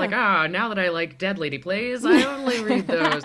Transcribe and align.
like, 0.00 0.12
ah, 0.14 0.46
now 0.46 0.70
that 0.70 0.78
I 0.78 0.88
like 0.88 1.18
Dead 1.18 1.38
Lady 1.38 1.58
Plays, 1.58 2.06
I 2.06 2.22
only 2.22 2.64
read 2.64 2.86
those. 2.86 3.22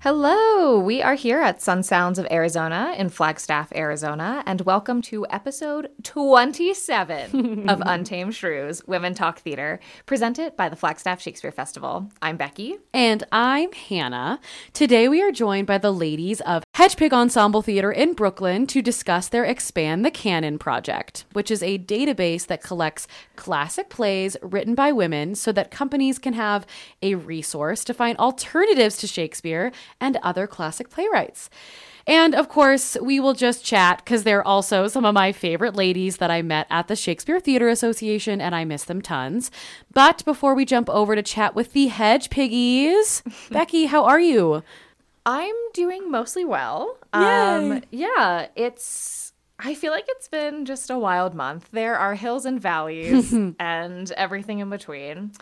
Hello, 0.00 0.78
we 0.78 1.02
are 1.02 1.14
here 1.14 1.40
at 1.40 1.60
Sun 1.60 1.82
Sounds 1.82 2.18
of 2.18 2.26
Arizona 2.30 2.94
in 2.96 3.10
Flagstaff, 3.10 3.70
Arizona, 3.74 4.42
and 4.46 4.62
welcome 4.62 5.02
to 5.02 5.26
episode 5.28 5.90
27 6.02 7.68
of 7.68 7.82
Untamed 7.84 8.34
Shrews 8.34 8.82
Women 8.86 9.12
Talk 9.12 9.40
Theater, 9.40 9.80
presented 10.06 10.56
by 10.56 10.70
the 10.70 10.76
Flagstaff 10.76 11.20
Shakespeare 11.20 11.52
Festival. 11.52 12.10
I'm 12.22 12.38
Becki. 12.38 12.78
And 12.94 13.22
I'm 13.30 13.70
Hannah. 13.72 14.40
Today 14.72 15.08
we 15.08 15.20
are 15.20 15.30
joined 15.30 15.66
by 15.66 15.76
the 15.78 15.92
ladies 15.92 16.40
of 16.40 16.64
Hedgepig 16.78 17.12
Ensemble 17.12 17.60
Theater 17.60 17.90
in 17.90 18.12
Brooklyn 18.12 18.64
to 18.68 18.80
discuss 18.80 19.26
their 19.26 19.42
Expand 19.42 20.04
the 20.04 20.12
Canon 20.12 20.60
project, 20.60 21.24
which 21.32 21.50
is 21.50 21.60
a 21.60 21.76
database 21.76 22.46
that 22.46 22.62
collects 22.62 23.08
classic 23.34 23.88
plays 23.88 24.36
written 24.42 24.76
by 24.76 24.92
women 24.92 25.34
so 25.34 25.50
that 25.50 25.72
companies 25.72 26.20
can 26.20 26.34
have 26.34 26.64
a 27.02 27.16
resource 27.16 27.82
to 27.82 27.92
find 27.92 28.16
alternatives 28.18 28.96
to 28.98 29.08
Shakespeare 29.08 29.72
and 30.00 30.18
other 30.22 30.46
classic 30.46 30.88
playwrights. 30.88 31.50
And 32.06 32.32
of 32.32 32.48
course, 32.48 32.96
we 33.02 33.18
will 33.18 33.34
just 33.34 33.64
chat 33.64 34.02
because 34.04 34.22
they're 34.22 34.46
also 34.46 34.86
some 34.86 35.04
of 35.04 35.14
my 35.14 35.32
favorite 35.32 35.74
ladies 35.74 36.18
that 36.18 36.30
I 36.30 36.42
met 36.42 36.68
at 36.70 36.86
the 36.86 36.94
Shakespeare 36.94 37.40
Theater 37.40 37.68
Association, 37.68 38.40
and 38.40 38.54
I 38.54 38.64
miss 38.64 38.84
them 38.84 39.02
tons. 39.02 39.50
But 39.92 40.24
before 40.24 40.54
we 40.54 40.64
jump 40.64 40.88
over 40.90 41.16
to 41.16 41.24
chat 41.24 41.56
with 41.56 41.72
the 41.72 41.88
Hedge 41.88 42.30
Piggies, 42.30 43.24
Becki, 43.50 43.88
how 43.88 44.04
are 44.04 44.20
you? 44.20 44.62
I'm 45.28 45.54
doing 45.74 46.10
mostly 46.10 46.46
well. 46.46 46.96
Yay. 47.14 47.20
Um, 47.20 47.82
yeah, 47.90 48.46
it's. 48.56 49.34
I 49.58 49.74
feel 49.74 49.92
like 49.92 50.06
it's 50.08 50.26
been 50.26 50.64
just 50.64 50.88
a 50.88 50.98
wild 50.98 51.34
month. 51.34 51.68
There 51.70 51.96
are 51.96 52.14
hills 52.14 52.46
and 52.46 52.58
valleys 52.58 53.30
and 53.60 54.10
everything 54.12 54.60
in 54.60 54.70
between. 54.70 55.32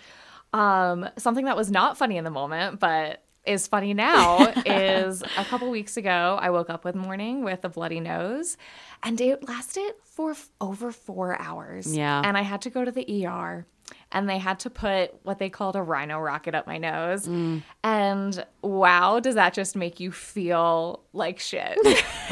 Um, 0.53 1.09
something 1.17 1.45
that 1.45 1.57
was 1.57 1.71
not 1.71 1.97
funny 1.97 2.17
in 2.17 2.25
the 2.25 2.31
moment, 2.31 2.81
but 2.81 3.23
is 3.47 3.67
funny 3.67 3.95
now 3.95 4.53
is 4.67 5.23
a 5.23 5.45
couple 5.45 5.71
weeks 5.71 5.97
ago 5.97 6.39
I 6.41 6.51
woke 6.51 6.71
up 6.71 6.85
one 6.85 6.99
morning 6.99 7.45
with 7.45 7.65
a 7.65 7.69
bloody 7.69 8.01
nose 8.01 8.57
and 9.03 9.21
it 9.21 9.47
lasted 9.49 9.93
for 10.05 10.33
f- 10.33 10.49
over 10.61 10.93
4 10.93 11.41
hours. 11.41 11.95
Yeah. 11.95 12.23
And 12.25 12.37
I 12.37 12.43
had 12.43 12.63
to 12.63 12.71
go 12.71 12.85
to 12.85 12.91
the 12.91 13.27
ER 13.27 13.67
and 14.13 14.29
they 14.29 14.39
had 14.39 14.59
to 14.61 14.71
put 14.71 15.15
what 15.25 15.39
they 15.39 15.51
called 15.51 15.77
a 15.77 15.83
rhino 15.83 16.19
rocket 16.19 16.55
up 16.55 16.67
my 16.67 16.79
nose. 16.79 17.27
Mm. 17.27 17.63
And 17.85 18.47
wow, 18.63 19.21
does 19.21 19.35
that 19.35 19.55
just 19.55 19.77
make 19.77 20.01
you 20.01 20.11
feel 20.13 21.03
like 21.13 21.39
shit? 21.39 21.79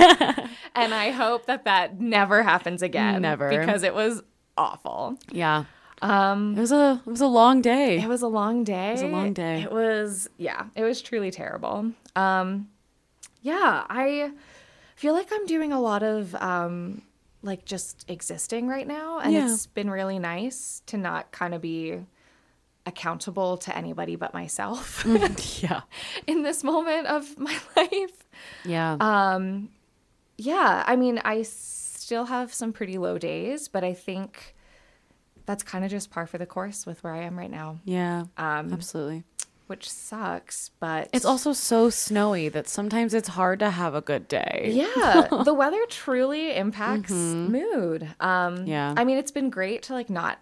and 0.74 0.94
I 0.94 1.10
hope 1.10 1.46
that 1.46 1.64
that 1.64 2.00
never 2.00 2.42
happens 2.42 2.82
again. 2.82 3.22
Never. 3.22 3.48
Because 3.50 3.82
it 3.82 3.94
was 3.94 4.22
awful. 4.56 5.18
Yeah. 5.30 5.64
Um, 6.05 6.56
it 6.56 6.60
was 6.60 6.72
a 6.72 7.00
it 7.06 7.10
was 7.10 7.20
a 7.20 7.27
long 7.27 7.62
day. 7.62 7.98
It 8.00 8.08
was 8.08 8.22
a 8.22 8.28
long 8.28 8.62
day. 8.64 8.91
It 8.91 8.92
was 8.92 9.02
a 9.02 9.06
long 9.08 9.33
day. 9.33 9.62
It 9.62 9.72
was 9.72 10.28
yeah, 10.36 10.66
it 10.77 10.83
was 10.83 11.00
truly 11.02 11.30
terrible. 11.30 11.92
Um 12.14 12.69
yeah, 13.42 13.84
I 13.88 14.32
feel 14.97 15.12
like 15.14 15.28
I'm 15.32 15.47
doing 15.47 15.72
a 15.72 15.80
lot 15.80 16.02
of 16.02 16.34
um 16.36 17.02
like 17.42 17.64
just 17.64 18.05
existing 18.10 18.69
right 18.69 18.86
now 18.86 19.19
and 19.19 19.32
Yeah. 19.32 19.52
it's 19.52 19.66
been 19.66 19.91
really 19.91 20.19
nice 20.19 20.82
to 20.86 20.97
not 20.97 21.30
kind 21.32 21.55
of 21.55 21.60
be 21.60 21.98
accountable 22.86 23.56
to 23.56 23.77
anybody 23.77 24.14
but 24.16 24.34
myself 24.34 25.05
yeah. 25.62 25.80
in 26.27 26.42
this 26.42 26.62
moment 26.62 27.06
of 27.06 27.38
my 27.48 27.56
life. 27.77 28.25
Yeah. 28.64 28.97
Um 29.00 29.70
yeah, 30.36 30.82
I 30.86 30.97
mean, 30.97 31.20
I 31.25 31.42
still 31.42 32.25
have 32.27 32.52
some 32.52 32.72
pretty 32.72 32.98
low 32.98 33.19
days, 33.19 33.69
but 33.69 33.84
I 33.84 33.94
think 33.94 34.55
that's 35.47 35.62
kind 35.62 35.84
of 35.84 35.91
just 35.91 36.11
par 36.11 36.27
for 36.27 36.39
the 36.39 36.47
course 36.47 36.87
with 36.87 37.03
where 37.05 37.12
I 37.14 37.23
am 37.23 37.39
right 37.39 37.50
now 37.50 37.78
yeah. 37.84 38.25
um, 38.37 38.72
Absolutely. 38.72 39.25
which 39.66 39.91
sucks, 39.91 40.71
but 40.81 41.09
It's 41.12 41.25
also 41.25 41.53
so 41.53 41.91
snowy 41.91 42.49
that 42.50 42.69
sometimes 42.69 43.15
it's 43.15 43.28
hard 43.28 43.59
to 43.60 43.71
have 43.71 43.94
a 43.94 44.00
good 44.00 44.28
day. 44.28 44.71
yeah, 44.72 45.27
the 45.44 45.54
weather 45.54 45.81
truly 45.88 46.54
impacts 46.54 47.10
mood. 47.12 48.09
Um, 48.21 48.66
Yeah. 48.66 48.94
I 48.97 49.04
mean, 49.04 49.16
it's 49.19 49.31
been 49.31 49.50
great 49.50 49.83
to 49.84 49.94
like 49.94 50.10
not 50.10 50.38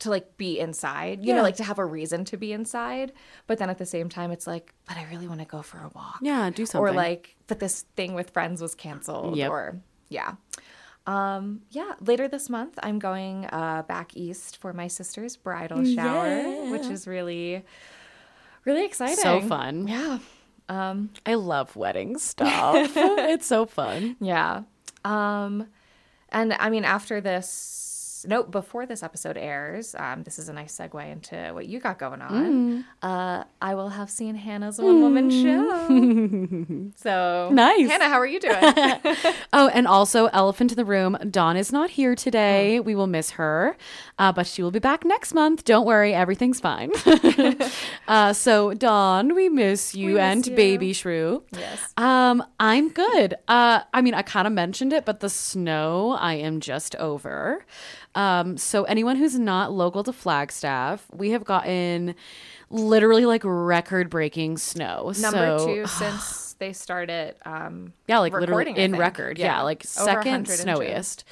to 0.00 0.08
like 0.08 0.36
be 0.38 0.58
inside, 0.58 1.22
you 1.26 1.34
know, 1.34 1.42
like 1.42 1.56
to 1.56 1.64
have 1.64 1.78
a 1.78 1.84
reason 1.84 2.24
to 2.24 2.36
be 2.38 2.52
inside, 2.54 3.12
but 3.46 3.58
then 3.58 3.68
at 3.68 3.76
the 3.76 3.84
same 3.84 4.08
time, 4.08 4.30
it's 4.30 4.46
like, 4.46 4.72
but 4.88 4.96
I 4.96 5.04
really 5.10 5.28
want 5.28 5.40
to 5.40 5.46
go 5.46 5.60
for 5.62 5.76
a 5.78 5.90
walk, 5.94 6.20
Yeah, 6.22 6.48
do 6.48 6.64
something. 6.64 6.88
or 6.88 6.96
like, 6.96 7.36
but 7.48 7.58
this 7.60 7.82
thing 7.96 8.14
with 8.14 8.30
friends 8.30 8.62
was 8.62 8.74
canceled, 8.74 9.36
Yep. 9.36 9.50
or 9.50 9.80
yeah. 10.08 10.32
Um, 11.06 11.62
yeah, 11.70 11.92
later 12.00 12.28
this 12.28 12.48
month, 12.48 12.78
I'm 12.82 12.98
going 12.98 13.46
uh, 13.46 13.82
back 13.88 14.16
east 14.16 14.58
for 14.58 14.72
my 14.72 14.86
sister's 14.86 15.36
bridal 15.36 15.84
shower, 15.84 16.70
which 16.70 16.86
is 16.86 17.06
really, 17.06 17.64
really 18.64 18.84
exciting. 18.84 19.16
so 19.16 19.40
fun. 19.40 19.88
Yeah. 19.88 20.18
Um, 20.68 21.10
I 21.26 21.34
love 21.34 21.74
wedding 21.74 22.18
stuff. 22.18 22.92
it's 22.96 23.46
so 23.46 23.66
fun. 23.66 24.16
Yeah. 24.20 24.62
Um, 25.04 25.66
and 26.28 26.52
I 26.52 26.70
mean, 26.70 26.84
after 26.84 27.20
this, 27.20 27.89
no, 28.26 28.42
before 28.42 28.86
this 28.86 29.02
episode 29.02 29.36
airs, 29.36 29.94
um, 29.98 30.22
this 30.24 30.38
is 30.38 30.48
a 30.48 30.52
nice 30.52 30.76
segue 30.76 31.10
into 31.10 31.50
what 31.54 31.66
you 31.66 31.80
got 31.80 31.98
going 31.98 32.20
on. 32.22 32.84
Uh, 33.02 33.44
I 33.60 33.74
will 33.74 33.88
have 33.90 34.10
seen 34.10 34.34
Hannah's 34.34 34.78
one 34.78 35.00
woman 35.00 35.30
show. 35.30 36.90
so 36.96 37.50
Nice. 37.52 37.88
Hannah, 37.90 38.08
how 38.08 38.18
are 38.18 38.26
you 38.26 38.40
doing? 38.40 38.56
Oh, 39.52 39.68
and 39.68 39.86
also 39.86 40.26
Elephant 40.26 40.72
in 40.72 40.76
the 40.76 40.84
Room. 40.84 41.16
Dawn 41.28 41.56
is 41.56 41.72
not 41.72 41.90
here 41.90 42.14
today. 42.14 42.78
We 42.78 42.94
will 42.94 43.06
miss 43.08 43.30
her, 43.32 43.76
uh, 44.18 44.32
but 44.32 44.46
she 44.46 44.62
will 44.62 44.70
be 44.70 44.78
back 44.78 45.04
next 45.04 45.34
month. 45.34 45.64
Don't 45.64 45.86
worry, 45.86 46.14
everything's 46.14 46.60
fine. 46.60 46.90
uh, 48.08 48.32
so, 48.32 48.74
Dawn, 48.74 49.34
we 49.34 49.48
miss 49.48 49.94
you 49.94 50.14
miss 50.14 50.20
and 50.22 50.46
you. 50.46 50.54
Baby 50.56 50.92
Shrew. 50.92 51.42
yes. 51.52 51.92
Um, 51.96 52.44
I'm 52.60 52.90
good. 52.90 53.34
Uh, 53.48 53.80
I 53.92 54.02
mean, 54.02 54.14
I 54.14 54.22
kind 54.22 54.46
of 54.46 54.52
mentioned 54.52 54.92
it, 54.92 55.04
but 55.04 55.20
the 55.20 55.28
snow 55.28 56.16
I 56.18 56.34
am 56.34 56.60
just 56.60 56.94
over. 56.96 57.64
Um, 58.14 58.56
so 58.56 58.84
anyone 58.84 59.16
who's 59.16 59.38
not 59.38 59.72
local 59.72 60.02
to 60.04 60.12
Flagstaff, 60.12 61.06
we 61.12 61.30
have 61.30 61.44
gotten 61.44 62.14
literally 62.70 63.24
like 63.26 63.42
record-breaking 63.44 64.58
snow. 64.58 65.12
Number 65.20 65.58
so, 65.58 65.66
two 65.66 65.86
since 65.86 66.54
they 66.58 66.72
started. 66.72 67.36
Um, 67.44 67.92
yeah, 68.08 68.18
like 68.18 68.32
literally 68.32 68.76
in 68.76 68.96
record. 68.96 69.38
Yeah, 69.38 69.56
Yeah. 69.58 69.62
like 69.62 69.84
second 69.84 70.48
100 70.48 70.66
inches. 70.68 71.24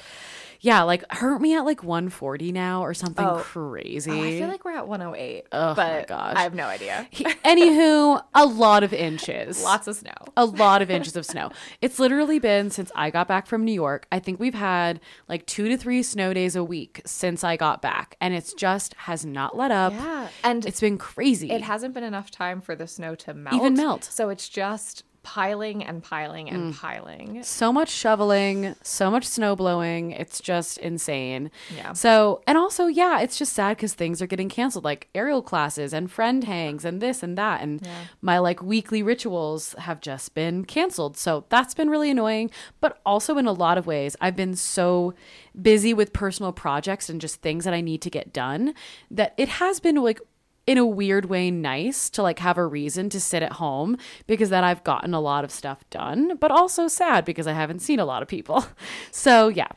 Yeah, 0.61 0.83
like 0.83 1.09
hurt 1.11 1.39
me 1.41 1.55
at 1.55 1.61
like 1.65 1.83
140 1.83 2.51
now 2.51 2.81
or 2.81 2.93
something 2.93 3.25
Oh. 3.25 3.37
crazy? 3.39 4.11
oh, 4.11 4.21
I 4.23 4.37
feel 4.39 4.47
like 4.47 4.65
we're 4.65 4.75
at 4.75 4.87
108. 4.87 5.45
Oh, 5.51 5.73
my 5.75 6.05
gosh. 6.07 6.35
I 6.35 6.41
have 6.43 6.53
no 6.53 6.65
idea. 6.65 7.07
Anywho, 7.45 8.21
a 8.33 8.45
lot 8.45 8.83
of 8.83 8.93
inches. 8.93 9.63
Lots 9.63 9.87
of 9.87 9.95
snow. 9.95 10.11
a 10.37 10.45
lot 10.45 10.81
of 10.81 10.89
inches 10.91 11.15
of 11.15 11.25
snow. 11.25 11.51
It's 11.81 11.99
literally 11.99 12.39
been 12.39 12.69
since 12.69 12.91
I 12.95 13.09
got 13.09 13.27
back 13.27 13.47
from 13.47 13.63
New 13.65 13.71
York. 13.73 14.05
I 14.11 14.19
think 14.19 14.39
we've 14.39 14.53
had 14.53 14.99
like 15.27 15.45
two 15.45 15.69
to 15.69 15.77
three 15.77 16.03
snow 16.03 16.33
days 16.33 16.55
a 16.55 16.63
week 16.63 17.01
since 17.05 17.43
I 17.43 17.55
got 17.57 17.81
back, 17.81 18.17
and 18.21 18.33
it's 18.33 18.53
just 18.53 18.93
has 18.95 19.25
not 19.25 19.55
let 19.57 19.71
up. 19.71 19.93
Yeah. 19.93 20.27
And 20.43 20.65
It's 20.65 20.81
been 20.81 20.97
crazy. 20.97 21.51
it 21.51 21.61
hasn't 21.61 21.93
been 21.93 22.03
enough 22.03 22.29
time 22.31 22.61
for 22.61 22.75
the 22.75 22.87
snow 22.87 23.15
to 23.15 23.33
melt. 23.33 23.55
Even 23.55 23.73
melt. 23.75 24.03
So 24.03 24.29
it's 24.29 24.49
just 24.49 25.03
piling 25.29 25.83
and 25.83 26.01
piling 26.01 26.49
and 26.49 26.73
mm. 26.73 26.77
piling. 26.79 27.43
so 27.43 27.71
much 27.71 27.89
shoveling, 27.89 28.75
so 28.81 29.11
much 29.11 29.25
snow 29.27 29.55
blowing. 29.55 30.09
It's 30.09 30.41
just 30.41 30.79
insane. 30.79 31.51
Yeah. 31.75 31.93
So, 31.93 32.41
and 32.47 32.57
also, 32.57 32.87
yeah, 32.87 33.21
it's 33.21 33.37
just 33.37 33.53
sad 33.53 33.77
because 33.77 33.93
things 33.93 34.23
are 34.23 34.27
getting 34.27 34.49
canceled, 34.49 34.83
like 34.83 35.07
aerial 35.13 35.43
classes 35.43 35.93
and 35.93 36.11
friend 36.11 36.45
hangs 36.45 36.83
and 36.83 36.99
this 36.99 37.21
and 37.21 37.37
that. 37.37 37.61
And 37.61 37.87
my 38.21 38.39
like 38.39 38.63
weekly 38.63 39.03
rituals 39.03 39.75
have 39.77 40.01
just 40.01 40.33
been 40.33 40.65
canceled. 40.65 41.15
So 41.15 41.45
that's 41.49 41.75
been 41.75 41.91
really 41.91 42.09
annoying. 42.09 42.49
But 42.81 42.99
also, 43.05 43.37
in 43.37 43.45
a 43.45 43.53
lot 43.53 43.77
of 43.77 43.85
ways, 43.85 44.15
I've 44.19 44.35
been 44.35 44.55
so 44.55 45.13
busy 45.61 45.93
with 45.93 46.11
personal 46.11 46.51
projects 46.51 47.07
and 47.07 47.21
just 47.21 47.41
things 47.41 47.65
that 47.65 47.73
I 47.75 47.81
need 47.81 48.01
to 48.01 48.09
get 48.09 48.33
done 48.33 48.73
that 49.11 49.35
it 49.37 49.47
has 49.47 49.79
been 49.79 49.97
like 49.97 50.21
in 50.69 50.77
a 50.77 50.85
weird 50.85 51.25
way 51.25 51.49
nice 51.49 52.11
to 52.11 52.21
like 52.21 52.37
have 52.37 52.55
a 52.55 52.63
reason 52.63 53.09
to 53.09 53.19
sit 53.19 53.41
at 53.41 53.53
home 53.53 53.97
because 54.27 54.51
then 54.51 54.63
I've 54.63 54.83
gotten 54.83 55.15
a 55.15 55.19
lot 55.19 55.43
of 55.43 55.49
stuff 55.49 55.83
done, 55.89 56.37
but 56.37 56.51
also 56.51 56.87
sad 56.87 57.25
because 57.25 57.47
I 57.47 57.53
haven't 57.53 57.79
seen 57.79 57.99
a 57.99 58.05
lot 58.05 58.21
of 58.21 58.27
people. 58.27 58.63
So 59.11 59.47
yeah, 59.47 59.67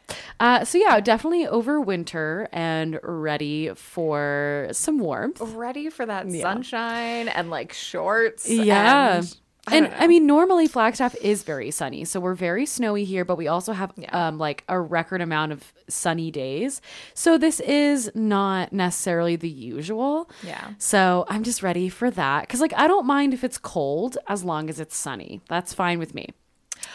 uh, 0.40 0.64
so 0.64 0.78
yeah, 0.78 1.00
definitely 1.00 1.46
over 1.46 1.80
winter 1.80 2.48
and 2.52 2.98
ready 3.02 3.72
for 3.74 4.68
some 4.72 4.98
warmth. 4.98 5.40
Ready 5.40 5.90
for 5.90 6.04
that 6.06 6.30
sunshine 6.30 7.28
and 7.28 7.50
like 7.50 7.72
shorts. 7.72 8.48
Yeah. 8.48 9.16
And, 9.16 9.36
I 9.68 9.76
And 9.76 9.94
I, 9.94 10.08
mean, 10.08 10.26
normally 10.26 10.66
Flagstaff 10.66 11.14
is 11.16 11.44
very 11.44 11.70
sunny, 11.70 12.04
so 12.04 12.18
we're 12.18 12.34
very 12.34 12.66
snowy 12.66 13.04
here, 13.04 13.24
but 13.24 13.36
we 13.36 13.46
also 13.46 13.72
have 13.72 13.92
Yeah. 13.96 14.08
um, 14.28 14.36
like 14.38 14.64
a 14.68 14.80
record 14.80 15.20
amount 15.20 15.52
of 15.52 15.72
sunny 15.88 16.32
days. 16.32 16.80
So 17.14 17.38
this 17.38 17.60
is 17.60 18.10
not 18.14 18.72
necessarily 18.72 19.36
the 19.36 19.48
usual. 19.48 20.28
Yeah. 20.42 20.70
So 20.78 21.26
I'm 21.28 21.44
just 21.44 21.62
ready 21.62 21.88
for 21.88 22.10
that 22.10 22.40
because, 22.42 22.60
like, 22.60 22.74
I 22.76 22.88
don't 22.88 23.06
mind 23.06 23.34
if 23.34 23.44
it's 23.44 23.56
cold 23.58 24.18
as 24.26 24.42
long 24.42 24.68
as 24.68 24.80
it's 24.80 24.96
sunny. 24.96 25.40
That's 25.48 25.72
fine 25.72 26.00
with 26.00 26.12
me. 26.12 26.30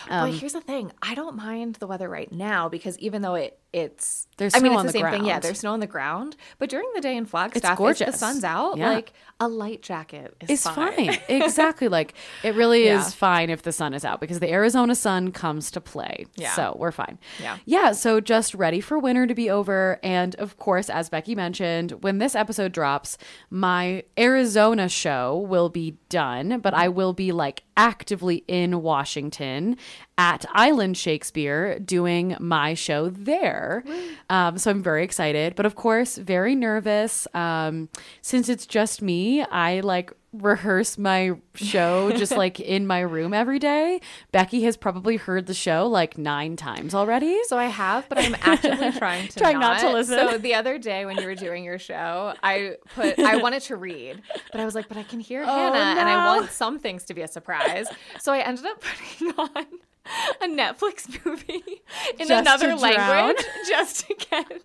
but 0.09 0.31
here's 0.31 0.53
the 0.53 0.59
thing: 0.61 0.91
I 1.01 1.15
don't 1.15 1.37
mind 1.37 1.75
the 1.75 1.87
weather 1.87 2.09
right 2.09 2.31
now 2.31 2.67
because 2.67 2.99
even 2.99 3.21
though 3.21 3.35
it 3.35 3.57
it's 3.73 4.27
There's 4.37 4.55
I 4.55 4.59
mean 4.59 4.71
it's 4.73 4.81
the 4.83 4.87
the 4.87 4.91
same 4.93 5.11
thing. 5.11 5.25
Yeah, 5.25 5.39
there's 5.39 5.59
snow 5.59 5.73
on 5.73 5.79
the 5.79 5.87
ground. 5.87 6.35
But 6.57 6.69
during 6.69 6.89
the 6.95 7.01
day 7.01 7.17
in 7.17 7.25
Flagstaff, 7.25 7.79
it's 7.79 8.01
if 8.01 8.07
the 8.07 8.13
sun's 8.13 8.43
out, 8.43 8.77
Yeah. 8.77 8.89
like 8.91 9.13
a 9.39 9.47
light 9.47 9.81
jacket 9.81 10.35
is 10.41 10.49
It's 10.49 10.63
fine. 10.63 10.95
fine. 11.07 11.19
exactly. 11.29 11.87
Like 11.87 12.13
it 12.43 12.55
really 12.55 12.85
Yeah. 12.85 12.99
is 12.99 13.13
fine 13.13 13.49
if 13.49 13.63
the 13.63 13.71
sun 13.71 13.93
is 13.93 14.05
out 14.05 14.19
because 14.21 14.39
the 14.39 14.51
Arizona 14.51 14.95
sun 14.95 15.31
comes 15.31 15.69
to 15.71 15.81
play. 15.81 16.25
Yeah. 16.35 16.53
So 16.53 16.75
we're 16.79 16.91
fine. 16.91 17.19
Yeah. 17.41 17.57
Yeah. 17.65 17.91
So 17.91 18.19
just 18.21 18.53
ready 18.55 18.79
for 18.79 18.97
winter 18.97 19.27
to 19.27 19.35
be 19.35 19.49
over. 19.49 19.99
And 20.01 20.33
of 20.35 20.57
course, 20.57 20.89
as 20.89 21.09
Becki 21.09 21.35
mentioned, 21.35 21.91
when 22.03 22.19
this 22.19 22.35
episode 22.35 22.71
drops, 22.71 23.17
my 23.49 24.03
Arizona 24.17 24.87
show 24.89 25.37
will 25.47 25.69
be 25.69 25.97
done, 26.09 26.59
but 26.61 26.73
I 26.73 26.87
will 26.89 27.13
be 27.13 27.31
like 27.31 27.63
actively 27.75 28.43
in 28.47 28.81
Washington 28.81 29.77
at 30.17 30.45
Island 30.53 30.97
Shakespeare 30.97 31.77
doing 31.79 32.35
my 32.39 32.73
show 32.73 33.09
there. 33.09 33.83
Um, 34.29 34.57
so 34.57 34.71
I'm 34.71 34.81
very 34.81 35.03
excited, 35.03 35.55
but 35.55 35.65
of 35.65 35.75
course, 35.75 36.17
very 36.17 36.55
nervous. 36.55 37.27
Um, 37.33 37.89
since 38.21 38.49
it's 38.49 38.65
just 38.65 39.01
me, 39.01 39.43
I 39.43 39.81
like 39.81 40.11
rehearse 40.33 40.97
my 40.97 41.31
show 41.55 42.11
just 42.11 42.31
like 42.37 42.59
in 42.59 42.85
my 42.85 42.99
room 42.99 43.33
every 43.33 43.59
day. 43.59 44.01
Becki 44.33 44.63
has 44.63 44.75
probably 44.75 45.15
heard 45.17 45.45
the 45.47 45.53
show 45.53 45.87
like 45.87 46.17
nine 46.17 46.55
times 46.55 46.93
already. 46.93 47.39
So 47.45 47.57
I 47.57 47.65
have, 47.65 48.09
but 48.09 48.17
I'm 48.17 48.35
actively 48.41 48.91
trying 48.97 49.27
to 49.29 49.39
Trying 49.39 49.59
not 49.59 49.79
to 49.81 49.91
listen. 49.91 50.17
So 50.17 50.37
the 50.37 50.53
other 50.55 50.77
day 50.79 51.05
when 51.05 51.17
you 51.17 51.25
were 51.25 51.35
doing 51.35 51.63
your 51.63 51.79
show, 51.79 52.33
I 52.43 52.75
put 52.95 53.19
I 53.19 53.37
wanted 53.37 53.61
to 53.63 53.75
read, 53.77 54.21
but 54.51 54.59
I 54.61 54.65
was 54.65 54.75
like, 54.75 54.87
but 54.87 54.97
I 54.97 55.03
can 55.03 55.19
hear 55.19 55.43
Hannah, 55.45 55.99
and 55.99 56.09
I 56.09 56.23
Oh, 56.27 56.37
want 56.39 56.51
some 56.51 56.79
things 56.79 57.03
to 57.05 57.13
be 57.13 57.21
a 57.21 57.27
surprise. 57.27 57.87
So 58.19 58.33
I 58.33 58.39
ended 58.39 58.65
up 58.65 58.81
putting 58.81 59.31
on 59.37 59.65
a 60.41 60.47
Netflix 60.47 61.25
movie 61.25 61.81
in 62.19 62.27
Just 62.27 62.31
another 62.31 62.75
language 62.75 63.45
just 63.67 64.07
to 64.07 64.15
get. 64.15 64.51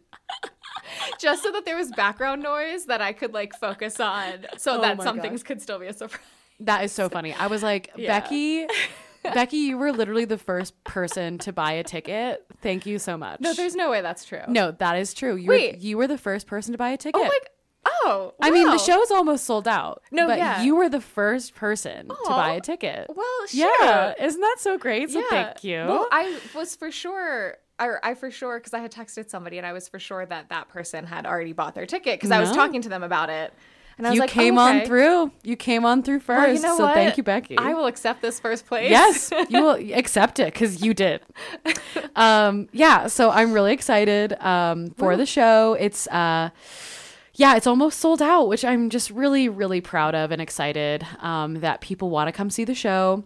Just 1.18 1.42
so 1.42 1.50
that 1.52 1.64
there 1.64 1.76
was 1.76 1.90
background 1.92 2.42
noise 2.42 2.84
that 2.86 3.00
I 3.00 3.12
could 3.12 3.32
like 3.32 3.54
focus 3.54 3.98
on, 3.98 4.46
so 4.58 4.76
Oh 4.76 4.80
that 4.82 5.02
some 5.02 5.20
things 5.20 5.42
could 5.42 5.62
still 5.62 5.78
be 5.78 5.86
a 5.86 5.92
surprise. 5.92 6.20
That 6.60 6.84
is 6.84 6.92
so 6.92 7.08
funny. 7.08 7.32
I 7.32 7.46
was 7.46 7.62
like, 7.62 7.90
Yeah. 7.96 8.20
Becki, 8.20 8.66
Becki, 9.24 9.54
you 9.54 9.78
were 9.78 9.92
literally 9.92 10.26
the 10.26 10.38
first 10.38 10.82
person 10.84 11.38
to 11.38 11.52
buy 11.52 11.72
a 11.72 11.84
ticket. 11.84 12.44
Thank 12.60 12.84
you 12.84 12.98
so 12.98 13.16
much. 13.16 13.40
No, 13.40 13.54
there's 13.54 13.74
no 13.74 13.90
way 13.90 14.02
that's 14.02 14.24
true. 14.24 14.42
no, 14.48 14.72
that 14.72 14.98
is 14.98 15.14
true. 15.14 15.36
You 15.36 15.48
were, 15.48 15.54
Wait. 15.54 15.78
you 15.78 15.96
were 15.96 16.06
the 16.06 16.18
first 16.18 16.46
person 16.46 16.72
to 16.72 16.78
buy 16.78 16.90
a 16.90 16.94
oh, 16.94 16.96
ticket. 16.96 17.20
Oh 17.20 17.24
my. 17.24 17.38
Oh. 17.84 18.34
I 18.40 18.50
mean, 18.50 18.66
wow. 18.66 18.72
the 18.72 18.78
show's 18.78 19.10
almost 19.10 19.44
sold 19.44 19.66
out. 19.66 20.02
No, 20.10 20.26
but 20.26 20.38
yeah. 20.38 20.62
you 20.62 20.76
were 20.76 20.88
the 20.88 21.00
first 21.00 21.54
person 21.54 22.08
to 22.08 22.16
buy 22.28 22.52
a 22.52 22.60
ticket. 22.60 23.06
Well, 23.08 23.46
shoot. 23.48 23.68
yeah, 23.80 24.14
isn't 24.20 24.40
that 24.40 24.56
so 24.58 24.78
great? 24.78 25.10
So 25.10 25.22
thank 25.30 25.64
you. 25.64 25.78
Well, 25.78 26.08
I 26.10 26.38
was 26.54 26.76
for 26.76 26.90
sure. 26.90 27.58
Or 27.80 27.98
I 28.04 28.14
for 28.14 28.30
sure 28.30 28.58
because 28.58 28.74
I 28.74 28.78
had 28.78 28.92
texted 28.92 29.28
somebody 29.28 29.58
and 29.58 29.66
I 29.66 29.72
was 29.72 29.88
for 29.88 29.98
sure 29.98 30.24
that 30.26 30.50
that 30.50 30.68
person 30.68 31.04
had 31.04 31.26
already 31.26 31.52
bought 31.52 31.74
their 31.74 31.86
ticket 31.86 32.18
because 32.18 32.30
I 32.30 32.40
was 32.40 32.52
talking 32.52 32.82
to 32.82 32.88
them 32.88 33.02
about 33.02 33.30
it. 33.30 33.52
And 33.98 34.06
I 34.06 34.10
was 34.10 34.18
like, 34.18 34.34
you 34.34 34.40
like, 34.40 34.46
came 34.46 34.58
oh, 34.58 34.62
on 34.62 34.84
through. 34.84 35.32
You 35.42 35.56
came 35.56 35.84
on 35.84 36.02
through 36.02 36.20
first. 36.20 36.38
Well, 36.38 36.54
you 36.54 36.62
know 36.62 36.76
so 36.76 36.84
what? 36.84 36.94
thank 36.94 37.16
you, 37.16 37.22
Becki. 37.22 37.54
I 37.58 37.74
will 37.74 37.86
accept 37.86 38.22
this 38.22 38.40
first 38.40 38.66
place. 38.66 38.90
Yes, 38.90 39.30
you 39.48 39.62
will 39.62 39.94
accept 39.94 40.38
it 40.38 40.52
because 40.52 40.82
you 40.82 40.94
did. 40.94 41.22
Um, 42.16 42.68
yeah, 42.72 43.06
so 43.06 43.30
I'm 43.30 43.52
really 43.52 43.72
excited 43.72 44.32
um, 44.40 44.90
for 44.92 45.16
the 45.16 45.26
show. 45.26 45.74
It's 45.74 46.06
uh, 46.08 46.50
yeah, 47.42 47.56
it's 47.56 47.66
almost 47.66 47.98
sold 47.98 48.22
out, 48.22 48.46
which 48.46 48.64
I'm 48.64 48.88
just 48.88 49.10
really, 49.10 49.48
really 49.48 49.80
proud 49.80 50.14
of 50.14 50.30
and 50.30 50.40
excited 50.40 51.04
um, 51.18 51.54
that 51.54 51.80
people 51.80 52.08
want 52.08 52.28
to 52.28 52.32
come 52.32 52.50
see 52.50 52.62
the 52.62 52.72
show. 52.72 53.24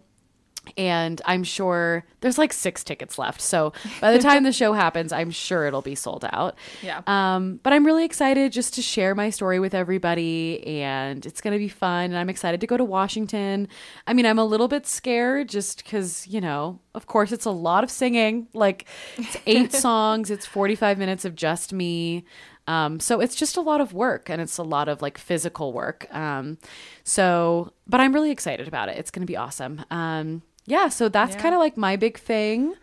And 0.78 1.20
I'm 1.26 1.44
sure 1.44 2.02
there's 2.22 2.38
like 2.38 2.54
six 2.54 2.82
tickets 2.82 3.18
left. 3.18 3.42
So 3.42 3.74
by 4.00 4.14
the 4.14 4.18
time 4.18 4.42
the 4.42 4.54
show 4.54 4.72
happens, 4.84 5.12
I'm 5.12 5.30
sure 5.30 5.66
it'll 5.66 5.82
be 5.82 5.94
sold 5.94 6.24
out. 6.32 6.56
Yeah. 6.82 7.02
Um, 7.06 7.60
but 7.62 7.74
I'm 7.74 7.84
really 7.84 8.06
excited 8.06 8.52
just 8.52 8.72
to 8.74 8.82
share 8.82 9.14
my 9.14 9.28
story 9.28 9.60
with 9.60 9.74
everybody, 9.74 10.66
and 10.66 11.24
it's 11.26 11.42
gonna 11.42 11.58
be 11.58 11.68
fun. 11.68 12.06
And 12.06 12.16
I'm 12.16 12.30
excited 12.30 12.62
to 12.62 12.66
go 12.66 12.78
to 12.78 12.84
Washington. 12.84 13.68
I 14.06 14.14
mean, 14.14 14.24
I'm 14.24 14.38
a 14.38 14.46
little 14.46 14.66
bit 14.66 14.86
scared 14.86 15.50
just 15.50 15.84
because 15.84 16.26
you 16.26 16.40
know, 16.40 16.80
of 16.94 17.06
course, 17.06 17.32
it's 17.32 17.44
a 17.44 17.50
lot 17.50 17.84
of 17.84 17.90
singing. 17.90 18.48
Like, 18.54 18.86
it's 19.18 19.36
eight 19.44 19.72
songs. 19.86 20.30
It's 20.30 20.46
45 20.46 20.96
minutes 20.96 21.26
of 21.26 21.36
just 21.36 21.74
me. 21.74 22.24
Um, 22.68 22.98
so 23.00 23.20
it's 23.20 23.34
just 23.36 23.56
a 23.56 23.60
lot 23.60 23.80
of 23.80 23.92
work 23.92 24.28
and 24.28 24.42
it's 24.42 24.58
a 24.58 24.62
lot 24.62 24.88
of 24.88 25.00
like 25.02 25.18
physical 25.18 25.72
work. 25.72 26.12
Um, 26.14 26.58
so, 27.04 27.72
but 27.86 28.00
I'm 28.00 28.12
really 28.12 28.30
excited 28.30 28.66
about 28.66 28.88
it. 28.88 28.98
It's 28.98 29.10
going 29.10 29.20
to 29.24 29.30
be 29.30 29.36
awesome. 29.36 29.84
Um, 29.90 30.42
yeah. 30.66 30.88
So 30.88 31.08
that's 31.08 31.36
Yeah. 31.36 31.42
kind 31.42 31.54
of 31.54 31.60
like 31.60 31.76
my 31.76 31.94
big 31.96 32.18
thing. 32.18 32.74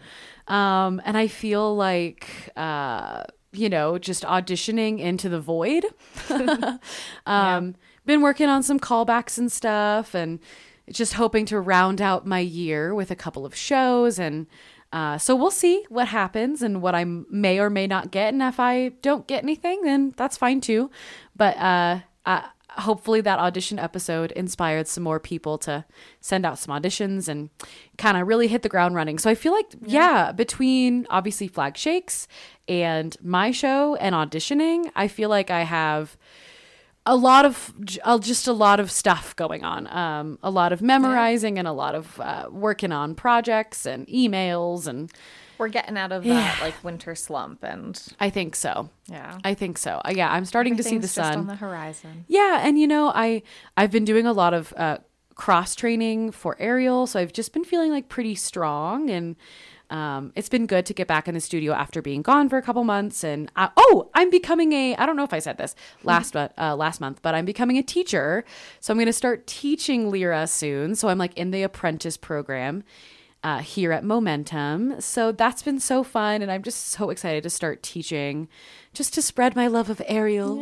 Um, 0.48 1.02
and 1.06 1.18
I 1.18 1.28
feel 1.28 1.76
like, 1.76 2.28
uh, 2.56 3.24
you 3.52 3.70
know, 3.70 3.98
just 3.98 4.24
auditioning 4.24 5.00
into 5.00 5.28
the 5.30 5.40
void. 5.40 5.86
um, 7.26 7.76
Been 8.06 8.22
working 8.22 8.50
on 8.50 8.64
some 8.64 8.80
callbacks 8.80 9.38
and 9.38 9.52
stuff 9.52 10.14
and 10.14 10.40
just 10.92 11.14
hoping 11.14 11.46
to 11.46 11.60
round 11.60 12.02
out 12.02 12.26
my 12.28 12.40
year 12.40 12.94
with 12.94 13.12
a 13.12 13.16
couple 13.16 13.46
of 13.46 13.56
shows. 13.56 14.20
And 14.20 14.48
uh, 14.94 15.18
so 15.18 15.36
we'll 15.36 15.50
see 15.50 15.84
what 15.90 16.08
happens 16.08 16.62
and 16.62 16.80
what 16.80 16.94
I 16.94 17.04
may 17.04 17.60
or 17.60 17.72
may 17.72 17.88
not 17.88 18.12
get. 18.12 18.32
And 18.32 18.44
if 18.44 18.60
I 18.60 18.90
don't 19.02 19.26
get 19.26 19.42
anything, 19.44 19.82
then 19.82 20.14
that's 20.16 20.38
fine 20.38 20.62
too. 20.62 20.92
But 21.36 21.58
uh, 21.58 22.02
uh, 22.28 22.44
hopefully 22.70 23.20
that 23.22 23.40
audition 23.40 23.80
episode 23.80 24.32
inspired 24.34 24.88
some 24.88 25.04
more 25.04 25.20
people 25.20 25.58
to 25.58 25.84
send 26.22 26.46
out 26.46 26.60
some 26.60 26.80
auditions 26.80 27.28
and 27.28 27.50
kind 27.98 28.18
of 28.18 28.28
really 28.28 28.48
hit 28.48 28.62
the 28.62 28.70
ground 28.70 28.94
running. 28.94 29.18
So 29.18 29.32
I 29.32 29.36
feel 29.36 29.52
like, 29.52 29.66
yeah, 29.84 30.32
between 30.32 31.08
obviously 31.10 31.48
Flag 31.48 31.76
Shakes 31.76 32.28
and 32.68 33.18
my 33.20 33.50
show 33.50 33.96
and 33.96 34.14
auditioning, 34.14 34.92
I 34.96 35.08
feel 35.08 35.30
like 35.30 35.50
I 35.50 35.64
have 35.64 36.18
a 37.06 37.16
lot 37.16 37.46
of 37.46 37.74
uh, 38.04 38.18
just 38.20 38.48
a 38.48 38.54
lot 38.54 38.80
of 38.80 38.90
stuff 38.92 39.36
going 39.36 39.64
on. 39.64 39.88
Um 39.88 40.40
a 40.42 40.50
lot 40.50 40.72
of 40.74 40.82
memorizing 40.82 41.60
and 41.60 41.68
a 41.68 41.74
lot 41.74 41.96
of 41.96 42.20
uh, 42.20 42.48
working 42.52 42.92
on 42.92 43.14
projects 43.16 43.86
and 43.86 44.08
emails 44.08 44.88
and 44.88 45.12
We're 45.58 45.68
getting 45.70 45.98
out 45.98 46.12
of 46.12 46.24
that 46.24 46.60
like 46.62 46.82
winter 46.84 47.14
slump 47.16 47.64
and 47.64 48.02
i 48.20 48.30
think 48.30 48.56
so. 48.56 48.90
Yeah. 49.08 49.38
i 49.44 49.54
think 49.54 49.78
so. 49.78 50.02
Uh, 50.06 50.12
yeah 50.16 50.32
i'm 50.32 50.46
starting 50.46 50.78
to 50.78 50.84
see 50.84 50.98
the 50.98 51.08
sun 51.08 51.38
on 51.40 51.48
the 51.48 51.56
horizon. 51.56 52.26
yeah 52.28 52.62
and 52.66 52.80
you 52.80 52.88
know 52.88 53.12
i 53.14 53.44
i've 53.78 53.92
been 53.92 54.06
doing 54.06 54.26
a 54.26 54.34
lot 54.34 54.54
of 54.54 54.74
uh 54.78 54.98
cross 55.36 55.76
training 55.76 56.32
for 56.32 56.56
aerial 56.60 57.08
so 57.08 57.20
i've 57.20 57.34
just 57.34 57.54
been 57.54 57.64
feeling 57.66 57.92
like 57.92 58.08
pretty 58.08 58.36
strong 58.36 59.10
and 59.10 59.36
um, 59.94 60.34
it's 60.36 60.50
been 60.50 60.66
good 60.66 60.86
to 60.88 60.94
get 60.94 61.08
back 61.08 61.28
in 61.28 61.34
the 61.36 61.40
studio 61.40 61.72
after 61.74 62.02
being 62.02 62.22
gone 62.22 62.50
for 62.50 62.58
a 62.58 62.62
couple 62.62 62.84
months 62.84 63.24
and 63.24 63.50
uh, 63.56 63.70
oh 63.78 64.10
i'm 64.16 64.30
becoming 64.30 64.74
a 64.74 64.96
i 64.98 65.06
don't 65.06 65.16
know 65.16 65.24
if 65.24 65.34
i 65.34 65.40
said 65.40 65.58
this 65.58 65.76
last 66.04 66.36
uh, 66.36 66.50
last 66.76 67.00
month 67.00 67.22
but 67.22 67.36
i'm 67.36 67.46
becoming 67.46 67.78
a 67.78 67.84
teacher 67.84 68.44
so 68.80 68.92
i'm 68.92 68.98
going 68.98 69.06
to 69.06 69.14
start 69.14 69.46
teaching 69.48 70.10
lyra 70.12 70.48
soon 70.48 70.96
so 70.96 71.08
i'm 71.10 71.18
like 71.18 71.34
in 71.38 71.52
the 71.52 71.64
apprentice 71.64 72.18
program 72.18 72.84
uh, 73.44 73.60
here 73.60 73.92
at 73.92 74.06
Momentum. 74.06 75.02
So 75.02 75.34
that's 75.34 75.62
been 75.64 75.80
so 75.80 76.02
fun. 76.02 76.42
And 76.42 76.50
I'm 76.50 76.64
just 76.64 76.88
so 76.88 77.10
excited 77.10 77.44
to 77.44 77.50
start 77.50 77.84
teaching 77.84 78.48
just 78.94 79.14
to 79.16 79.22
spread 79.22 79.54
my 79.54 79.68
love 79.68 79.90
of 79.90 80.02
aerial, 80.06 80.58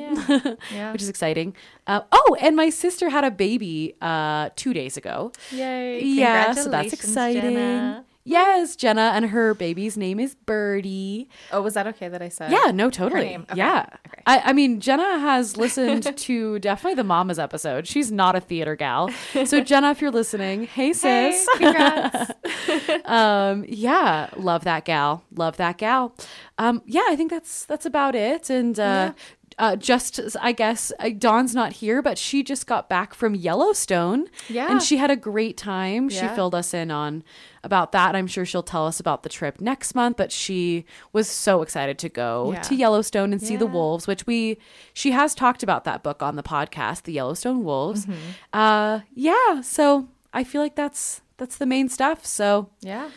Yeah. 0.72 0.92
which 0.92 1.02
is 1.04 1.08
exciting. 1.10 1.56
Uh, 1.86 2.02
oh, 2.12 2.36
and 2.42 2.56
my 2.56 2.72
sister 2.72 3.10
had 3.10 3.24
a 3.24 3.30
baby 3.30 3.96
uh, 4.02 4.50
two 4.56 4.74
days 4.74 4.98
ago. 4.98 5.32
Yay. 5.52 6.04
Yeah, 6.04 6.54
so 6.54 6.72
that's 6.72 6.92
exciting. 6.92 7.42
Jenna. 7.54 8.06
Yes, 8.24 8.76
Jenna, 8.76 9.12
and 9.16 9.26
her 9.28 9.54
baby's 9.56 9.98
name 9.98 10.20
is 10.20 10.36
Birdie. 10.36 11.28
Oh, 11.52 11.62
was 11.62 11.74
that 11.74 11.88
okay 11.88 12.08
that 12.08 12.22
I 12.22 12.30
said? 12.30 12.52
Yeah, 12.52 12.72
no, 12.72 12.90
totally. 12.90 13.36
Okay, 13.36 13.46
Yeah. 13.56 13.88
okay. 14.08 14.22
I, 14.28 14.40
I 14.46 14.54
mean, 14.54 14.80
Jenna 14.80 15.18
has 15.20 15.58
listened 15.66 16.16
to 16.18 16.60
definitely 16.60 16.96
the 16.96 17.04
Mamas 17.04 17.40
episode. 17.40 17.88
She's 17.88 18.12
not 18.12 18.36
a 18.36 18.40
theater 18.40 18.76
gal. 18.76 19.10
So, 19.46 19.62
Jenna, 19.62 19.92
if 19.92 20.02
you're 20.02 20.12
listening, 20.12 20.66
hey, 20.66 20.94
Hey, 20.94 20.94
sis. 21.32 21.48
congrats. 21.58 22.32
um 23.06 23.66
yeah 23.68 24.30
love 24.36 24.64
that 24.64 24.86
gal 24.86 25.24
love 25.36 25.58
that 25.58 25.78
gal 25.78 26.14
um 26.58 26.82
yeah 26.86 27.04
i 27.08 27.16
think 27.16 27.30
that's 27.32 27.66
that's 27.66 27.86
about 27.86 28.14
it 28.16 28.50
and 28.50 28.80
uh 28.80 29.12
Uh, 29.60 29.76
just 29.76 30.20
I 30.42 30.54
guess 30.54 30.92
uh, 30.98 31.10
Dawn's 31.16 31.54
not 31.54 31.74
here, 31.74 32.02
but 32.02 32.18
she 32.18 32.42
just 32.42 32.66
got 32.66 32.88
back 32.90 33.14
from 33.14 33.36
Yellowstone. 33.36 34.28
Yeah. 34.50 34.72
And 34.72 34.82
she 34.82 34.98
had 34.98 35.12
a 35.12 35.16
great 35.16 35.56
time. 35.58 36.10
She 36.10 36.26
filled 36.30 36.56
us 36.56 36.74
in 36.74 36.90
on 36.90 37.24
about 37.64 37.92
that. 37.92 38.16
I'm 38.16 38.28
sure 38.28 38.46
she'll 38.46 38.64
tell 38.64 38.88
us 38.88 39.00
about 39.00 39.24
the 39.24 39.30
trip 39.30 39.62
next 39.62 39.94
month, 39.96 40.18
but 40.18 40.32
she 40.32 40.86
was 41.14 41.28
so 41.30 41.62
excited 41.62 41.98
to 42.00 42.10
go 42.10 42.54
Yeah. 42.54 42.62
to 42.62 42.76
Yellowstone 42.76 43.32
and 43.32 43.42
see 43.42 43.56
the 43.56 43.68
wolves, 43.68 44.08
which 44.08 44.26
we 44.26 44.58
she 44.94 45.12
has 45.12 45.36
talked 45.36 45.62
about 45.64 45.84
that 45.84 46.02
book 46.04 46.24
on 46.24 46.36
the 46.36 46.44
podcast, 46.44 47.04
The 47.04 47.14
Yellowstone 47.14 47.64
Wolves. 47.64 48.06
Mm-hmm. 48.06 48.20
Uh 48.54 49.00
yeah, 49.14 49.62
so 49.62 50.08
I 50.34 50.44
feel 50.44 50.62
like 50.62 50.76
that's 50.76 51.22
that's 51.38 51.58
the 51.58 51.66
main 51.66 51.90
stuff. 51.90 52.26
So 52.26 52.70
yeah. 52.82 53.10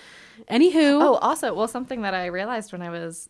Anywho, 0.51 1.01
Oh, 1.01 1.15
also, 1.23 1.55
well, 1.55 1.69
something 1.69 2.03
that 2.03 2.13
I 2.13 2.27
realized 2.27 2.73
when 2.73 2.83
I 2.83 2.91
was 2.91 3.29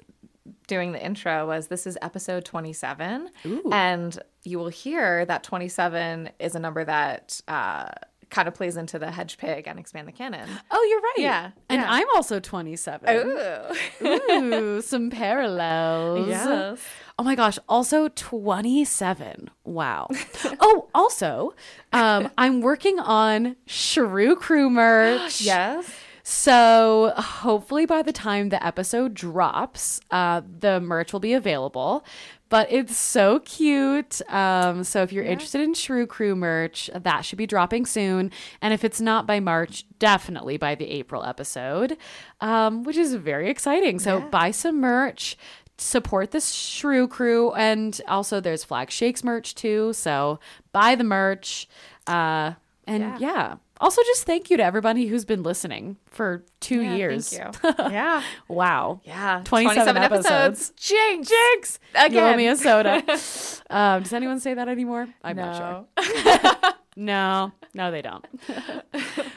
doing 0.66 0.92
the 0.92 1.04
intro 1.04 1.47
was 1.47 1.66
this 1.68 1.87
is 1.87 1.99
episode 2.00 2.44
27. 2.44 3.28
Ooh. 3.47 3.71
And 3.73 4.18
you 4.42 4.59
will 4.59 4.68
hear 4.68 5.25
that 5.26 5.42
27 5.42 6.30
is 6.38 6.54
a 6.54 6.59
number 6.59 6.83
that 6.85 7.40
uh, 7.47 7.90
kind 8.35 8.49
of 8.49 8.55
plays 8.55 8.76
into 8.76 8.99
the 8.99 9.07
Hedgepig 9.12 9.69
and 9.69 9.79
expand 9.79 10.09
the 10.09 10.12
canon. 10.12 10.49
Oh, 10.73 10.87
you're 10.91 11.00
right. 11.00 11.14
Yeah, 11.19 11.50
And 11.69 11.81
yeah. 11.81 11.87
I'm 11.88 12.07
also 12.17 12.41
27. 12.41 13.09
Ooh. 13.09 14.03
Ooh, 14.33 14.81
some 14.83 15.09
parallels. 15.09 16.26
Yes. 16.26 16.81
Oh 17.17 17.23
my 17.23 17.37
gosh. 17.37 17.61
Also 17.69 18.09
27. 18.09 19.50
Wow. 19.62 20.09
oh, 20.61 20.88
also, 20.93 21.55
um, 21.93 22.29
I'm 22.37 22.61
working 22.61 22.99
on 22.99 23.55
Shrew 23.67 24.35
Crew 24.35 24.69
merch. 24.69 25.41
Yes. 25.45 25.88
So 26.26 27.12
hopefully 27.19 27.85
by 27.85 28.00
the 28.00 28.12
time 28.12 28.49
the 28.49 28.64
episode 28.66 29.12
drops, 29.12 30.00
uh, 30.11 30.40
the 30.59 30.81
merch 30.81 31.12
will 31.12 31.21
be 31.21 31.35
available. 31.35 32.02
But 32.49 32.73
it's 32.73 32.97
so 32.97 33.40
cute. 33.40 34.23
Um, 34.31 34.85
so 34.85 35.02
if 35.02 35.12
you're 35.12 35.25
interested 35.25 35.61
in 35.61 35.75
Shrew 35.75 36.07
Crew 36.07 36.35
merch, 36.35 36.88
that 36.95 37.26
should 37.26 37.37
be 37.37 37.47
dropping 37.47 37.85
soon. 37.85 38.31
And 38.62 38.73
if 38.73 38.85
it's 38.85 39.02
not 39.02 39.26
by 39.26 39.38
March, 39.38 39.85
definitely 39.99 40.57
by 40.57 40.75
the 40.75 40.88
April 40.90 41.23
episode, 41.25 41.99
um, 42.40 42.85
which 42.85 42.97
is 42.97 43.14
very 43.16 43.50
exciting. 43.50 43.99
So 43.99 44.21
buy 44.21 44.50
some 44.50 44.81
merch. 44.81 45.37
Support 45.76 46.31
the 46.31 46.40
Shrew 46.40 47.09
Crew, 47.09 47.52
and 47.54 48.00
also 48.07 48.40
there's 48.40 48.62
Flag 48.62 48.93
Shakes 48.93 49.25
merch 49.25 49.57
too. 49.57 49.93
So 49.93 50.38
buy 50.71 50.95
the 50.95 51.02
merch, 51.02 51.69
uh, 52.07 52.52
and 52.87 53.02
Yeah. 53.02 53.19
yeah. 53.19 53.54
Also, 53.85 54.00
just 54.05 54.25
thank 54.25 54.49
you 54.49 54.57
to 54.57 54.64
everybody 54.64 55.09
who's 55.09 55.26
been 55.26 55.43
listening 55.43 55.99
for 56.07 56.43
two 56.61 56.81
Yeah, 56.81 56.95
years. 56.95 57.37
Thank 57.37 57.62
you. 57.62 57.75
yeah. 57.91 58.23
Wow. 58.49 59.03
Yeah. 59.05 59.43
27 59.45 59.99
episodes. 59.99 60.73
Jinx. 60.75 61.29
Jinx. 61.29 61.79
Again. 61.95 62.12
You 62.12 62.21
owe 62.21 62.35
me 62.35 62.47
a 62.47 62.57
soda. 62.57 63.03
um, 63.69 64.03
does 64.03 64.14
anyone 64.14 64.41
say 64.41 64.55
that 64.55 64.69
anymore? 64.69 65.07
I'm 65.23 65.37
not 65.37 65.87
sure. 65.99 66.73
No, 66.97 67.53
no, 67.75 67.91
they 67.91 68.00
don't. 68.00 68.25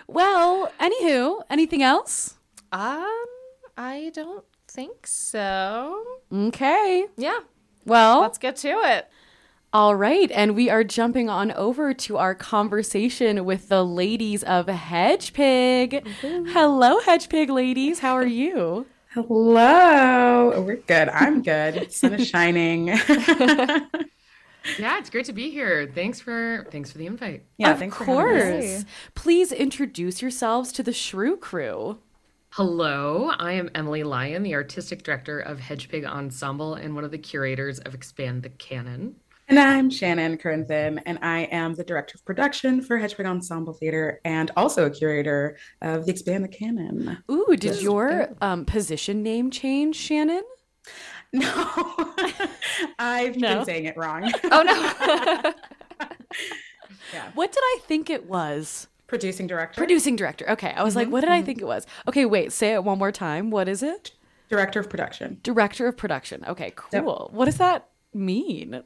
well, 0.08 0.72
anywho, 0.80 1.42
anything 1.50 1.84
else? 1.84 2.38
Um, 2.72 3.26
I 3.76 4.12
don't 4.14 4.46
think 4.70 5.08
so. 5.08 6.06
Okay. 6.34 7.06
Yeah. 7.18 7.40
Well, 7.86 8.22
Let's 8.22 8.38
get 8.38 8.56
to 8.58 8.70
it. 8.70 9.10
All 9.74 9.96
right. 9.96 10.32
And 10.32 10.56
we 10.56 10.70
are 10.70 10.84
jumping 10.84 11.30
on 11.30 11.52
over 11.52 11.94
to 11.94 12.18
our 12.18 12.34
conversation 12.34 13.44
with 13.46 13.68
the 13.70 13.84
ladies 13.84 14.44
of 14.44 14.68
Hedgepig. 14.68 16.06
Mm-hmm. 16.06 16.52
Hello, 16.52 17.00
Hedgepig 17.02 17.50
ladies. 17.50 18.00
How 18.00 18.14
are 18.14 18.26
you? 18.26 18.86
Hello. 19.12 20.52
Oh, 20.54 20.62
we're 20.62 20.78
good. 20.78 21.10
I'm 21.10 21.42
good. 21.42 21.92
Sun 21.92 22.14
is 22.14 22.28
shining. 22.28 22.88
yeah, 22.88 23.80
Yeah, 24.78 24.98
it's 25.00 25.10
great 25.10 25.26
to 25.26 25.34
be 25.34 25.50
here. 25.50 25.90
Thanks 25.94 26.20
for 26.20 26.68
thanks 26.72 26.92
for 26.92 26.98
the 26.98 27.06
invite. 27.06 27.44
Yeah, 27.58 27.72
of 27.72 27.80
thanks 27.80 27.98
for 27.98 28.06
course. 28.06 28.86
Please 29.16 29.52
introduce 29.52 30.22
yourselves 30.22 30.72
to 30.74 30.84
the 30.84 30.94
Shrew 30.94 31.38
Crew. 31.38 32.00
Hello, 32.50 33.32
I 33.38 33.54
am 33.54 33.70
Emily 33.76 34.04
Lyon, 34.04 34.44
the 34.44 34.56
artistic 34.56 35.04
director 35.04 35.40
of 35.40 35.60
Hedgepig 35.60 36.06
Ensemble 36.06 36.74
and 36.76 36.96
one 36.96 37.04
of 37.04 37.12
the 37.12 37.18
curators 37.18 37.80
of 37.80 37.94
Expand 37.94 38.44
the 38.44 38.50
Canon. 38.50 39.16
And 39.50 39.58
I'm 39.60 39.90
Shannon 39.90 40.38
Corenthin, 40.38 41.02
and 41.06 41.20
I 41.22 41.44
am 41.44 41.74
the 41.74 41.84
director 41.86 42.16
of 42.18 42.26
production 42.26 42.82
for 42.82 42.98
Hedgepig 42.98 43.26
Ensemble 43.26 43.74
Theater 43.74 44.20
and 44.26 44.52
also 44.58 44.86
a 44.86 44.90
curator 44.90 45.58
of 45.82 46.06
the 46.06 46.12
Expand 46.12 46.44
the 46.44 46.50
Canon. 46.50 47.18
Ooh, 47.32 47.56
did 47.58 47.82
your 47.82 48.36
um, 48.42 48.66
position 48.66 49.24
name 49.24 49.50
change, 49.50 49.96
Shannon? 49.96 50.44
No, 51.32 51.50
I've 53.00 53.38
No. 53.38 53.56
been 53.58 53.66
saying 53.66 53.86
it 53.86 53.96
wrong. 53.96 54.30
Oh 54.52 54.64
no. 54.64 55.54
What 57.36 57.52
did 57.54 57.62
I 57.64 57.80
think 57.88 58.10
it 58.10 58.26
was? 58.28 58.88
Producing 59.08 59.48
director. 59.48 59.80
Producing 59.80 60.18
director. 60.18 60.50
Okay. 60.50 60.74
I 60.76 60.84
was 60.84 60.96
like, 60.96 61.08
what 61.10 61.22
did 61.22 61.30
I 61.30 61.42
think 61.42 61.60
it 61.62 61.66
was? 61.66 61.88
Okay, 62.08 62.26
wait, 62.26 62.52
say 62.52 62.74
it 62.74 62.84
one 62.84 62.98
more 63.00 63.14
time. 63.14 63.50
What 63.50 63.70
is 63.70 63.82
it? 63.82 64.12
director 64.50 64.80
of 64.82 64.90
production. 64.90 65.40
Director 65.44 65.88
of 65.88 65.96
production. 65.98 66.44
Okay, 66.48 66.74
cool. 66.76 67.30
What 67.34 67.46
does 67.46 67.58
that 67.58 67.88
mean? 68.18 68.84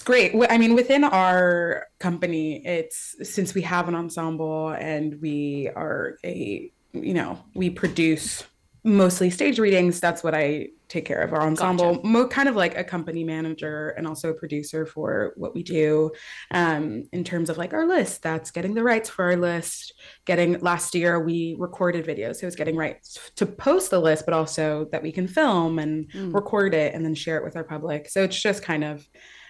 It's 0.00 0.06
great. 0.06 0.34
I 0.48 0.56
mean, 0.56 0.74
within 0.74 1.04
our 1.04 1.86
company, 1.98 2.64
it's 2.64 3.16
since 3.22 3.54
we 3.54 3.60
have 3.60 3.86
an 3.86 3.94
ensemble 3.94 4.70
and 4.70 5.20
we 5.20 5.68
are 5.76 6.16
a, 6.24 6.72
you 6.94 7.12
know, 7.12 7.38
we 7.52 7.68
produce 7.68 8.44
mostly 8.84 9.30
stage 9.30 9.58
readings. 9.58 10.00
That's 10.00 10.22
what 10.22 10.34
I 10.34 10.68
take 10.88 11.04
care 11.04 11.20
of. 11.20 11.32
Our 11.32 11.42
ensemble, 11.42 12.00
mo- 12.02 12.26
kind 12.26 12.48
of 12.48 12.56
like 12.56 12.76
a 12.76 12.82
company 12.82 13.22
manager 13.24 13.90
and 13.90 14.06
also 14.06 14.30
a 14.30 14.34
producer 14.34 14.86
for 14.86 15.32
what 15.36 15.54
we 15.54 15.62
do. 15.62 16.10
Um, 16.50 17.04
in 17.12 17.22
terms 17.22 17.48
of 17.48 17.58
like 17.58 17.72
our 17.72 17.86
list, 17.86 18.22
that's 18.22 18.50
getting 18.50 18.74
the 18.74 18.82
rights 18.82 19.08
for 19.08 19.26
our 19.26 19.36
list. 19.36 19.94
Getting 20.24 20.58
last 20.60 20.94
year 20.94 21.20
we 21.20 21.56
recorded 21.58 22.06
videos, 22.06 22.36
so 22.36 22.46
it's 22.46 22.56
getting 22.56 22.76
rights 22.76 23.30
to 23.36 23.46
post 23.46 23.90
the 23.90 24.00
list, 24.00 24.24
but 24.24 24.34
also 24.34 24.88
that 24.92 25.02
we 25.02 25.12
can 25.12 25.28
film 25.28 25.78
and 25.78 26.12
record 26.14 26.74
it 26.74 26.94
and 26.94 27.04
then 27.04 27.14
share 27.14 27.36
it 27.36 27.44
with 27.44 27.56
our 27.56 27.64
public. 27.64 28.08
So 28.08 28.24
it's 28.24 28.40
just 28.40 28.62
kind 28.62 28.84
of 28.84 29.08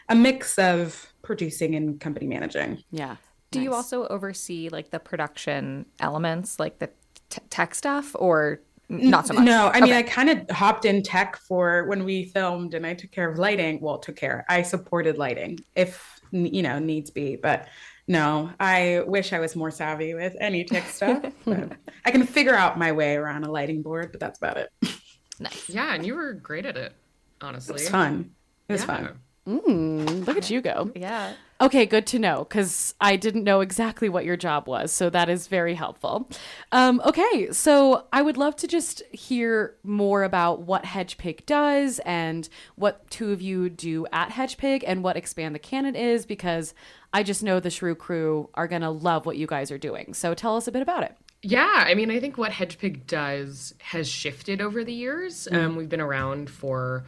a 0.08 0.14
mix 0.14 0.58
of 0.58 1.12
producing 1.22 1.74
and 1.74 2.00
company 2.00 2.26
managing. 2.26 2.82
Yeah. 2.90 3.16
Do 3.50 3.60
you 3.60 3.74
also 3.74 4.06
oversee 4.06 4.68
like 4.70 4.90
the 4.90 5.00
production 5.00 5.86
elements, 5.98 6.60
like 6.60 6.78
the 6.78 6.90
t- 7.30 7.42
tech 7.50 7.74
stuff, 7.74 8.14
or 8.16 8.60
not 8.90 9.26
so 9.26 9.34
much? 9.34 9.44
No, 9.44 9.68
I 9.68 9.80
mean, 9.80 9.84
Okay. 9.90 9.98
I 9.98 10.02
kind 10.02 10.28
of 10.30 10.50
hopped 10.50 10.84
in 10.84 11.02
tech 11.02 11.36
for 11.36 11.84
when 11.86 12.04
we 12.04 12.24
filmed 12.24 12.74
and 12.74 12.84
I 12.86 12.94
took 12.94 13.10
care 13.12 13.30
of 13.30 13.38
lighting. 13.38 13.80
Well, 13.80 13.98
took 13.98 14.16
care. 14.16 14.44
I 14.48 14.62
supported 14.62 15.16
lighting 15.16 15.60
if, 15.74 16.20
you 16.32 16.62
know, 16.62 16.78
needs 16.78 17.10
be. 17.10 17.36
But 17.36 17.68
no, 18.08 18.50
I 18.58 19.02
wish 19.06 19.32
I 19.32 19.38
was 19.38 19.54
more 19.54 19.70
savvy 19.70 20.14
with 20.14 20.36
any 20.40 20.64
tech 20.64 20.88
stuff. 20.88 21.24
I 21.46 22.10
can 22.10 22.26
figure 22.26 22.54
out 22.54 22.78
my 22.78 22.90
way 22.92 23.14
around 23.16 23.44
a 23.44 23.50
lighting 23.50 23.82
board, 23.82 24.10
but 24.10 24.20
that's 24.20 24.38
about 24.38 24.56
it. 24.56 24.70
It 24.82 24.96
Nice. 25.38 25.70
Yeah, 25.70 25.94
and 25.94 26.04
you 26.04 26.14
were 26.16 26.34
great 26.34 26.66
at 26.66 26.76
it, 26.76 26.92
honestly. 27.40 27.72
It 27.72 27.80
was 27.80 27.88
fun. 27.88 28.32
It 28.68 28.72
was 28.72 28.82
Yeah. 28.82 28.86
fun. 28.86 29.18
Mm, 29.48 30.26
look 30.26 30.36
at 30.36 30.50
you 30.50 30.60
go. 30.60 30.90
Yeah. 30.94 31.32
Okay, 31.60 31.84
good 31.84 32.06
to 32.06 32.18
know 32.18 32.46
because 32.48 32.94
I 33.02 33.16
didn't 33.16 33.44
know 33.44 33.60
exactly 33.60 34.08
what 34.08 34.24
your 34.24 34.36
job 34.36 34.66
was. 34.66 34.92
So 34.92 35.10
that 35.10 35.28
is 35.28 35.46
very 35.46 35.74
helpful. 35.74 36.26
Um, 36.72 37.02
okay, 37.04 37.52
so 37.52 38.06
I 38.14 38.22
would 38.22 38.38
love 38.38 38.56
to 38.56 38.66
just 38.66 39.02
hear 39.12 39.76
more 39.82 40.22
about 40.22 40.62
what 40.62 40.86
Hedgepig 40.86 41.44
does 41.44 41.98
and 42.06 42.48
what 42.76 43.10
two 43.10 43.30
of 43.32 43.42
you 43.42 43.68
do 43.68 44.06
at 44.10 44.30
Hedgepig 44.30 44.84
and 44.86 45.04
what 45.04 45.18
Expand 45.18 45.54
the 45.54 45.58
Canon 45.58 45.96
is 45.96 46.24
because 46.24 46.72
I 47.12 47.22
just 47.22 47.42
know 47.42 47.60
the 47.60 47.70
Shrew 47.70 47.94
crew 47.94 48.48
are 48.54 48.66
going 48.66 48.82
to 48.82 48.90
love 48.90 49.26
what 49.26 49.36
you 49.36 49.46
guys 49.46 49.70
are 49.70 49.78
doing. 49.78 50.14
So 50.14 50.32
tell 50.32 50.56
us 50.56 50.66
a 50.66 50.72
bit 50.72 50.80
about 50.80 51.02
it. 51.02 51.14
Yeah, 51.42 51.84
I 51.86 51.94
mean, 51.94 52.10
I 52.10 52.20
think 52.20 52.38
what 52.38 52.52
Hedgepig 52.52 53.06
does 53.06 53.74
has 53.80 54.08
shifted 54.08 54.60
over 54.60 54.84
the 54.84 54.92
years. 54.92 55.48
Um, 55.50 55.76
we've 55.76 55.88
been 55.88 56.00
around 56.00 56.50
for, 56.50 57.04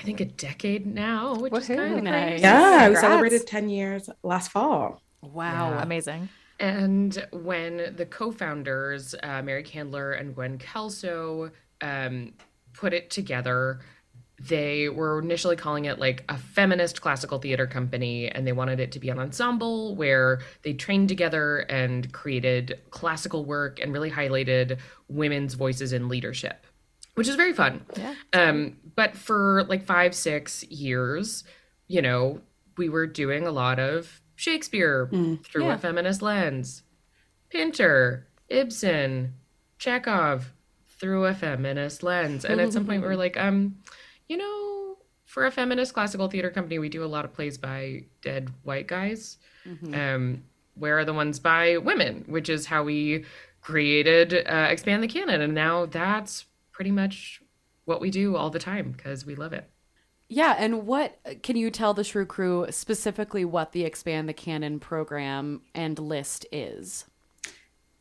I 0.00 0.02
think, 0.02 0.20
a 0.20 0.24
decade 0.24 0.86
now, 0.86 1.34
which 1.34 1.52
is 1.54 1.66
kind 1.66 1.98
of 1.98 2.02
Nice. 2.04 2.28
crazy. 2.30 2.42
Yeah, 2.42 2.88
we 2.88 2.96
celebrated 2.96 3.46
10 3.46 3.68
years 3.68 4.08
last 4.22 4.50
fall. 4.50 5.02
Wow. 5.20 5.78
Amazing. 5.78 6.30
And 6.58 7.26
when 7.32 7.94
the 7.96 8.06
co-founders, 8.06 9.14
uh, 9.22 9.42
Mary 9.42 9.62
Candler 9.62 10.12
and 10.12 10.34
Gwen 10.34 10.58
Kelso, 10.58 11.50
um, 11.82 12.32
put 12.72 12.92
it 12.94 13.10
together, 13.10 13.80
they 14.38 14.88
were 14.88 15.18
initially 15.20 15.56
calling 15.56 15.84
it 15.84 15.98
like 15.98 16.24
a 16.30 16.38
feminist 16.38 17.02
classical 17.02 17.38
theater 17.38 17.66
company, 17.66 18.28
and 18.30 18.46
they 18.46 18.52
wanted 18.52 18.80
it 18.80 18.90
to 18.92 18.98
be 18.98 19.10
an 19.10 19.18
ensemble 19.18 19.94
where 19.96 20.40
they 20.62 20.72
trained 20.72 21.08
together 21.10 21.58
and 21.68 22.10
created 22.12 22.80
classical 22.90 23.44
work 23.44 23.80
and 23.80 23.92
really 23.92 24.10
highlighted 24.10 24.78
women's 25.08 25.52
voices 25.54 25.92
in 25.92 26.08
leadership, 26.08 26.66
which 27.20 27.28
is 27.28 27.36
very 27.36 27.52
fun. 27.52 27.84
Yeah. 27.98 28.14
Um, 28.32 28.76
but 28.96 29.14
for 29.14 29.64
like 29.68 29.84
five, 29.84 30.14
six 30.14 30.64
years, 30.64 31.44
you 31.86 32.00
know, 32.00 32.40
we 32.78 32.88
were 32.88 33.06
doing 33.06 33.46
a 33.46 33.50
lot 33.50 33.78
of 33.78 34.22
Shakespeare 34.36 35.06
through 35.44 35.66
Yeah. 35.66 35.74
a 35.74 35.78
feminist 35.78 36.22
lens, 36.22 36.82
Pinter, 37.50 38.26
Ibsen, 38.48 39.34
Chekhov 39.78 40.52
through 40.98 41.26
a 41.26 41.34
feminist 41.34 42.02
lens. 42.02 42.46
And 42.46 42.58
at 42.58 42.72
some 42.72 42.86
point, 42.86 43.02
we 43.02 43.08
were 43.08 43.16
like, 43.16 43.36
um, 43.36 43.76
you 44.28 44.38
know, 44.38 44.96
for 45.26 45.44
a 45.44 45.50
feminist 45.50 45.92
classical 45.92 46.28
theater 46.28 46.50
company, 46.50 46.78
we 46.78 46.88
do 46.88 47.04
a 47.04 47.06
lot 47.06 47.26
of 47.26 47.34
plays 47.34 47.58
by 47.58 48.04
dead 48.22 48.48
white 48.62 48.86
guys. 48.86 49.36
Um, 49.92 50.44
where 50.74 50.98
are 50.98 51.04
the 51.04 51.12
ones 51.12 51.38
by 51.38 51.76
women? 51.76 52.24
Which 52.28 52.48
is 52.48 52.66
how 52.66 52.82
we 52.84 53.24
created 53.60 54.32
uh, 54.46 54.68
Expand 54.70 55.02
the 55.02 55.08
Canon. 55.08 55.42
And 55.42 55.54
now 55.54 55.84
that's 55.86 56.46
pretty 56.80 56.90
much 56.90 57.42
what 57.84 58.00
we 58.00 58.10
do 58.10 58.36
all 58.36 58.48
the 58.48 58.58
time 58.58 58.90
because 58.92 59.26
we 59.26 59.34
love 59.34 59.52
it. 59.52 59.68
Yeah, 60.30 60.54
and 60.56 60.86
what 60.86 61.18
can 61.42 61.54
you 61.54 61.70
tell 61.70 61.92
the 61.92 62.02
Shrew 62.02 62.24
crew 62.24 62.68
specifically 62.70 63.44
what 63.44 63.72
the 63.72 63.84
Expand 63.84 64.30
the 64.30 64.32
Canon 64.32 64.80
program 64.80 65.60
and 65.74 65.98
list 65.98 66.46
is? 66.50 67.04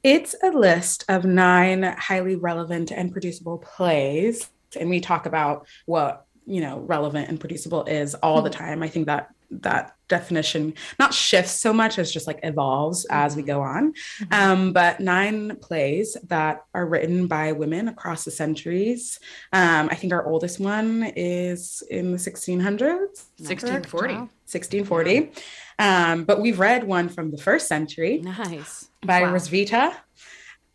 It's 0.02 0.34
a 0.42 0.52
list 0.52 1.04
of 1.10 1.26
nine 1.26 1.84
highly 1.84 2.38
relevant 2.38 2.90
and 2.90 3.12
producible 3.12 3.58
plays. 3.58 4.50
And 4.80 4.90
we 4.90 5.02
talk 5.02 5.26
about 5.26 5.68
what, 5.86 6.26
you 6.46 6.62
know, 6.62 6.80
relevant 6.80 7.28
and 7.28 7.38
producible 7.38 7.84
is 7.84 8.16
all 8.16 8.42
the 8.42 8.50
hmm. 8.50 8.64
time. 8.64 8.82
I 8.82 8.88
think 8.88 9.08
that 9.08 9.28
that 9.52 9.96
definition 10.08 10.74
not 10.98 11.14
shifts 11.14 11.52
so 11.52 11.72
much 11.72 11.98
as 12.00 12.12
just 12.12 12.28
like 12.28 12.40
evolves 12.44 13.06
as 13.10 13.36
we 13.36 13.44
go 13.44 13.62
on. 13.62 13.94
Um, 14.32 14.74
but 14.74 15.00
nine 15.00 15.56
plays 15.58 16.18
that 16.28 16.66
are 16.74 16.86
written 16.86 17.28
by 17.28 17.52
women 17.52 17.88
across 17.88 18.26
the 18.26 18.32
centuries. 18.32 19.20
Um, 19.54 19.88
I 19.92 19.96
think 19.96 20.12
our 20.14 20.26
oldest 20.26 20.60
one 20.60 21.12
is 21.16 21.84
in 21.90 22.12
the 22.12 22.18
1600s. 22.18 23.26
1640. 23.38 24.14
1640. 24.16 25.32
Um, 25.78 26.24
but 26.26 26.42
we've 26.42 26.60
read 26.60 26.84
one 26.84 27.08
from 27.08 27.32
the 27.32 27.38
first 27.38 27.68
century 27.68 28.20
Nice. 28.20 28.90
by 29.06 29.22
Wow. 29.22 29.34
Hrotsvitha. 29.34 29.96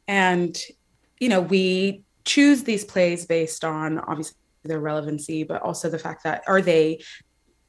And, 0.08 0.56
you 1.18 1.28
know, 1.28 1.40
we 1.40 2.04
choose 2.24 2.62
these 2.64 2.84
plays 2.84 3.26
based 3.26 3.64
on 3.64 3.98
obviously 3.98 4.36
their 4.64 4.80
relevancy, 4.80 5.44
but 5.44 5.60
also 5.62 5.90
the 5.90 5.98
fact 5.98 6.24
that 6.24 6.42
are 6.46 6.62
they 6.62 7.02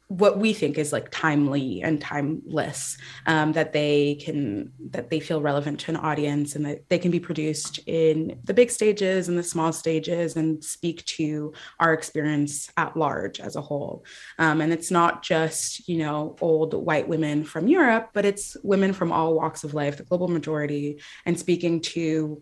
what 0.08 0.38
we 0.38 0.54
think 0.54 0.78
is 0.78 0.94
like 0.94 1.10
timely 1.10 1.82
and 1.82 2.00
timeless 2.00 2.98
um, 3.26 3.54
that 3.54 3.74
they 3.74 4.16
can 4.16 4.72
that 4.92 5.10
they 5.10 5.20
feel 5.20 5.42
relevant 5.42 5.80
to 5.80 5.92
an 5.92 5.98
audience 5.98 6.56
and 6.56 6.64
that 6.66 6.88
they 6.90 7.00
can 7.00 7.10
be 7.10 7.20
produced 7.20 7.80
in 7.88 8.40
the 8.44 8.54
big 8.54 8.70
stages 8.70 9.28
and 9.28 9.38
the 9.38 9.44
small 9.44 9.74
stages 9.74 10.36
and 10.36 10.64
speak 10.64 11.04
to 11.06 11.52
our 11.80 11.92
experience 11.92 12.70
at 12.78 12.96
large 12.96 13.40
as 13.40 13.56
a 13.56 13.62
whole. 13.62 14.06
Um, 14.38 14.62
and 14.62 14.72
it's 14.72 14.92
not 14.92 15.24
just 15.24 15.88
you 15.90 15.98
know 15.98 16.36
old 16.40 16.74
white 16.74 17.08
women 17.08 17.44
from 17.44 17.68
europe 17.68 18.10
but 18.14 18.26
it's 18.26 18.56
women 18.64 18.94
from 18.94 19.12
all 19.12 19.34
walks 19.34 19.64
of 19.64 19.74
life 19.74 19.98
the 19.98 20.04
global 20.04 20.28
majority 20.28 21.02
and 21.26 21.40
speaking 21.40 21.82
to 21.82 22.42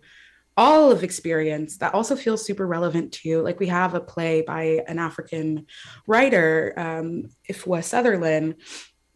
all 0.56 0.92
of 0.92 1.04
experience 1.04 1.78
that 1.80 1.94
also 1.94 2.16
feels 2.16 2.46
super 2.46 2.68
relevant 2.68 3.12
to 3.14 3.30
you. 3.30 3.42
like 3.42 3.60
we 3.60 3.68
have 3.68 3.94
a 3.96 4.00
play 4.02 4.42
by 4.42 4.82
an 4.88 5.00
african 5.00 5.66
writer 6.08 6.74
um, 6.78 7.24
Efua 7.50 7.84
Sutherland 7.84 8.56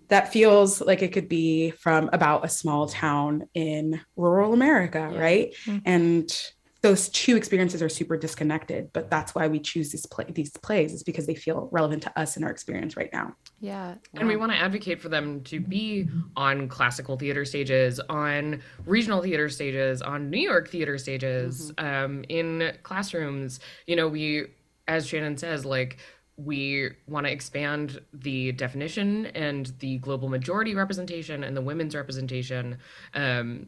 that 0.09 0.31
feels 0.31 0.81
like 0.81 1.01
it 1.01 1.11
could 1.13 1.27
be 1.29 1.71
from 1.71 2.09
about 2.13 2.45
a 2.45 2.49
small 2.49 2.87
town 2.87 3.43
in 3.53 3.99
rural 4.15 4.53
america 4.53 5.09
Yeah. 5.13 5.19
right 5.19 5.55
Mhm. 5.65 5.81
and 5.85 6.41
those 6.87 7.09
two 7.09 7.35
experiences 7.35 7.81
are 7.81 7.89
super 7.89 8.17
disconnected 8.17 8.91
but 8.93 9.09
that's 9.09 9.35
why 9.35 9.47
we 9.47 9.59
choose 9.59 9.91
these 9.91 10.05
play 10.05 10.25
these 10.29 10.51
plays 10.51 10.93
is 10.93 11.03
because 11.03 11.25
they 11.25 11.35
feel 11.35 11.69
relevant 11.71 12.01
to 12.03 12.19
us 12.19 12.35
and 12.35 12.45
our 12.45 12.51
experience 12.51 12.95
right 12.95 13.09
now 13.13 13.33
Yeah. 13.59 13.95
And 14.13 14.27
we 14.27 14.35
want 14.35 14.51
to 14.51 14.57
advocate 14.57 15.01
for 15.01 15.09
them 15.09 15.41
to 15.45 15.59
be 15.59 16.07
on 16.35 16.67
classical 16.67 17.17
theater 17.17 17.43
stages, 17.45 17.99
on 18.09 18.61
regional 18.85 19.21
theater 19.21 19.49
stages, 19.49 20.01
on 20.01 20.29
New 20.29 20.39
York 20.39 20.69
theater 20.69 20.97
stages, 20.97 21.73
um, 21.79 22.23
in 22.29 22.73
classrooms. 22.83 23.59
You 23.87 23.95
know, 23.95 24.07
we, 24.07 24.47
as 24.87 25.07
Shannon 25.07 25.37
says, 25.37 25.65
like, 25.65 25.97
we 26.37 26.91
want 27.07 27.25
to 27.25 27.31
expand 27.31 27.99
the 28.13 28.51
definition 28.51 29.25
and 29.27 29.73
the 29.79 29.97
global 29.97 30.29
majority 30.29 30.75
representation 30.75 31.43
and 31.43 31.57
the 31.57 31.61
women's 31.61 31.95
representation 31.95 32.77
um, 33.15 33.67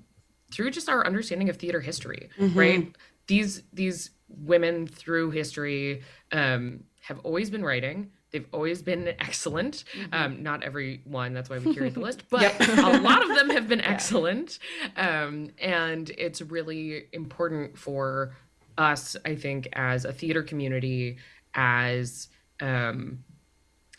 through 0.52 0.70
just 0.70 0.88
our 0.88 1.04
understanding 1.06 1.50
of 1.50 1.58
theater 1.58 1.82
history, 1.82 2.30
right? 2.54 2.96
These 3.30 3.62
these 3.72 4.10
women 4.28 4.88
through 4.88 5.30
history 5.30 6.02
um, 6.32 6.84
have 7.02 7.20
always 7.20 7.52
been 7.52 7.64
writing. 7.64 8.10
They've 8.32 8.48
always 8.52 8.82
been 8.82 9.08
excellent. 9.20 9.84
Um, 10.12 10.42
not 10.42 10.64
every 10.64 11.02
one, 11.06 11.34
that's 11.34 11.48
why 11.48 11.60
we 11.60 11.74
curate 11.74 11.94
the 11.94 12.00
list, 12.00 12.24
but 12.30 12.60
a 12.60 13.00
lot 13.02 13.22
of 13.22 13.36
them 13.36 13.52
have 13.52 13.68
been 13.68 13.82
excellent. 13.96 14.58
Um, 14.98 15.52
and 15.60 16.10
it's 16.18 16.42
really 16.42 17.04
important 17.14 17.78
for 17.78 18.36
us, 18.80 19.16
I 19.26 19.36
think, 19.36 19.70
as 19.74 20.06
a 20.06 20.12
theater 20.12 20.42
community, 20.42 21.18
as 21.54 22.30
um, 22.62 23.24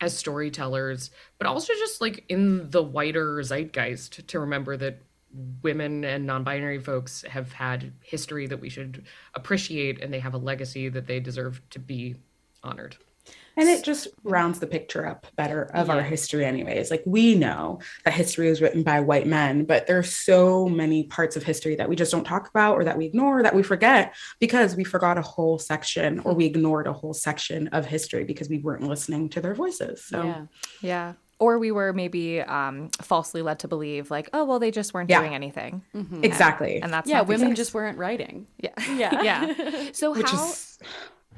as 0.01 0.17
storytellers, 0.17 1.11
but 1.39 1.47
also 1.47 1.73
just 1.75 2.01
like 2.01 2.25
in 2.29 2.69
the 2.71 2.83
wider 2.83 3.43
zeitgeist 3.43 4.27
to 4.27 4.41
remember 4.41 4.77
that 4.77 5.03
women 5.63 6.05
and 6.05 6.27
non-binary 6.27 6.81
folks 6.81 7.23
have 7.29 7.53
had 7.53 7.93
history 8.03 8.47
that 8.47 8.61
we 8.61 8.69
should 8.69 9.05
appreciate 9.35 10.03
and 10.03 10.13
they 10.13 10.19
have 10.19 10.35
a 10.35 10.39
legacy 10.39 10.89
that 10.89 11.07
they 11.07 11.21
deserve 11.21 11.61
to 11.71 11.79
be 11.79 12.17
honored. 12.63 12.97
And 13.57 13.69
it 13.69 13.85
just 13.85 14.09
rounds 14.23 14.59
the 14.59 14.67
picture 14.67 15.07
up 15.07 15.27
better 15.37 15.65
of 15.75 15.91
our 15.91 16.03
history, 16.03 16.47
anyways. 16.47 16.91
Like 16.91 17.03
we 17.05 17.35
know 17.35 17.81
that 18.05 18.15
history 18.15 18.49
was 18.49 18.63
written 18.63 18.83
by 18.83 19.01
white 19.01 19.27
men, 19.27 19.65
but 19.65 19.87
there's 19.87 20.15
so 20.15 20.69
many 20.69 21.05
parts 21.05 21.37
of 21.37 21.43
history 21.43 21.75
that 21.75 21.89
we 21.89 21.97
just 21.97 22.11
don't 22.11 22.25
talk 22.25 22.49
about 22.49 22.77
or 22.77 22.85
that 22.85 22.97
we 22.97 23.05
ignore 23.05 23.41
or 23.41 23.43
that 23.43 23.55
we 23.55 23.63
forget 23.63 24.15
because 24.39 24.77
we 24.77 24.85
forgot 24.85 25.19
a 25.19 25.23
whole 25.23 25.59
section 25.59 26.21
or 26.21 26.33
we 26.33 26.47
ignored 26.47 26.87
a 26.87 26.93
whole 26.93 27.13
section 27.13 27.69
of 27.69 27.85
history 27.85 28.25
because 28.25 28.49
we 28.49 28.59
weren't 28.59 28.83
listening 28.83 29.29
to 29.29 29.41
their 29.41 29.55
voices. 29.55 30.05
So 30.05 30.23
Yeah. 30.23 30.47
Yeah. 30.81 31.13
Or 31.41 31.59
we 31.59 31.73
were 31.73 31.93
maybe 31.95 32.41
um, 32.43 32.91
falsely 33.01 33.41
led 33.43 33.59
to 33.61 33.69
believe, 33.69 34.11
like, 34.11 34.29
oh, 34.35 34.45
well, 34.45 34.59
they 34.59 34.71
just 34.71 34.93
weren't 34.95 35.09
Yeah. 35.11 35.21
doing 35.21 35.35
anything. 35.35 35.83
exactly. 36.23 36.81
And 36.83 36.93
that's 36.93 37.09
Yeah, 37.09 37.23
women 37.23 37.55
just 37.55 37.73
weren't 37.75 37.99
writing. 37.99 38.47
Yeah. 38.59 38.71
Yeah. 38.95 39.23
yeah. 39.55 39.91
So 39.93 40.13
which 40.15 40.29
how 40.31 40.49
is 40.51 40.79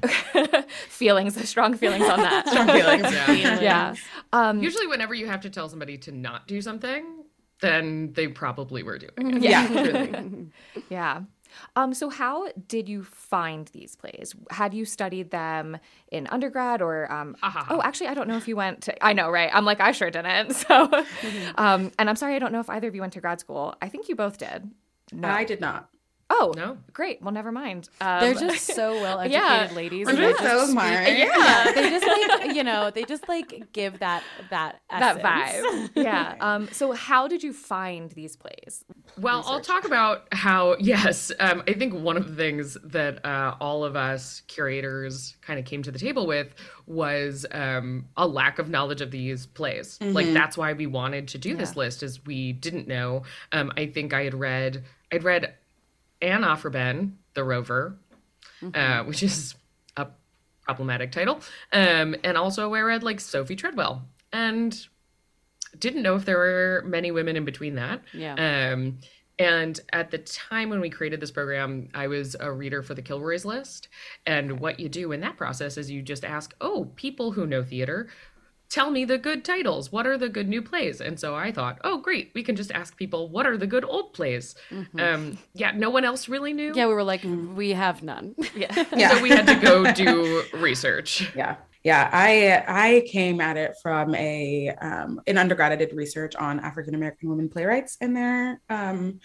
feelings, 0.89 1.49
strong 1.49 1.75
feelings 1.77 2.07
on 2.07 2.19
that. 2.19 2.47
strong 2.49 2.67
feelings. 2.67 3.03
Yeah. 3.11 3.59
yeah. 3.61 3.95
Um, 4.33 4.61
Usually 4.61 4.87
whenever 4.87 5.13
you 5.13 5.27
have 5.27 5.41
to 5.41 5.49
tell 5.49 5.69
somebody 5.69 5.97
to 5.99 6.11
not 6.11 6.47
do 6.47 6.61
something, 6.61 7.23
then 7.61 8.11
they 8.13 8.27
probably 8.27 8.83
were 8.83 8.97
doing 8.97 9.37
it. 9.37 9.41
Yeah. 9.41 9.67
truly. 9.67 10.47
Yeah. 10.89 11.21
Um, 11.75 11.93
so 11.93 12.09
how 12.09 12.47
did 12.67 12.87
you 12.89 13.03
find 13.03 13.67
these 13.73 13.95
plays? 13.95 14.35
Had 14.51 14.73
you 14.73 14.85
studied 14.85 15.31
them 15.31 15.77
in 16.11 16.27
undergrad 16.27 16.81
or 16.81 17.11
um, 17.11 17.35
Ha, 17.41 17.49
ha, 17.49 17.63
ha. 17.63 17.75
oh 17.75 17.81
actually 17.83 18.07
I 18.07 18.13
don't 18.13 18.27
know 18.27 18.37
if 18.37 18.47
you 18.47 18.55
went 18.55 18.81
to 18.83 19.03
I 19.05 19.13
know, 19.13 19.29
right? 19.29 19.49
I'm 19.53 19.65
like, 19.65 19.79
I 19.79 19.91
sure 19.91 20.09
didn't. 20.11 20.53
So 20.67 20.89
um, 21.55 21.91
and 21.99 22.09
I'm 22.09 22.15
sorry 22.15 22.35
I 22.35 22.39
don't 22.39 22.51
know 22.51 22.59
if 22.59 22.69
either 22.69 22.87
of 22.87 22.95
you 22.95 23.01
went 23.01 23.13
to 23.13 23.21
grad 23.21 23.39
school. 23.39 23.75
I 23.81 23.89
think 23.89 24.09
you 24.09 24.15
both 24.15 24.37
did. 24.37 24.69
No. 25.11 25.27
I 25.27 25.43
did 25.43 25.59
not. 25.61 25.89
Oh 26.35 26.53
No. 26.55 26.77
great. 26.91 27.21
Well 27.21 27.31
never 27.33 27.51
mind. 27.51 27.89
Um, 28.01 28.19
They're 28.21 28.33
just 28.33 28.65
so 28.67 28.93
well 29.01 29.19
educated 29.19 29.69
Yeah. 29.71 29.75
ladies. 29.75 30.07
And 30.07 30.17
they 30.17 30.21
just 30.31 30.39
just 30.39 30.51
so 30.51 30.59
speak- 30.63 30.71
smart. 30.71 31.07
Yeah, 31.09 31.71
they 31.73 31.89
just 31.89 32.05
like 32.07 32.55
you 32.55 32.63
know, 32.63 32.91
they 32.91 33.03
just 33.03 33.27
like 33.29 33.71
give 33.73 33.99
that 33.99 34.23
that 34.49 34.81
that 34.89 35.19
vibe. 35.21 35.89
Yeah. 35.95 36.35
Um, 36.39 36.67
so 36.71 36.91
how 36.91 37.27
did 37.27 37.43
you 37.43 37.53
find 37.53 38.09
these 38.11 38.35
plays? 38.35 38.83
Well, 39.19 39.43
I'll 39.45 39.61
talk 39.61 39.85
about 39.85 40.27
how, 40.31 40.75
yes, 40.79 41.31
um, 41.39 41.61
I 41.67 41.73
think 41.73 41.93
one 41.93 42.17
of 42.17 42.27
the 42.27 42.35
things 42.35 42.75
that 42.83 43.23
uh, 43.25 43.55
all 43.61 43.85
of 43.85 43.95
us 43.95 44.41
curators 44.47 45.35
kind 45.41 45.59
of 45.59 45.65
came 45.65 45.83
to 45.83 45.91
the 45.91 45.99
table 45.99 46.25
with 46.25 46.53
was 46.87 47.45
um, 47.51 48.05
a 48.17 48.27
lack 48.27 48.57
of 48.59 48.69
knowledge 48.69 49.01
of 49.01 49.11
these 49.11 49.45
plays. 49.45 49.99
Like, 50.01 50.33
that's 50.33 50.57
why 50.57 50.73
we 50.73 50.87
wanted 50.87 51.27
to 51.29 51.37
do 51.37 51.55
this 51.55 51.75
list, 51.75 52.01
is 52.03 52.25
we 52.25 52.53
didn't 52.53 52.87
know. 52.87 53.23
Um, 53.51 53.71
I 53.77 53.85
think 53.87 54.13
I 54.13 54.23
had 54.23 54.33
read, 54.33 54.83
I'd 55.11 55.23
read 55.23 55.53
Anne 56.23 56.43
Aphra 56.43 56.71
Behn, 56.71 57.17
The 57.35 57.43
Rover, 57.43 57.97
uh, 58.73 59.03
which 59.03 59.21
is 59.21 59.55
a 59.97 60.07
problematic 60.63 61.11
title. 61.11 61.41
Um, 61.71 62.15
and 62.23 62.37
also 62.37 62.73
I 62.73 62.79
read, 62.79 63.03
like, 63.03 63.19
Sophie 63.19 63.57
Treadwell. 63.57 64.07
And 64.31 64.87
didn't 65.77 66.01
know 66.01 66.15
if 66.15 66.25
there 66.25 66.37
were 66.37 66.83
many 66.85 67.11
women 67.11 67.35
in 67.35 67.45
between 67.45 67.75
that. 67.75 68.01
Yeah. 68.13 68.71
Um, 68.73 68.99
and 69.39 69.79
at 69.91 70.11
the 70.11 70.19
time 70.19 70.69
when 70.69 70.79
we 70.79 70.89
created 70.89 71.19
this 71.19 71.31
program, 71.31 71.89
I 71.93 72.07
was 72.07 72.35
a 72.39 72.51
reader 72.51 72.81
for 72.83 72.93
the 72.93 73.01
Kilroy's 73.01 73.45
list. 73.45 73.89
And 74.25 74.59
what 74.59 74.79
you 74.79 74.87
do 74.87 75.11
in 75.11 75.21
that 75.21 75.37
process 75.37 75.77
is 75.77 75.91
you 75.91 76.01
just 76.01 76.23
ask, 76.23 76.53
oh, 76.61 76.91
people 76.95 77.31
who 77.31 77.47
know 77.47 77.63
theater, 77.63 78.09
tell 78.73 78.89
me 78.89 79.05
the 79.05 79.19
good 79.19 79.45
titles. 79.45 79.91
What 79.91 80.07
are 80.07 80.17
the 80.17 80.27
good 80.27 80.49
new 80.49 80.59
plays? 80.61 80.99
And 80.99 81.19
so 81.19 81.35
I 81.35 81.51
thought, 81.51 81.77
oh, 81.83 81.99
great, 81.99 82.31
we 82.33 82.41
can 82.41 82.55
just 82.55 82.71
ask 82.71 82.97
people, 82.97 83.29
what 83.29 83.45
are 83.45 83.55
the 83.55 83.67
good 83.67 83.85
old 83.85 84.13
plays? 84.13 84.55
Um, 84.97 85.37
yeah, 85.53 85.73
no 85.75 85.91
one 85.91 86.03
else 86.03 86.27
really 86.27 86.53
knew. 86.53 86.73
Yeah, 86.75 86.87
we 86.87 86.95
were 86.95 87.03
like, 87.03 87.23
we 87.23 87.69
have 87.69 88.01
none. 88.01 88.33
Yeah. 88.55 88.85
Yeah. 88.95 89.09
So 89.13 89.21
we 89.21 89.29
had 89.29 89.45
to 89.45 89.55
go 89.55 89.91
do 89.93 90.43
research. 90.53 91.31
Yeah. 91.35 91.57
Yeah, 91.83 92.09
I 92.13 92.63
I 92.65 93.03
came 93.07 93.41
at 93.41 93.57
it 93.57 93.75
from 93.81 94.15
a 94.15 94.69
um, 94.69 95.19
in 95.25 95.37
undergrad. 95.37 95.73
I 95.73 95.75
did 95.75 95.91
research 95.93 96.33
on 96.33 96.61
African 96.61 96.95
American 96.95 97.27
women 97.27 97.49
playwrights 97.49 97.97
and 97.99 98.15
their 98.15 98.61
um, 98.69 99.19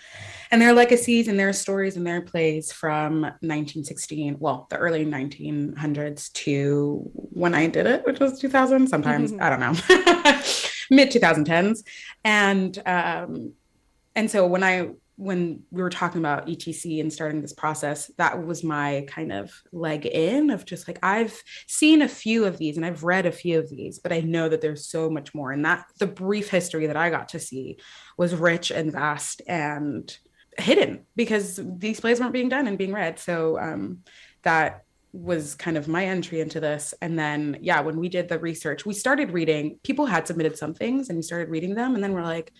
and 0.50 0.60
their 0.60 0.72
legacies 0.72 1.28
and 1.28 1.38
their 1.38 1.52
stories 1.52 1.96
and 1.96 2.04
their 2.04 2.20
plays 2.20 2.72
from 2.72 3.20
1916, 3.22 4.38
well, 4.40 4.66
the 4.70 4.76
early 4.76 5.06
1900s 5.06 6.32
to 6.32 7.08
when 7.14 7.54
I 7.54 7.68
did 7.68 7.86
it, 7.86 8.04
which 8.04 8.18
was 8.18 8.40
2000. 8.40 8.88
Sometimes 8.88 9.32
I 9.40 9.50
don't 9.50 9.60
know, 9.60 9.72
mid 10.90 11.12
2010s, 11.12 11.84
and 12.24 12.76
um, 12.84 13.52
and 14.16 14.28
so 14.28 14.44
when 14.48 14.64
I 14.64 14.88
when 15.18 15.60
we 15.70 15.82
were 15.82 15.90
talking 15.90 16.20
about 16.20 16.48
etc 16.48 17.00
and 17.00 17.12
starting 17.12 17.42
this 17.42 17.52
process 17.52 18.10
that 18.16 18.46
was 18.46 18.62
my 18.62 19.04
kind 19.08 19.32
of 19.32 19.52
leg 19.72 20.06
in 20.06 20.48
of 20.48 20.64
just 20.64 20.86
like 20.86 20.98
i've 21.02 21.42
seen 21.66 22.02
a 22.02 22.08
few 22.08 22.44
of 22.44 22.56
these 22.56 22.76
and 22.76 22.86
i've 22.86 23.02
read 23.02 23.26
a 23.26 23.32
few 23.32 23.58
of 23.58 23.68
these 23.68 23.98
but 23.98 24.12
i 24.12 24.20
know 24.20 24.48
that 24.48 24.60
there's 24.60 24.86
so 24.86 25.10
much 25.10 25.34
more 25.34 25.50
and 25.50 25.64
that 25.64 25.84
the 25.98 26.06
brief 26.06 26.48
history 26.48 26.86
that 26.86 26.96
i 26.96 27.10
got 27.10 27.28
to 27.28 27.40
see 27.40 27.76
was 28.16 28.34
rich 28.34 28.70
and 28.70 28.92
vast 28.92 29.42
and 29.48 30.16
hidden 30.56 31.04
because 31.16 31.60
these 31.78 32.00
plays 32.00 32.20
weren't 32.20 32.32
being 32.32 32.48
done 32.48 32.68
and 32.68 32.78
being 32.78 32.92
read 32.92 33.18
so 33.18 33.58
um, 33.58 33.98
that 34.42 34.84
was 35.12 35.54
kind 35.54 35.76
of 35.76 35.88
my 35.88 36.04
entry 36.04 36.40
into 36.40 36.60
this. 36.60 36.92
And 37.00 37.18
then, 37.18 37.58
yeah, 37.60 37.80
when 37.80 37.98
we 37.98 38.08
did 38.08 38.28
the 38.28 38.38
research, 38.38 38.84
we 38.84 38.94
started 38.94 39.32
reading, 39.32 39.78
people 39.82 40.06
had 40.06 40.26
submitted 40.26 40.58
some 40.58 40.74
things 40.74 41.08
and 41.08 41.16
we 41.16 41.22
started 41.22 41.48
reading 41.48 41.74
them. 41.74 41.94
And 41.94 42.04
then 42.04 42.12
we're 42.12 42.22
like, 42.22 42.52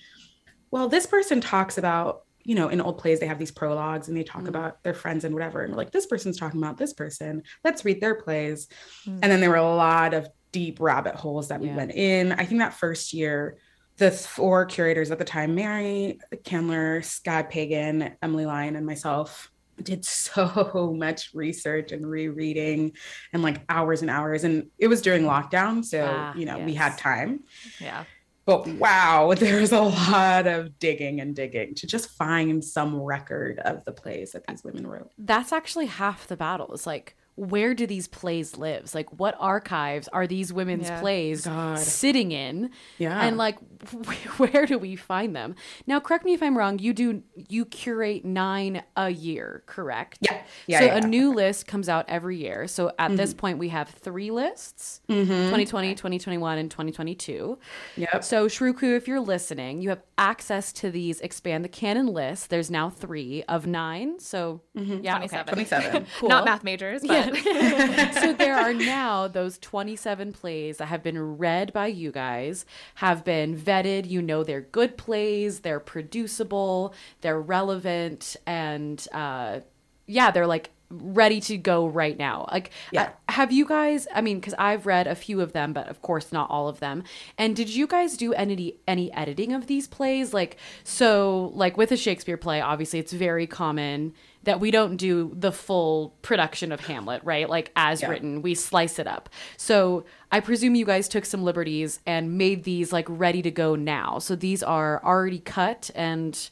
well, 0.71 0.89
this 0.89 1.07
person 1.07 1.41
talks 1.41 1.79
about, 1.79 2.23
you 2.49 2.55
know, 2.55 2.69
in 2.69 2.81
old 2.81 2.97
plays, 2.97 3.21
they 3.21 3.27
have 3.27 3.39
these 3.39 3.51
prologues 3.51 4.09
and 4.09 4.17
they 4.17 4.25
talk 4.25 4.45
mm. 4.45 4.49
about 4.49 4.83
their 4.83 4.95
friends 4.95 5.25
and 5.25 5.35
whatever. 5.35 5.61
And 5.61 5.71
we're 5.71 5.77
like, 5.77 5.91
this 5.91 6.07
person's 6.07 6.39
talking 6.39 6.59
about 6.59 6.79
this 6.79 6.95
person. 6.95 7.43
Let's 7.63 7.85
read 7.85 8.01
their 8.01 8.15
plays. 8.15 8.69
Mm. 9.07 9.19
And 9.23 9.31
then 9.31 9.41
there 9.41 9.51
were 9.51 9.57
a 9.57 9.75
lot 9.75 10.15
of 10.15 10.29
deep 10.51 10.81
rabbit 10.81 11.15
holes 11.15 11.49
that 11.49 11.61
we 11.61 11.67
yeah. 11.67 11.77
went 11.77 11.93
in. 11.93 12.33
I 12.33 12.47
think 12.47 12.61
that 12.61 12.73
first 12.73 13.13
year, 13.13 13.59
the 13.99 14.11
four 14.11 14.65
curators 14.65 15.11
at 15.11 15.19
the 15.19 15.27
time, 15.27 15.57
Mary 15.57 16.21
Candler, 16.43 17.03
Scott 17.03 17.51
Pagan, 17.51 18.17
Emily 18.23 18.47
Lyon, 18.47 18.77
and 18.77 18.87
myself, 18.87 19.53
did 19.83 20.03
so 20.07 20.95
much 20.97 21.35
research 21.35 21.93
and 21.93 22.09
rereading 22.09 22.93
and 23.35 23.43
like 23.43 23.61
hours 23.69 24.01
and 24.01 24.11
hours. 24.11 24.45
And 24.45 24.69
it 24.79 24.87
was 24.87 25.03
during 25.03 25.25
lockdown. 25.25 25.85
So, 25.85 26.09
ah, 26.11 26.33
you 26.35 26.47
know, 26.47 26.57
yes. 26.57 26.67
we 26.67 26.73
had 26.73 26.97
time. 26.97 27.41
Yeah. 27.79 28.05
But 28.49 28.67
wow, 28.67 29.35
there's 29.37 29.73
a 29.73 29.83
lot 29.83 30.47
of 30.47 30.79
digging 30.79 31.21
and 31.21 31.37
digging 31.37 31.75
to 31.75 31.87
just 31.87 32.09
find 32.09 32.65
some 32.65 32.97
record 32.97 33.59
of 33.59 33.85
the 33.85 33.93
plays 33.93 34.33
that 34.33 34.47
these 34.47 34.65
women 34.65 34.87
wrote. 34.87 35.11
That's 35.19 35.53
actually 35.53 35.85
half 35.85 36.27
the 36.27 36.37
battle. 36.37 36.73
It's 36.73 36.87
like 36.87 37.15
where 37.39 37.73
do 37.73 37.87
these 37.87 38.09
plays 38.09 38.57
live? 38.57 38.93
Like, 38.95 39.09
what 39.19 39.37
archives 39.39 40.09
are 40.09 40.27
these 40.27 40.53
women's 40.53 40.89
yeah. 40.89 41.01
plays 41.01 41.45
God. 41.45 41.79
sitting 41.79 42.33
in? 42.33 42.71
Yeah, 42.99 43.21
and 43.21 43.37
like, 43.37 43.59
where 44.39 44.67
do 44.67 44.77
we 44.77 44.97
find 44.97 45.37
them? 45.37 45.55
Now, 45.87 46.01
correct 46.01 46.25
me 46.25 46.35
if 46.35 46.43
I'm 46.43 46.59
wrong. 46.59 46.81
You 46.81 46.93
do 46.93 47.23
you 47.49 47.65
curate 47.65 48.25
nine 48.25 48.83
a 48.97 49.11
year, 49.11 49.63
correct? 49.67 50.19
Yeah, 50.21 50.43
yeah. 50.67 50.81
So 50.81 50.85
yeah. 50.87 50.97
a 50.97 51.01
new 51.07 51.33
list 51.33 51.69
comes 51.69 51.89
out 51.89 52.07
every 52.09 52.39
year. 52.39 52.67
So 52.67 52.89
at 52.89 53.09
mm-hmm. 53.09 53.17
this 53.17 53.35
point, 53.35 53.59
we 53.59 53.69
have 53.69 53.89
three 53.89 54.33
lists: 54.33 55.01
mm-hmm. 55.09 55.31
2020, 55.31 55.95
2021, 55.95 56.59
and 56.59 56.71
2022. 56.71 57.57
Yep. 57.97 58.25
So 58.25 58.49
Shrew 58.49 58.75
Crew, 58.75 58.97
if 58.97 59.07
you're 59.07 59.21
listening, 59.21 59.81
you 59.81 59.91
have 59.91 60.03
access 60.17 60.73
to 60.75 60.91
these 60.91 61.21
expand 61.21 61.65
the 61.65 61.69
canon 61.69 62.09
list. 62.09 62.51
There's 62.51 62.71
now 62.71 62.91
three 62.91 63.45
of 63.45 63.69
nine. 63.69 64.19
So 64.19 64.63
mm-hmm. 64.77 65.05
yeah, 65.05 65.19
27. 65.19 65.41
Okay. 65.41 65.53
27. 65.53 66.07
cool. 66.19 66.29
Not 66.29 66.45
math 66.45 66.65
majors, 66.65 67.03
but. 67.07 67.28
So 68.21 68.33
there 68.33 68.57
are 68.57 68.75
now 68.75 69.29
those 69.29 69.59
27 69.59 70.33
plays 70.33 70.79
that 70.79 70.87
have 70.87 71.03
been 71.03 71.39
read 71.39 71.73
by 71.73 71.87
you 71.87 72.11
guys, 72.11 72.65
have 72.97 73.25
been 73.25 73.57
vetted. 73.57 74.09
You 74.09 74.23
know 74.23 74.43
they're 74.43 74.61
good 74.61 74.97
plays, 74.97 75.61
they're 75.61 75.81
producible, 75.81 76.95
they're 77.21 77.41
relevant, 77.41 78.37
and 78.47 79.07
uh, 79.13 79.61
yeah, 80.07 80.31
they're 80.31 80.47
like 80.47 80.71
ready 80.91 81.41
to 81.43 81.59
go 81.59 81.87
right 81.87 82.19
now. 82.19 82.49
Like, 82.51 82.71
yeah. 82.93 83.11
Have 83.29 83.53
you 83.53 83.67
guys? 83.67 84.09
I 84.15 84.21
mean, 84.21 84.41
because 84.41 84.55
I've 84.59 84.87
read 84.87 85.07
a 85.07 85.15
few 85.15 85.41
of 85.41 85.53
them, 85.53 85.73
but 85.73 85.89
of 85.89 86.01
course 86.01 86.33
not 86.33 86.49
all 86.51 86.69
of 86.69 86.81
them. 86.81 87.05
And 87.37 87.55
did 87.55 87.69
you 87.69 87.87
guys 87.87 88.17
do 88.17 88.33
any 88.33 88.77
any 88.87 89.13
editing 89.13 89.53
of 89.53 89.67
these 89.67 89.87
plays? 89.87 90.33
Like, 90.33 90.57
so 90.85 91.53
like 91.55 91.77
with 91.77 91.93
a 91.93 91.97
Shakespeare 91.97 92.39
play, 92.39 92.61
obviously 92.61 92.99
it's 92.99 93.13
very 93.13 93.47
common 93.47 94.15
that 94.45 94.61
we 94.61 94.71
don't 94.71 94.97
do 94.97 95.33
the 95.35 95.53
full 95.53 96.15
production 96.23 96.73
of 96.73 96.81
Hamlet, 96.81 97.23
right? 97.23 97.51
Like 97.51 97.71
as 97.77 98.01
yeah. 98.01 98.09
written, 98.09 98.41
we 98.41 98.55
slice 98.55 98.99
it 98.99 99.07
up. 99.07 99.29
So 99.57 100.05
I 100.33 100.41
presume 100.41 100.75
you 100.75 100.87
guys 100.87 101.07
took 101.09 101.27
some 101.27 101.43
liberties 101.43 102.01
and 102.07 102.39
made 102.39 102.65
these 102.65 102.93
like 102.93 103.07
ready 103.09 103.43
to 103.43 103.51
go 103.51 103.75
now. 103.75 104.19
So 104.21 104.35
these 104.35 104.63
are 104.63 105.05
already 105.05 105.41
cut 105.41 105.91
and, 105.95 106.49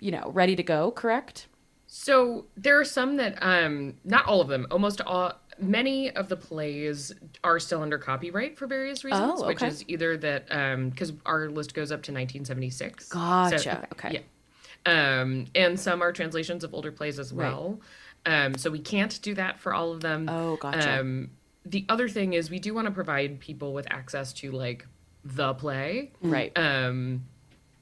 you 0.00 0.10
know, 0.10 0.30
ready 0.34 0.54
to 0.54 0.62
go, 0.62 0.90
correct? 0.90 1.46
So 2.02 2.46
there 2.56 2.80
are 2.80 2.84
some 2.86 3.18
that, 3.18 3.36
um, 3.42 3.92
not 4.04 4.24
all 4.24 4.40
of 4.40 4.48
them, 4.48 4.66
almost 4.70 5.02
all, 5.02 5.34
many 5.58 6.10
of 6.10 6.30
the 6.30 6.36
plays 6.36 7.12
are 7.44 7.58
still 7.58 7.82
under 7.82 7.98
copyright 7.98 8.56
for 8.56 8.66
various 8.66 9.04
reasons, 9.04 9.32
oh, 9.36 9.40
okay. 9.40 9.48
which 9.48 9.62
is 9.62 9.84
either 9.86 10.16
that, 10.16 10.46
because 10.92 11.10
um, 11.10 11.20
our 11.26 11.50
list 11.50 11.74
goes 11.74 11.92
up 11.92 12.00
to 12.04 12.10
1976. 12.10 13.10
Gotcha. 13.10 13.58
So, 13.58 13.84
okay. 13.92 14.24
Yeah. 14.86 15.20
Um, 15.20 15.44
and 15.54 15.78
some 15.78 16.02
are 16.02 16.10
translations 16.10 16.64
of 16.64 16.72
older 16.72 16.90
plays 16.90 17.18
as 17.18 17.34
well. 17.34 17.78
Right. 18.26 18.46
Um, 18.46 18.54
so 18.54 18.70
we 18.70 18.78
can't 18.78 19.20
do 19.20 19.34
that 19.34 19.60
for 19.60 19.74
all 19.74 19.92
of 19.92 20.00
them. 20.00 20.26
Oh, 20.26 20.56
gotcha. 20.56 21.00
Um, 21.00 21.32
the 21.66 21.84
other 21.90 22.08
thing 22.08 22.32
is 22.32 22.48
we 22.48 22.60
do 22.60 22.72
want 22.72 22.86
to 22.86 22.92
provide 22.92 23.40
people 23.40 23.74
with 23.74 23.86
access 23.92 24.32
to 24.32 24.52
like 24.52 24.86
the 25.22 25.52
play. 25.52 26.12
Right. 26.22 26.56
Um, 26.56 27.26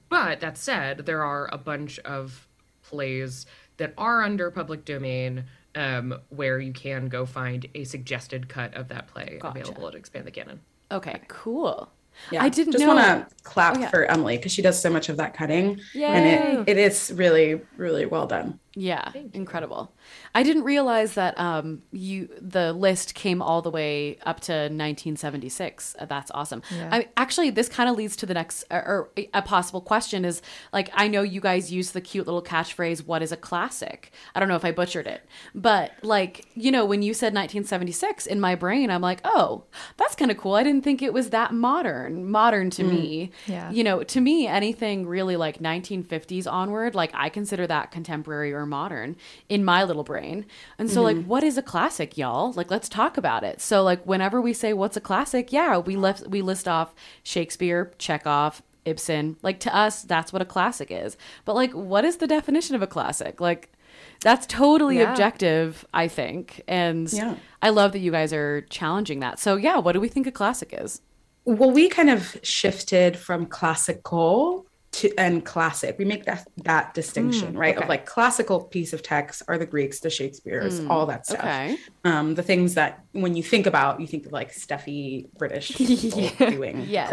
but 0.08 0.40
that 0.40 0.58
said, 0.58 1.06
there 1.06 1.22
are 1.22 1.48
a 1.52 1.58
bunch 1.58 2.00
of 2.00 2.48
plays 2.82 3.46
that 3.78 3.94
are 3.96 4.22
under 4.22 4.50
public 4.50 4.84
domain 4.84 5.44
um, 5.74 6.14
where 6.28 6.60
you 6.60 6.72
can 6.72 7.08
go 7.08 7.24
find 7.24 7.66
a 7.74 7.84
suggested 7.84 8.48
cut 8.48 8.74
of 8.74 8.88
that 8.88 9.08
play 9.08 9.38
gotcha. 9.40 9.60
available 9.60 9.88
at 9.88 9.94
Expand 9.94 10.26
the 10.26 10.30
Canon. 10.30 10.60
Okay, 10.90 11.20
cool. 11.28 11.90
Yeah, 12.30 12.42
I 12.42 12.48
didn't 12.48 12.72
just 12.72 12.86
want 12.86 12.98
to 12.98 13.34
clap 13.42 13.76
oh, 13.76 13.80
yeah. 13.80 13.90
for 13.90 14.04
Emily 14.04 14.36
because 14.36 14.52
she 14.52 14.62
does 14.62 14.80
so 14.80 14.90
much 14.90 15.08
of 15.08 15.16
that 15.16 15.34
cutting, 15.34 15.80
Yay. 15.94 16.04
and 16.04 16.68
it, 16.68 16.76
it 16.76 16.78
is 16.78 17.12
really, 17.14 17.60
really 17.76 18.06
well 18.06 18.26
done. 18.26 18.58
Yeah, 18.74 19.10
incredible. 19.32 19.92
I 20.36 20.44
didn't 20.44 20.62
realize 20.62 21.14
that 21.14 21.36
um, 21.36 21.82
you 21.90 22.28
the 22.40 22.72
list 22.72 23.14
came 23.14 23.42
all 23.42 23.60
the 23.60 23.70
way 23.70 24.18
up 24.24 24.38
to 24.42 24.52
1976. 24.52 25.96
Uh, 25.98 26.04
that's 26.04 26.30
awesome. 26.32 26.62
Yeah. 26.70 26.88
I, 26.92 27.08
actually, 27.16 27.50
this 27.50 27.68
kind 27.68 27.90
of 27.90 27.96
leads 27.96 28.14
to 28.16 28.26
the 28.26 28.34
next 28.34 28.64
or, 28.70 28.78
or, 28.78 29.10
a 29.34 29.42
possible 29.42 29.80
question 29.80 30.24
is 30.24 30.42
like 30.72 30.90
I 30.94 31.08
know 31.08 31.22
you 31.22 31.40
guys 31.40 31.72
use 31.72 31.90
the 31.90 32.00
cute 32.00 32.26
little 32.26 32.42
catchphrase 32.42 33.04
"What 33.04 33.20
is 33.20 33.32
a 33.32 33.36
classic?" 33.36 34.12
I 34.34 34.38
don't 34.38 34.48
know 34.48 34.56
if 34.56 34.64
I 34.64 34.70
butchered 34.70 35.08
it, 35.08 35.26
but 35.56 35.92
like 36.02 36.46
you 36.54 36.70
know 36.70 36.84
when 36.84 37.02
you 37.02 37.14
said 37.14 37.34
1976 37.34 38.26
in 38.26 38.40
my 38.40 38.54
brain, 38.54 38.90
I'm 38.90 39.02
like, 39.02 39.20
oh, 39.24 39.64
that's 39.96 40.14
kind 40.14 40.30
of 40.30 40.36
cool. 40.36 40.54
I 40.54 40.62
didn't 40.62 40.84
think 40.84 41.02
it 41.02 41.12
was 41.12 41.30
that 41.30 41.52
modern. 41.52 41.97
Modern 42.08 42.70
to 42.70 42.82
mm. 42.82 42.90
me, 42.90 43.30
yeah. 43.46 43.70
You 43.70 43.84
know, 43.84 44.02
to 44.02 44.20
me, 44.20 44.46
anything 44.46 45.06
really 45.06 45.36
like 45.36 45.58
1950s 45.58 46.50
onward, 46.50 46.94
like 46.94 47.10
I 47.14 47.28
consider 47.28 47.66
that 47.66 47.90
contemporary 47.90 48.52
or 48.52 48.66
modern 48.66 49.16
in 49.48 49.64
my 49.64 49.84
little 49.84 50.04
brain. 50.04 50.46
And 50.78 50.90
so, 50.90 51.02
mm-hmm. 51.02 51.18
like, 51.18 51.26
what 51.26 51.42
is 51.42 51.58
a 51.58 51.62
classic, 51.62 52.16
y'all? 52.16 52.52
Like, 52.52 52.70
let's 52.70 52.88
talk 52.88 53.16
about 53.16 53.44
it. 53.44 53.60
So, 53.60 53.82
like, 53.82 54.04
whenever 54.04 54.40
we 54.40 54.52
say 54.52 54.72
what's 54.72 54.96
a 54.96 55.00
classic, 55.00 55.52
yeah, 55.52 55.78
we 55.78 55.96
left 55.96 56.28
we 56.28 56.42
list 56.42 56.68
off 56.68 56.94
Shakespeare, 57.22 57.92
Chekhov, 57.98 58.62
Ibsen. 58.84 59.36
Like 59.42 59.60
to 59.60 59.74
us, 59.74 60.02
that's 60.02 60.32
what 60.32 60.42
a 60.42 60.46
classic 60.46 60.90
is. 60.90 61.16
But 61.44 61.54
like, 61.54 61.72
what 61.72 62.04
is 62.04 62.16
the 62.16 62.26
definition 62.26 62.74
of 62.74 62.82
a 62.82 62.86
classic? 62.86 63.40
Like, 63.40 63.72
that's 64.20 64.46
totally 64.46 64.98
yeah. 64.98 65.10
objective, 65.10 65.84
I 65.94 66.08
think. 66.08 66.62
And 66.66 67.12
yeah. 67.12 67.36
I 67.62 67.70
love 67.70 67.92
that 67.92 68.00
you 68.00 68.10
guys 68.10 68.32
are 68.32 68.62
challenging 68.62 69.20
that. 69.20 69.38
So, 69.38 69.56
yeah, 69.56 69.78
what 69.78 69.92
do 69.92 70.00
we 70.00 70.08
think 70.08 70.26
a 70.26 70.32
classic 70.32 70.70
is? 70.72 71.00
Well, 71.48 71.70
we 71.70 71.88
kind 71.88 72.10
of 72.10 72.36
shifted 72.42 73.16
from 73.16 73.46
classical 73.46 74.66
to 74.90 75.14
and 75.18 75.44
classic 75.44 75.96
we 75.98 76.04
make 76.04 76.24
that 76.24 76.48
that 76.56 76.94
distinction 76.94 77.52
mm, 77.52 77.58
right 77.58 77.76
okay. 77.76 77.84
of 77.84 77.88
like 77.88 78.06
classical 78.06 78.64
piece 78.64 78.94
of 78.94 79.02
text 79.02 79.42
are 79.46 79.58
the 79.58 79.66
greeks 79.66 80.00
the 80.00 80.08
shakespeare's 80.08 80.80
mm, 80.80 80.88
all 80.88 81.04
that 81.04 81.26
stuff 81.26 81.40
okay. 81.40 81.76
um 82.04 82.34
the 82.34 82.42
things 82.42 82.72
that 82.72 83.04
when 83.12 83.36
you 83.36 83.42
think 83.42 83.66
about 83.66 84.00
you 84.00 84.06
think 84.06 84.24
of 84.24 84.32
like 84.32 84.50
stuffy 84.50 85.28
british 85.36 85.78
yeah. 85.80 86.50
doing 86.50 86.86
yeah 86.88 87.08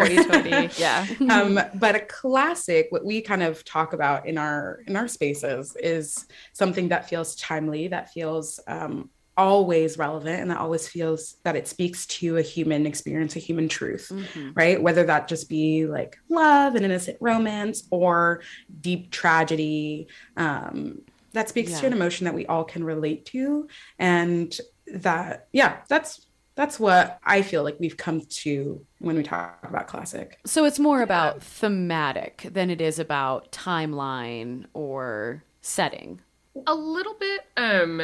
yeah 0.78 1.06
um 1.30 1.60
but 1.76 1.96
a 1.96 2.00
classic 2.00 2.88
what 2.92 3.04
we 3.04 3.22
kind 3.22 3.44
of 3.44 3.64
talk 3.66 3.92
about 3.92 4.26
in 4.26 4.38
our 4.38 4.80
in 4.88 4.96
our 4.96 5.08
spaces 5.08 5.76
is 5.82 6.26
something 6.54 6.88
that 6.88 7.10
feels 7.10 7.36
timely 7.36 7.90
that 7.90 8.10
feels 8.10 8.60
um 8.68 9.10
always 9.38 9.98
relevant 9.98 10.42
and 10.42 10.52
that 10.52 10.58
always 10.58 10.88
feels 10.88 11.38
that 11.44 11.56
it 11.56 11.68
speaks 11.68 12.06
to 12.06 12.38
a 12.38 12.42
human 12.42 12.86
experience, 12.86 13.36
a 13.36 13.40
human 13.40 13.68
truth, 13.68 14.10
mm-hmm. 14.12 14.52
right? 14.54 14.82
Whether 14.82 15.04
that 15.06 15.28
just 15.28 15.50
be 15.50 15.86
like 15.86 16.18
love 16.30 16.76
and 16.76 16.86
innocent 16.86 17.18
romance 17.20 17.88
or 17.92 18.42
deep 18.82 19.12
tragedy. 19.12 20.08
Um, 20.38 21.02
that 21.34 21.50
speaks 21.50 21.72
yeah. 21.72 21.82
to 21.82 21.88
an 21.88 21.94
emotion 21.94 22.26
that 22.26 22.34
we 22.34 22.46
all 22.46 22.64
can 22.64 22.84
relate 22.84 23.26
to. 23.28 23.68
And 24.00 24.58
that, 24.88 25.48
yeah, 25.52 25.78
that's 25.90 26.28
that's 26.56 26.80
what 26.80 27.20
I 27.26 27.42
feel 27.42 27.64
like 27.64 27.78
we've 27.80 27.98
come 27.98 28.22
to 28.22 28.86
when 29.00 29.18
we 29.18 29.24
talk 29.24 29.60
about 29.68 29.88
classic. 29.88 30.40
So 30.46 30.64
it's 30.64 30.80
more 30.80 31.02
about 31.02 31.44
thematic 31.44 32.48
than 32.50 32.70
it 32.70 32.80
is 32.80 32.98
about 32.98 33.52
timeline 33.52 34.66
or 34.74 35.44
setting. 35.62 36.22
A 36.66 36.74
little 36.74 37.16
bit. 37.16 37.42
Um 37.58 38.02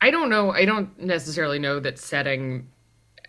I 0.00 0.10
don't 0.10 0.30
know. 0.30 0.50
I 0.50 0.64
don't 0.64 0.98
necessarily 0.98 1.58
know 1.58 1.80
that 1.80 1.98
setting 1.98 2.68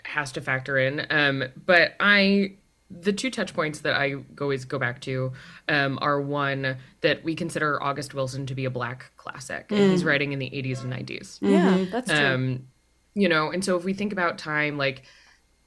has 0.03 0.31
to 0.33 0.41
factor 0.41 0.77
in. 0.77 1.05
Um, 1.09 1.43
but 1.65 1.93
I, 1.99 2.53
the 2.89 3.13
two 3.13 3.29
touch 3.29 3.53
points 3.53 3.79
that 3.81 3.93
I 3.93 4.15
always 4.39 4.65
go 4.65 4.79
back 4.79 5.01
to 5.01 5.33
um, 5.67 5.99
are 6.01 6.21
one 6.21 6.77
that 7.01 7.23
we 7.23 7.35
consider 7.35 7.81
August 7.81 8.13
Wilson 8.13 8.45
to 8.45 8.55
be 8.55 8.65
a 8.65 8.69
black 8.69 9.11
classic, 9.17 9.69
mm. 9.69 9.77
and 9.77 9.91
he's 9.91 10.03
mm. 10.03 10.07
writing 10.07 10.33
in 10.33 10.39
the 10.39 10.49
80s 10.49 10.83
and 10.83 10.93
90s. 10.93 11.39
Yeah, 11.41 11.73
mm-hmm. 11.73 11.91
that's 11.91 12.09
true. 12.09 12.19
Um, 12.19 12.67
you 13.13 13.27
know, 13.27 13.51
and 13.51 13.63
so 13.63 13.77
if 13.77 13.83
we 13.83 13.93
think 13.93 14.13
about 14.13 14.37
time, 14.37 14.77
like, 14.77 15.03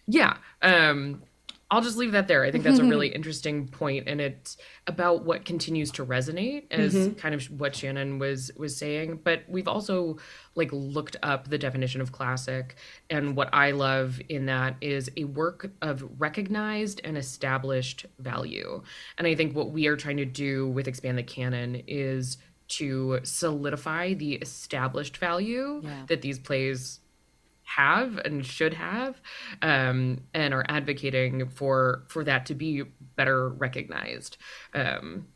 yeah, 0.07 0.37
um, 0.63 1.23
I'll 1.75 1.83
just 1.83 1.97
leave 1.97 2.13
that 2.13 2.29
there. 2.29 2.45
I 2.45 2.51
think 2.51 2.65
that's 2.65 2.79
a 2.79 2.85
really 2.85 3.09
interesting 3.15 3.69
point, 3.69 4.05
and 4.09 4.21
it's 4.21 4.57
about 4.87 5.25
what 5.25 5.45
continues 5.45 5.91
to 5.93 6.07
resonate 6.07 6.65
as 6.71 6.95
Mm-hmm. 6.95 7.15
kind 7.15 7.35
of 7.35 7.45
what 7.51 7.75
Shannon 7.77 8.19
was 8.19 8.51
was 8.57 8.77
saying. 8.77 9.21
But 9.25 9.43
we've 9.49 9.69
also 9.69 10.19
like 10.55 10.71
looked 10.73 11.17
up 11.23 11.49
the 11.49 11.59
definition 11.59 12.01
of 12.01 12.13
classic, 12.13 12.77
and 13.11 13.35
what 13.37 13.49
I 13.53 13.73
love 13.73 14.21
in 14.29 14.47
that 14.47 14.77
is 14.81 15.11
a 15.17 15.25
work 15.25 15.71
of 15.83 16.05
recognized 16.19 17.01
and 17.05 17.19
established 17.19 18.07
value. 18.19 18.83
And 19.19 19.27
I 19.27 19.35
think 19.35 19.55
what 19.57 19.71
we 19.71 19.87
are 19.89 19.97
trying 19.97 20.19
to 20.19 20.25
do 20.25 20.69
with 20.69 20.87
expand 20.89 21.19
the 21.19 21.23
canon 21.23 21.83
is 21.87 22.39
to 22.67 23.21
solidify 23.25 24.15
the 24.15 24.35
established 24.37 25.19
value 25.19 25.81
Yeah. 25.85 26.05
that 26.07 26.23
these 26.23 26.39
plays 26.39 27.01
have 27.65 28.19
and 28.19 28.45
should 28.45 28.75
have 28.75 29.21
um, 29.63 30.21
and 30.33 30.55
are 30.55 30.65
advocating 30.69 31.49
for 31.49 32.05
for 32.09 32.25
that 32.25 32.47
to 32.47 32.55
be 32.55 32.83
better 33.17 33.49
recognized 33.49 34.37
um, 34.75 35.27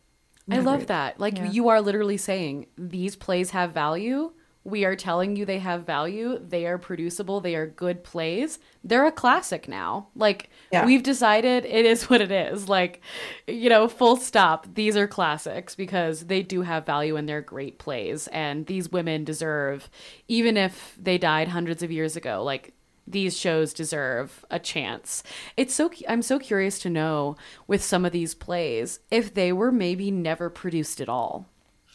I 0.50 0.60
love 0.60 0.86
that. 0.86 1.20
Like 1.20 1.38
you 1.52 1.68
are 1.68 1.80
literally 1.80 2.16
saying 2.16 2.66
these 2.76 3.16
plays 3.16 3.50
have 3.50 3.72
value. 3.72 4.32
We 4.68 4.84
are 4.84 4.96
telling 4.96 5.36
you 5.36 5.44
they 5.44 5.58
have 5.58 5.86
value. 5.86 6.38
They 6.38 6.66
are 6.66 6.78
producible. 6.78 7.40
They 7.40 7.54
are 7.54 7.66
good 7.66 8.04
plays. 8.04 8.58
They're 8.84 9.06
a 9.06 9.12
classic 9.12 9.68
now. 9.68 10.08
Like 10.14 10.50
Yeah. 10.70 10.84
we've 10.84 11.02
decided 11.02 11.64
it 11.64 11.86
is 11.86 12.10
what 12.10 12.20
it 12.20 12.30
is. 12.30 12.68
Like, 12.68 13.00
you 13.46 13.68
know, 13.70 13.88
full 13.88 14.16
stop. 14.16 14.66
These 14.74 14.96
are 14.96 15.06
classics 15.08 15.74
because 15.74 16.26
they 16.26 16.42
do 16.42 16.62
have 16.62 16.84
value 16.86 17.16
and 17.16 17.28
they're 17.28 17.40
great 17.40 17.78
plays. 17.78 18.28
And 18.28 18.66
these 18.66 18.90
women 18.92 19.24
deserve, 19.24 19.88
even 20.28 20.56
if 20.56 20.96
they 21.00 21.18
died 21.18 21.48
hundreds 21.48 21.82
of 21.82 21.90
years 21.90 22.16
ago, 22.16 22.42
like 22.42 22.74
these 23.06 23.36
shows 23.36 23.72
deserve 23.72 24.44
a 24.50 24.58
chance. 24.58 25.22
It's 25.56 25.74
so 25.74 25.90
I'm 26.06 26.20
so 26.22 26.38
curious 26.38 26.78
to 26.80 26.90
know 26.90 27.36
with 27.66 27.82
some 27.82 28.04
of 28.04 28.12
these 28.12 28.34
plays 28.34 29.00
if 29.10 29.32
they 29.32 29.52
were 29.52 29.72
maybe 29.72 30.10
never 30.10 30.50
produced 30.50 31.00
at 31.00 31.08
all. 31.08 31.46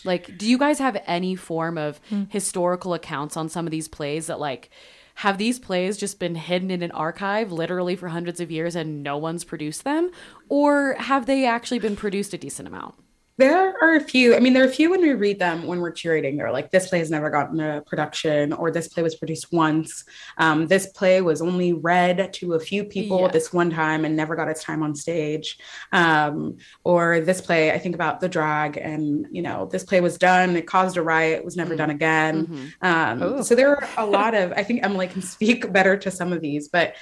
Like 0.04 0.38
do 0.38 0.46
you 0.46 0.58
guys 0.58 0.80
have 0.80 1.02
any 1.06 1.36
form 1.36 1.78
of 1.78 2.00
hmm. 2.10 2.24
historical 2.30 2.94
accounts 2.94 3.38
on 3.38 3.50
some 3.50 3.66
of 3.66 3.72
these 3.72 3.88
plays 3.88 4.28
that 4.28 4.40
like 4.40 4.70
have 5.16 5.38
these 5.38 5.60
plays 5.60 5.98
just 5.98 6.20
been 6.20 6.36
hidden 6.36 6.72
in 6.72 6.82
an 6.82 6.92
archive 6.92 7.52
literally 7.52 7.96
for 7.96 8.10
hundreds 8.10 8.40
of 8.40 8.50
years 8.50 8.76
and 8.76 9.04
no 9.04 9.18
one's 9.18 9.44
produced 9.44 9.84
them 9.84 10.10
or 10.50 10.96
have 11.00 11.26
they 11.26 11.46
actually 11.46 11.80
been 11.80 11.96
produced 11.96 12.34
a 12.34 12.38
decent 12.38 12.68
amount? 12.68 12.96
There 13.38 13.74
are 13.82 13.96
a 13.96 14.00
few. 14.00 14.36
I 14.36 14.40
mean, 14.40 14.54
there 14.54 14.64
are 14.64 14.68
a 14.68 14.72
few 14.72 14.92
when 14.92 15.02
we 15.02 15.14
read 15.14 15.40
them 15.40 15.66
when 15.66 15.80
we're 15.80 15.92
curating. 15.92 16.38
They're 16.38 16.52
like, 16.52 16.70
this 16.70 16.90
play 16.90 17.00
has 17.00 17.10
never 17.10 17.32
gotten 17.32 17.60
a 17.60 17.82
production, 17.82 18.54
or 18.54 18.70
this 18.70 18.88
play 18.88 19.02
was 19.02 19.16
produced 19.16 19.52
once. 19.52 20.04
Um, 20.38 20.68
this 20.68 20.88
play 20.88 21.20
was 21.22 21.42
only 21.42 21.74
read 21.74 22.32
to 22.34 22.54
a 22.54 22.60
few 22.60 22.84
people 22.84 23.22
Yeah. 23.22 23.28
this 23.30 23.52
one 23.52 23.72
time 23.72 24.06
and 24.06 24.16
never 24.16 24.36
got 24.36 24.50
its 24.50 24.64
time 24.64 24.84
on 24.84 24.94
stage. 24.94 25.58
Um, 25.92 26.58
or 26.84 27.22
this 27.22 27.42
play, 27.42 27.72
I 27.72 27.80
think 27.80 27.96
about 27.96 28.20
the 28.20 28.30
drag, 28.30 28.78
and 28.78 29.26
you 29.32 29.42
know, 29.42 29.66
this 29.66 29.84
play 29.84 30.00
was 30.00 30.20
done. 30.20 30.56
It 30.56 30.68
caused 30.68 30.98
a 30.98 31.02
riot. 31.02 31.40
It 31.40 31.46
was 31.46 31.58
never 31.58 31.76
done 31.76 31.90
again. 31.90 32.72
Um, 32.84 33.42
so 33.44 33.56
there 33.56 33.70
are 33.76 33.90
a 33.98 34.06
lot 34.06 34.36
of. 34.36 34.54
I 34.56 34.62
think 34.64 34.84
Emily 34.84 35.08
can 35.08 35.22
speak 35.36 35.72
better 35.74 35.98
to 35.98 36.12
some 36.12 36.34
of 36.34 36.42
these, 36.42 36.68
but 36.68 36.96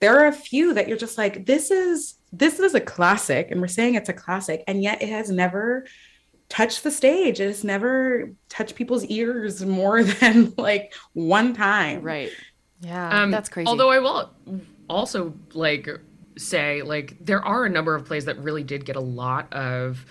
there 0.00 0.18
are 0.20 0.26
a 0.28 0.32
few 0.32 0.74
that 0.74 0.88
you're 0.88 0.96
just 0.96 1.18
like 1.18 1.44
this 1.44 1.70
is 1.70 2.14
this 2.32 2.58
is 2.58 2.74
a 2.74 2.80
classic 2.80 3.50
and 3.50 3.60
we're 3.60 3.68
saying 3.68 3.94
it's 3.94 4.08
a 4.08 4.14
classic 4.14 4.62
and 4.66 4.82
yet 4.82 5.00
it 5.02 5.08
has 5.08 5.30
never 5.30 5.86
touched 6.48 6.82
the 6.82 6.90
stage 6.90 7.40
it 7.40 7.46
has 7.46 7.64
never 7.64 8.30
touched 8.48 8.74
people's 8.74 9.04
ears 9.06 9.64
more 9.64 10.02
than 10.20 10.52
like 10.56 10.94
one 11.12 11.54
time 11.54 12.02
Right. 12.02 12.30
Yeah. 12.80 13.22
Um, 13.22 13.30
That's 13.30 13.48
crazy. 13.48 13.66
Although 13.66 13.90
I 13.90 13.98
will 13.98 14.30
also 14.88 15.34
like 15.52 15.88
say 16.36 16.82
like 16.82 17.16
there 17.20 17.44
are 17.44 17.64
a 17.64 17.70
number 17.70 17.94
of 17.94 18.04
plays 18.04 18.24
that 18.26 18.38
really 18.38 18.62
did 18.62 18.84
get 18.84 18.96
a 18.96 19.00
lot 19.00 19.52
of 19.52 20.06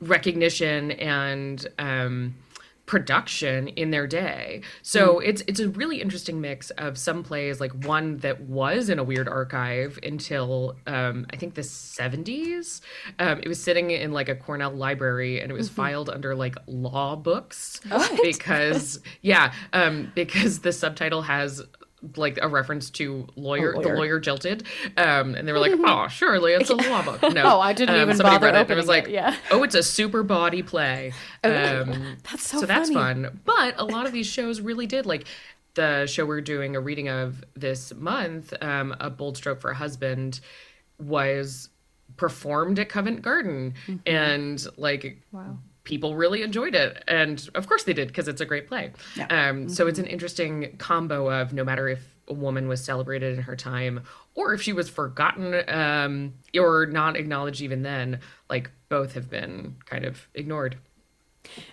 recognition 0.00 0.92
and 0.92 1.66
um, 1.78 2.34
production 2.86 3.68
in 3.68 3.90
their 3.90 4.06
day. 4.06 4.62
So 4.82 5.18
it's 5.18 5.42
it's 5.46 5.60
a 5.60 5.68
really 5.68 6.00
interesting 6.00 6.40
mix 6.40 6.70
of 6.70 6.96
some 6.96 7.22
plays 7.22 7.60
like 7.60 7.72
one 7.84 8.18
that 8.18 8.42
was 8.42 8.88
in 8.88 8.98
a 8.98 9.04
weird 9.04 9.28
archive 9.28 9.98
until 10.02 10.76
um, 10.86 11.26
I 11.32 11.36
think 11.36 11.54
the 11.54 11.62
70s. 11.62 12.80
Um, 13.18 13.40
it 13.42 13.48
was 13.48 13.62
sitting 13.62 13.90
in 13.90 14.12
like 14.12 14.28
a 14.28 14.36
Cornell 14.36 14.70
library 14.70 15.40
and 15.40 15.50
it 15.50 15.54
was 15.54 15.68
filed 15.68 16.08
under 16.08 16.34
like 16.34 16.56
law 16.66 17.16
books 17.16 17.80
because 18.22 19.00
yeah, 19.20 19.52
um, 19.72 20.12
because 20.14 20.60
the 20.60 20.72
subtitle 20.72 21.22
has 21.22 21.62
like 22.16 22.38
a 22.40 22.48
reference 22.48 22.90
to 22.90 23.26
lawyer, 23.36 23.72
the 23.72 23.80
lawyer. 23.80 23.96
lawyer 23.96 24.20
jilted, 24.20 24.64
um, 24.96 25.34
and 25.34 25.46
they 25.48 25.52
were 25.52 25.58
like, 25.58 25.72
"Oh, 25.76 26.08
surely 26.08 26.52
it's 26.52 26.70
a 26.70 26.74
law 26.74 27.02
book." 27.02 27.22
No, 27.34 27.42
Oh, 27.56 27.60
I 27.60 27.72
didn't 27.72 27.96
even 28.00 28.16
somebody 28.16 28.36
bother 28.36 28.46
read 28.46 28.54
it, 28.56 28.60
and 28.62 28.70
It 28.70 28.76
was 28.76 28.84
it, 28.86 28.88
like, 28.88 29.08
yeah. 29.08 29.36
"Oh, 29.50 29.62
it's 29.62 29.74
a 29.74 29.82
super 29.82 30.22
bawdy 30.22 30.62
play." 30.62 31.12
Um, 31.42 32.16
That's 32.30 32.46
so 32.46 32.60
so 32.60 32.66
that's 32.66 32.90
fun. 32.90 33.40
But 33.44 33.74
a 33.78 33.84
lot 33.84 34.06
of 34.06 34.12
these 34.12 34.26
shows 34.26 34.60
really 34.60 34.86
did 34.86 35.06
like 35.06 35.26
the 35.74 36.06
show 36.06 36.24
we're 36.24 36.40
doing 36.40 36.74
a 36.76 36.80
reading 36.80 37.08
of 37.08 37.44
this 37.54 37.92
month, 37.94 38.54
um, 38.62 38.94
a 39.00 39.10
bold 39.10 39.36
stroke 39.36 39.60
for 39.60 39.70
a 39.70 39.74
husband, 39.74 40.40
was 40.98 41.68
performed 42.16 42.78
at 42.78 42.88
Covent 42.88 43.20
Garden, 43.22 43.74
Mm-hmm. 43.86 43.96
and 44.06 44.66
like 44.76 45.20
Wow. 45.32 45.58
People 45.86 46.14
really 46.14 46.42
enjoyed 46.42 46.74
it. 46.74 47.02
And 47.08 47.48
of 47.54 47.66
course 47.66 47.84
they 47.84 47.94
did 47.94 48.08
because 48.08 48.28
it's 48.28 48.42
a 48.42 48.44
great 48.44 48.68
play. 48.68 48.92
Um, 49.30 49.70
so 49.70 49.86
it's 49.86 49.98
an 49.98 50.06
interesting 50.06 50.76
combo 50.76 51.30
of 51.30 51.54
no 51.54 51.64
matter 51.64 51.88
if 51.88 52.06
a 52.28 52.34
woman 52.34 52.68
was 52.68 52.84
celebrated 52.84 53.38
in 53.38 53.44
her 53.44 53.56
time 53.56 54.02
or 54.34 54.52
if 54.52 54.60
she 54.60 54.72
was 54.72 54.90
forgotten 54.90 55.62
um, 55.68 56.34
or 56.58 56.86
not 56.86 57.16
acknowledged 57.16 57.62
even 57.62 57.82
then 57.82 58.20
like 58.50 58.70
both 58.88 59.14
have 59.14 59.30
been 59.30 59.76
kind 59.86 60.04
of 60.04 60.28
ignored. 60.34 60.76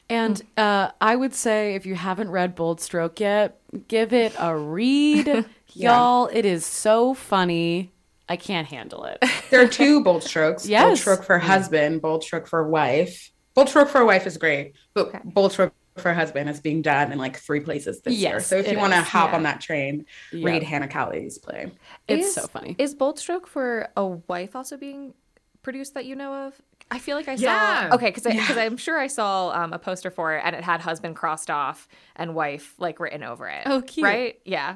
And 0.08 0.40
uh, 0.56 0.92
I 1.02 1.16
would 1.16 1.34
say 1.34 1.74
if 1.74 1.86
you 1.88 1.96
haven't 1.96 2.30
read 2.30 2.54
Bold 2.54 2.80
Stroke 2.80 3.20
yet, 3.20 3.60
give 3.88 4.14
it 4.14 4.36
a 4.38 4.56
read. 4.56 5.46
Y'all, 5.74 6.28
it 6.28 6.46
is 6.46 6.64
so 6.64 7.16
funny. 7.16 7.92
I 8.30 8.38
can't 8.38 8.68
handle 8.68 9.06
it. 9.06 9.24
there 9.50 9.62
are 9.64 9.68
two 9.68 10.04
bold 10.04 10.22
strokes. 10.22 10.68
Bold 10.70 10.98
stroke 10.98 11.24
for 11.24 11.40
husband 11.40 12.02
bold 12.02 12.24
stroke 12.24 12.48
for 12.48 12.68
wife 12.68 13.33
bold 13.56 13.70
stroke 13.70 13.90
for 13.90 14.02
a 14.02 14.06
wife 14.06 14.26
is 14.28 14.38
great 14.38 14.74
but 14.94 15.24
bold 15.34 15.52
stroke 15.52 15.74
for 15.98 16.10
a 16.10 16.16
husband 16.16 16.50
is 16.50 16.60
being 16.60 16.82
done 16.82 17.12
in 17.12 17.18
like 17.20 17.38
three 17.38 17.60
places 17.60 18.02
this 18.02 18.16
year 18.16 18.40
so 18.40 18.56
if 18.58 18.72
you 18.72 18.78
want 18.78 18.94
to 18.94 19.02
hop 19.02 19.30
Yeah. 19.30 19.36
on 19.36 19.44
that 19.44 19.62
train 19.62 20.06
Yeah. 20.32 20.46
read 20.50 20.64
hannah 20.64 20.88
cowley's 20.88 21.38
play 21.38 21.72
It's 22.08 22.28
Is- 22.28 22.34
so 22.36 22.48
funny. 22.48 22.76
Is 22.80 22.96
Bold 22.96 23.20
Stroke 23.20 23.48
for 23.48 23.88
a 23.96 24.06
wife 24.08 24.56
also 24.56 24.76
being 24.78 25.14
produced 25.62 25.94
that 25.94 26.06
you 26.06 26.16
know 26.16 26.48
of? 26.48 26.62
I 26.92 27.00
feel 27.00 27.16
like 27.16 27.28
I 27.30 27.36
saw. 27.38 27.44
Yeah. 27.44 27.90
Okay, 27.94 28.08
because 28.08 28.24
because 28.24 28.58
I'm 28.58 28.76
sure 28.76 29.00
I 29.00 29.08
saw 29.08 29.50
um, 29.52 29.72
a 29.72 29.80
poster 29.80 30.12
for 30.12 30.36
it 30.36 30.42
and 30.44 30.54
it 30.56 30.64
had 30.64 30.82
husband 30.82 31.16
crossed 31.16 31.50
off 31.50 31.88
and 32.18 32.36
wife 32.36 32.74
like 32.80 33.00
written 33.00 33.24
over 33.24 33.48
it. 33.48 33.62
Oh, 33.66 33.82
cute. 33.82 34.04
Right? 34.04 34.40
Yeah. 34.46 34.76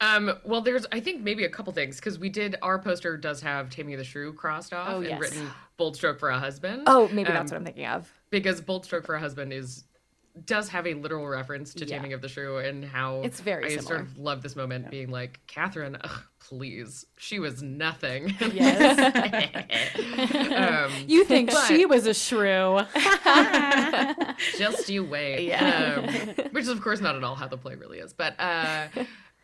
um, 0.00 0.38
well 0.44 0.60
there's 0.60 0.86
i 0.92 1.00
think 1.00 1.22
maybe 1.22 1.44
a 1.44 1.48
couple 1.48 1.72
things 1.72 1.96
because 1.96 2.20
we 2.20 2.28
did 2.28 2.54
our 2.62 2.78
poster 2.78 3.16
does 3.16 3.40
have 3.40 3.68
tammy 3.68 3.96
the 3.96 4.04
shrew 4.04 4.32
crossed 4.32 4.72
off 4.72 4.88
Oh, 4.90 4.96
and 4.98 5.06
yes. 5.08 5.20
written 5.20 5.50
bold 5.76 5.96
stroke 5.96 6.20
for 6.20 6.28
a 6.28 6.38
husband 6.38 6.82
Oh, 6.86 7.08
maybe 7.08 7.30
that's 7.32 7.50
Um, 7.50 7.56
what 7.56 7.60
I'm 7.60 7.64
thinking 7.64 7.86
of. 7.86 8.08
Because 8.30 8.60
bold 8.60 8.84
stroke 8.84 9.06
for 9.06 9.14
a 9.14 9.20
husband 9.20 9.52
is 9.52 9.84
does 10.44 10.68
have 10.68 10.86
a 10.86 10.94
literal 10.94 11.26
reference 11.26 11.74
to 11.74 11.84
Yeah. 11.84 11.96
taming 11.96 12.12
of 12.12 12.20
the 12.22 12.28
shrew 12.28 12.58
and 12.58 12.84
how 12.84 13.22
It's 13.22 13.40
very 13.40 13.64
I 13.64 13.68
similar. 13.70 13.82
sort 13.86 14.00
of 14.02 14.18
love 14.18 14.40
this 14.40 14.54
moment 14.54 14.88
being 14.88 15.10
like 15.10 15.40
Catherine 15.48 15.96
ugh, 16.00 16.22
please 16.38 17.06
she 17.16 17.40
was 17.40 17.60
nothing 17.60 18.26
um, 20.54 20.92
You 21.06 21.24
think 21.24 21.50
But- 21.50 21.66
she 21.66 21.86
was 21.86 22.06
a 22.06 22.14
shrew. 22.14 22.80
just 24.58 24.88
you 24.88 25.02
wait 25.04 25.52
um, 25.54 26.04
which 26.52 26.62
is 26.62 26.68
of 26.68 26.80
course 26.80 27.00
not 27.00 27.16
at 27.16 27.24
all 27.24 27.34
how 27.34 27.48
the 27.48 27.56
play 27.58 27.74
really 27.74 27.98
is 27.98 28.12
but 28.12 28.38
uh 28.38 28.86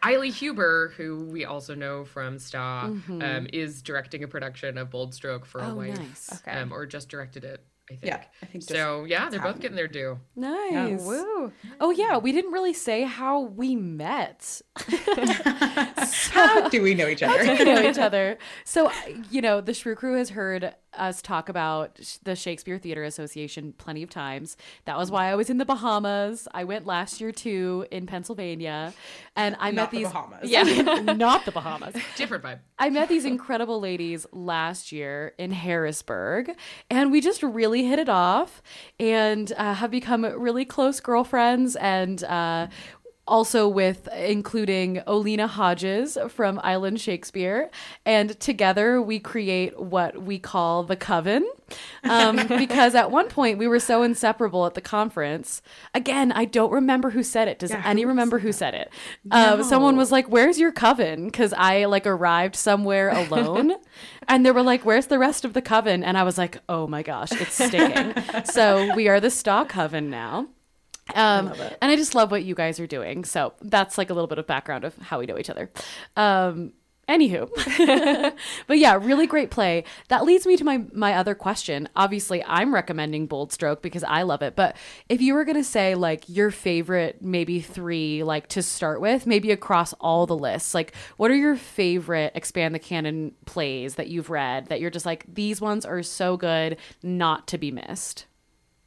Eiley 0.03 0.31
Huber, 0.31 0.93
who 0.99 1.25
we 1.25 1.47
also 1.47 1.75
know 1.75 2.05
from 2.05 2.39
Star, 2.39 2.85
um, 3.09 3.47
is 3.55 3.81
directing 3.81 4.23
a 4.23 4.29
production 4.29 4.77
of 4.77 4.91
Bold 4.91 5.15
Stroke 5.15 5.47
for 5.47 5.63
a 5.63 5.71
Oh, 5.71 5.77
Wife, 5.77 5.97
nice. 5.99 6.43
Okay. 6.47 6.59
um, 6.61 6.73
or 6.75 6.85
just 6.85 7.09
directed 7.09 7.43
it, 7.43 7.65
I 7.91 7.97
think. 7.97 8.05
Yeah, 8.07 8.23
I 8.43 8.47
think 8.47 8.65
so. 8.65 9.05
Yeah, 9.05 9.29
they're 9.29 9.41
both 9.41 9.61
getting 9.61 9.77
their 9.77 9.89
due. 9.89 10.19
Nice. 10.35 11.03
Woo. 11.03 11.53
Oh 11.81 11.91
yeah, 11.91 12.17
we 12.17 12.33
didn't 12.33 12.53
really 12.53 12.73
say 12.73 13.03
how 13.03 13.41
we 13.41 13.77
met. 13.77 14.63
how 16.31 16.69
do 16.69 16.83
we 16.83 16.95
know 16.95 17.07
each 17.07 17.23
other 17.23 17.45
How 17.45 17.57
do 17.57 17.65
we 17.65 17.75
know 17.75 17.83
each 17.91 17.99
other. 17.99 18.39
So, 18.65 18.87
uh, 18.89 18.93
you 19.31 19.43
know, 19.43 19.61
the 19.61 19.75
Shrew 19.75 19.95
Crew 19.95 20.17
has 20.17 20.31
heard 20.31 20.75
us 20.95 21.21
talk 21.21 21.49
about 21.49 22.01
the 22.23 22.37
Shakespeare 22.37 22.79
Theater 22.79 23.03
Association 23.05 23.75
plenty 23.77 24.03
of 24.03 24.11
times. 24.11 24.57
That 24.85 24.97
was 24.97 25.11
why 25.11 25.31
I 25.31 25.35
was 25.35 25.51
in 25.51 25.59
the 25.59 25.65
Bahamas. 25.65 26.47
I 26.55 26.65
went 26.65 26.87
last 26.87 27.21
year 27.21 27.33
too 27.33 27.87
in 27.91 28.07
Pennsylvania, 28.07 28.95
and 29.37 29.57
I 29.59 29.73
met 29.73 29.75
Not 29.75 29.91
the 29.91 29.99
these. 29.99 30.07
Bahamas. 30.07 30.51
Yeah, 30.51 30.63
not 31.17 31.45
the 31.45 31.53
Bahamas. 31.53 31.95
Different 32.17 32.45
vibe. 32.45 32.61
I 32.79 32.91
met 32.91 33.09
these 33.09 33.25
incredible 33.25 33.81
ladies 33.81 34.27
last 34.33 34.93
year 34.93 35.35
in 35.39 35.51
Harrisburg, 35.51 36.53
and 36.91 37.11
we 37.11 37.21
just 37.21 37.43
really 37.43 37.74
hit 37.83 37.99
it 37.99 38.09
off 38.09 38.63
and 39.01 39.53
uh, 39.57 39.75
have 39.75 39.91
become 39.91 40.25
really 40.25 40.65
close 40.65 41.01
girlfriends. 41.01 41.75
And 41.77 42.23
uh, 42.25 42.69
also 43.27 43.67
with 43.67 44.09
including 44.09 44.97
Olina 45.07 45.49
Hodges 45.49 46.19
from 46.29 46.61
Island 46.63 47.01
Shakespeare. 47.01 47.71
And 48.05 48.39
together 48.39 49.01
we 49.01 49.19
create 49.19 49.79
what 49.81 50.23
we 50.23 50.39
call 50.39 50.83
the 50.83 50.97
Coven. 50.97 51.49
Um, 52.05 52.37
because 52.49 52.95
at 52.95 53.11
one 53.11 53.29
point 53.29 53.59
we 53.59 53.67
were 53.67 53.81
so 53.81 54.03
inseparable 54.03 54.67
at 54.67 54.75
the 54.75 54.83
conference. 54.83 55.63
Again, 55.95 56.33
I 56.33 56.45
don't 56.45 56.71
remember 56.71 57.11
who 57.11 57.23
said 57.23 57.49
it. 57.49 57.59
Does 57.59 57.71
Yeah, 57.71 57.83
any 57.85 58.03
who 58.03 58.09
remember 58.09 58.39
who 58.39 58.53
said 58.53 58.75
it? 58.75 58.93
Uh, 59.31 59.63
someone 59.63 59.97
was 59.97 60.13
like, 60.13 60.29
Where's 60.29 60.59
your 60.59 60.73
coven? 60.73 61.27
Because 61.27 61.55
I 61.55 61.87
like 61.87 62.07
arrived 62.07 62.57
somewhere 62.57 63.09
alone. 63.09 63.75
and 64.29 64.45
they 64.45 64.51
were 64.51 64.63
like, 64.63 64.85
Where's 64.85 65.07
the 65.07 65.19
rest 65.19 65.45
of 65.45 65.55
the 65.55 65.63
coven? 65.63 66.05
And 66.05 66.19
I 66.19 66.25
was 66.25 66.37
like, 66.37 66.59
Oh 66.69 66.87
my 66.87 67.03
gosh, 67.03 67.33
it's 67.33 67.55
sticking. 67.55 68.15
so 68.45 68.95
we 68.95 69.09
are 69.09 69.21
the 69.21 69.31
Stock 69.31 69.71
Coven 69.71 70.11
now. 70.11 70.49
Um, 71.15 71.53
and 71.83 71.91
I 71.91 71.97
just 71.97 72.15
love 72.15 72.31
what 72.31 72.45
you 72.45 72.55
guys 72.55 72.81
are 72.81 72.87
doing. 72.87 73.25
So 73.25 73.53
that's 73.61 73.99
like 73.99 74.11
a 74.11 74.15
little 74.15 74.29
bit 74.29 74.39
of 74.39 74.47
background 74.47 74.85
of 74.85 74.97
how 74.99 75.19
we 75.19 75.27
know 75.27 75.39
each 75.39 75.51
other. 75.51 75.71
Um, 76.17 76.73
anywho, 77.09 77.51
but 78.67 78.79
yeah, 78.79 78.99
really 79.01 79.27
great 79.27 79.51
play. 79.51 79.85
That 80.09 80.25
leads 80.25 80.47
me 80.47 80.57
to 80.57 80.65
my 80.65 80.85
my 80.93 81.15
other 81.15 81.35
question. 81.35 81.89
Obviously, 81.97 82.43
I'm 82.45 82.75
recommending 82.75 83.27
Bold 83.27 83.53
Stroke 83.53 83.83
because 83.83 84.05
I 84.05 84.23
love 84.23 84.43
it. 84.43 84.57
But 84.57 84.77
if 85.09 85.21
you 85.21 85.35
were 85.35 85.45
gonna 85.45 85.65
say 85.65 85.95
like 85.95 86.25
your 86.29 86.51
favorite, 86.51 87.21
maybe 87.21 87.61
three, 87.61 88.23
like 88.23 88.49
to 88.49 88.63
start 88.63 89.01
with, 89.01 89.27
maybe 89.27 89.51
across 89.51 89.93
all 89.95 90.27
the 90.27 90.37
lists, 90.37 90.75
like 90.75 90.95
what 91.17 91.31
are 91.31 91.37
your 91.37 91.57
favorite 91.57 92.33
expand 92.35 92.75
the 92.75 92.79
canon 92.79 93.35
plays 93.47 93.97
that 93.97 94.09
you've 94.09 94.31
read 94.31 94.67
that 94.67 94.81
you're 94.81 94.91
just 94.91 95.07
like 95.07 95.25
these 95.33 95.61
ones 95.61 95.85
are 95.85 96.03
so 96.03 96.37
good, 96.37 96.77
not 97.03 97.47
to 97.49 97.59
be 97.59 97.71
missed. 97.71 98.27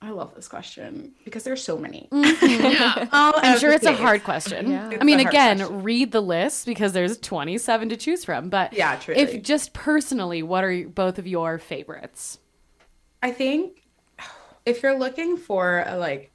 I 0.08 0.12
love 0.12 0.34
this 0.34 0.48
question 0.48 1.12
because 1.26 1.44
there's 1.44 1.62
so 1.62 1.78
many. 1.78 2.08
Mm-hmm. 2.12 2.48
Yeah. 2.78 3.08
Oh, 3.12 3.34
I'm 3.36 3.60
sure 3.60 3.74
it's 3.74 3.86
a 3.86 3.94
hard 3.94 4.24
question. 4.24 4.72
Yeah. 4.72 4.98
I 5.02 5.04
mean, 5.04 5.20
It's 5.20 5.28
a 5.28 5.38
hard 5.38 5.58
again, 5.58 5.58
question. 5.58 5.84
read 5.84 6.12
the 6.14 6.22
list 6.22 6.66
because 6.66 6.94
there's 6.94 7.18
27 7.18 7.90
to 7.90 7.98
choose 7.98 8.24
from. 8.24 8.50
But 8.50 8.72
Yeah, 8.72 8.96
truly. 8.96 9.20
if 9.20 9.42
just 9.44 9.74
personally, 9.74 10.44
what 10.44 10.64
are 10.64 10.88
both 10.88 11.20
of 11.20 11.28
your 11.28 11.60
favorites? 11.60 12.40
I 13.22 13.32
think 13.32 13.84
if 14.66 14.82
you're 14.82 14.98
looking 14.98 15.36
for 15.36 15.84
a 15.86 15.98
like 15.98 16.32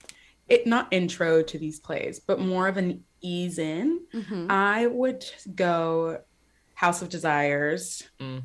it 0.48 0.66
not 0.66 0.88
intro 0.90 1.40
to 1.42 1.58
these 1.58 1.80
plays, 1.80 2.20
but 2.20 2.38
more 2.38 2.68
of 2.68 2.76
an 2.76 3.04
ease 3.22 3.58
in, 3.58 4.00
mm-hmm. 4.12 4.50
I 4.50 4.86
would 4.86 5.24
go 5.54 6.20
House 6.74 7.00
of 7.00 7.08
Desires, 7.08 8.02
mm. 8.20 8.42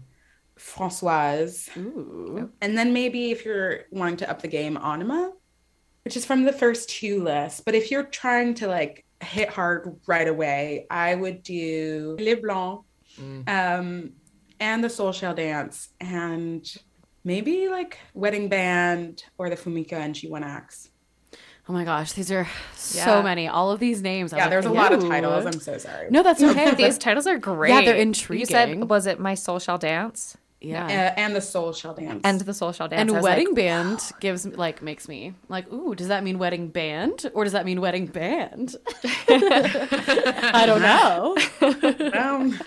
Françoise, 0.58 1.76
Ooh. 1.78 2.50
and 2.62 2.78
then 2.78 2.93
maybe 2.93 3.32
if 3.32 3.46
you're 3.46 3.82
wanting 3.91 4.17
to 4.17 4.30
up 4.30 4.41
the 4.41 4.48
game, 4.48 4.78
Anima, 4.78 5.32
which 6.04 6.15
is 6.17 6.26
from 6.26 6.43
the 6.43 6.54
first 6.54 6.89
two 6.89 7.24
lists. 7.24 7.62
But 7.65 7.76
if 7.76 7.91
you're 7.91 8.04
trying 8.04 8.54
to 8.56 8.67
like 8.67 9.06
hit 9.22 9.50
hard 9.50 10.00
right 10.08 10.28
away, 10.28 10.86
I 10.89 11.15
would 11.15 11.43
do 11.43 12.17
Le 12.20 12.36
Blanc, 12.38 12.82
um, 13.48 14.12
and 14.60 14.84
the 14.84 14.89
Soul 14.89 15.12
Shell 15.12 15.36
Dance, 15.36 15.89
and 16.00 16.65
maybe 17.24 17.67
like 17.70 17.98
Wedding 18.13 18.50
Band 18.50 19.24
or 19.38 19.50
the 19.50 19.56
Fumika 19.56 19.93
and 19.93 20.15
She 20.15 20.30
One 20.30 20.43
Axe. 20.43 20.89
Oh 21.70 21.74
my 21.74 21.84
gosh, 21.84 22.13
these 22.13 22.32
are 22.32 22.48
so 22.76 23.17
Yeah. 23.17 23.22
many. 23.24 23.50
All 23.50 23.72
of 23.72 23.82
these 23.82 24.02
names. 24.02 24.32
I'm 24.32 24.38
Yeah, 24.38 24.46
like, 24.46 24.52
there's 24.52 24.65
a 24.65 24.70
lot 24.72 24.93
of 24.93 25.02
titles. 25.02 25.46
I'm 25.46 25.60
so 25.60 25.78
sorry. 25.78 26.08
No, 26.10 26.24
that's 26.24 26.41
okay. 26.41 26.74
These 26.78 26.98
titles 26.98 27.28
are 27.28 27.38
great. 27.38 27.72
Yeah, 27.74 27.82
they're 27.82 27.96
intriguing. 27.96 28.39
You 28.39 28.46
said, 28.46 28.89
was 28.89 29.06
it 29.06 29.20
My 29.20 29.34
Soul 29.34 29.60
Shall 29.60 29.78
Dance? 29.78 30.38
Yeah. 30.60 30.86
Uh, 30.86 31.20
and 31.20 31.36
the 31.36 31.41
Soul 31.41 31.72
shall 31.74 31.93
Dance. 31.93 32.22
And 32.24 32.41
The 32.41 32.54
Soul 32.54 32.72
Shall 32.72 32.88
Dance. 32.88 33.12
and 33.12 33.22
wedding 33.22 33.48
like, 33.48 33.56
band 33.56 34.00
gives 34.20 34.46
me 34.46 34.56
like 34.56 34.82
makes 34.82 35.08
me 35.08 35.34
like 35.50 35.72
ooh 35.72 35.93
does 35.93 36.08
that 36.08 36.24
mean 36.24 36.39
wedding 36.39 36.70
band 36.70 37.30
or 37.34 37.43
does 37.43 37.54
that 37.54 37.65
mean 37.65 37.80
wedding 37.82 38.08
band? 38.08 38.76
I 39.30 40.63
don't 40.65 40.82
know. 40.82 41.38
Um, 42.20 42.60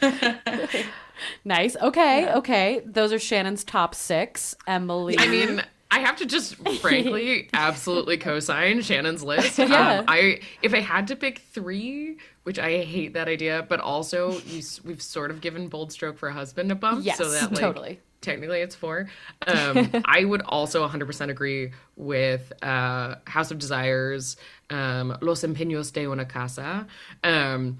nice. 1.44 1.76
Okay 1.76 2.30
okay. 2.32 2.82
Those 2.84 3.12
are 3.12 3.18
shannon's 3.18 3.64
top 3.64 3.94
six. 3.94 4.54
Emily. 4.66 5.16
I 5.18 5.26
mean, 5.28 5.62
I 5.90 5.98
have 6.00 6.16
to 6.16 6.26
just 6.26 6.54
frankly 6.80 7.48
absolutely 7.52 8.16
co-sign 8.16 8.82
Shannon's 8.82 9.22
list. 9.22 9.58
Yeah. 9.58 9.98
Um, 9.98 10.04
I 10.08 10.40
if 10.62 10.72
I 10.72 10.80
had 10.80 11.08
to 11.08 11.16
pick 11.16 11.40
three, 11.40 12.18
which 12.44 12.58
I 12.58 12.78
hate 12.84 13.14
that 13.14 13.26
idea, 13.28 13.66
but 13.68 13.80
also 13.80 14.32
you, 14.46 14.62
we've 14.84 15.02
sort 15.02 15.30
of 15.30 15.40
given 15.40 15.68
Bold 15.68 15.92
Stroke 15.92 16.18
for 16.18 16.28
a 16.28 16.32
husband 16.32 16.70
a 16.70 16.74
bump, 16.74 17.04
Yes, 17.04 17.18
so 17.18 17.28
that 17.30 17.50
like 17.50 17.60
totally. 17.60 18.00
technically 18.20 18.60
it's 18.60 18.74
four. 18.76 19.08
Um, 19.46 19.90
I 20.04 20.24
would 20.24 20.42
also 20.42 20.86
100% 20.86 21.28
agree 21.28 21.72
with 21.96 22.52
uh, 22.62 23.16
House 23.26 23.50
of 23.50 23.58
Desires, 23.58 24.36
um, 24.70 25.16
Los 25.20 25.42
Empeños 25.42 25.92
de 25.92 26.06
una 26.06 26.24
Casa. 26.24 26.86
Um, 27.24 27.78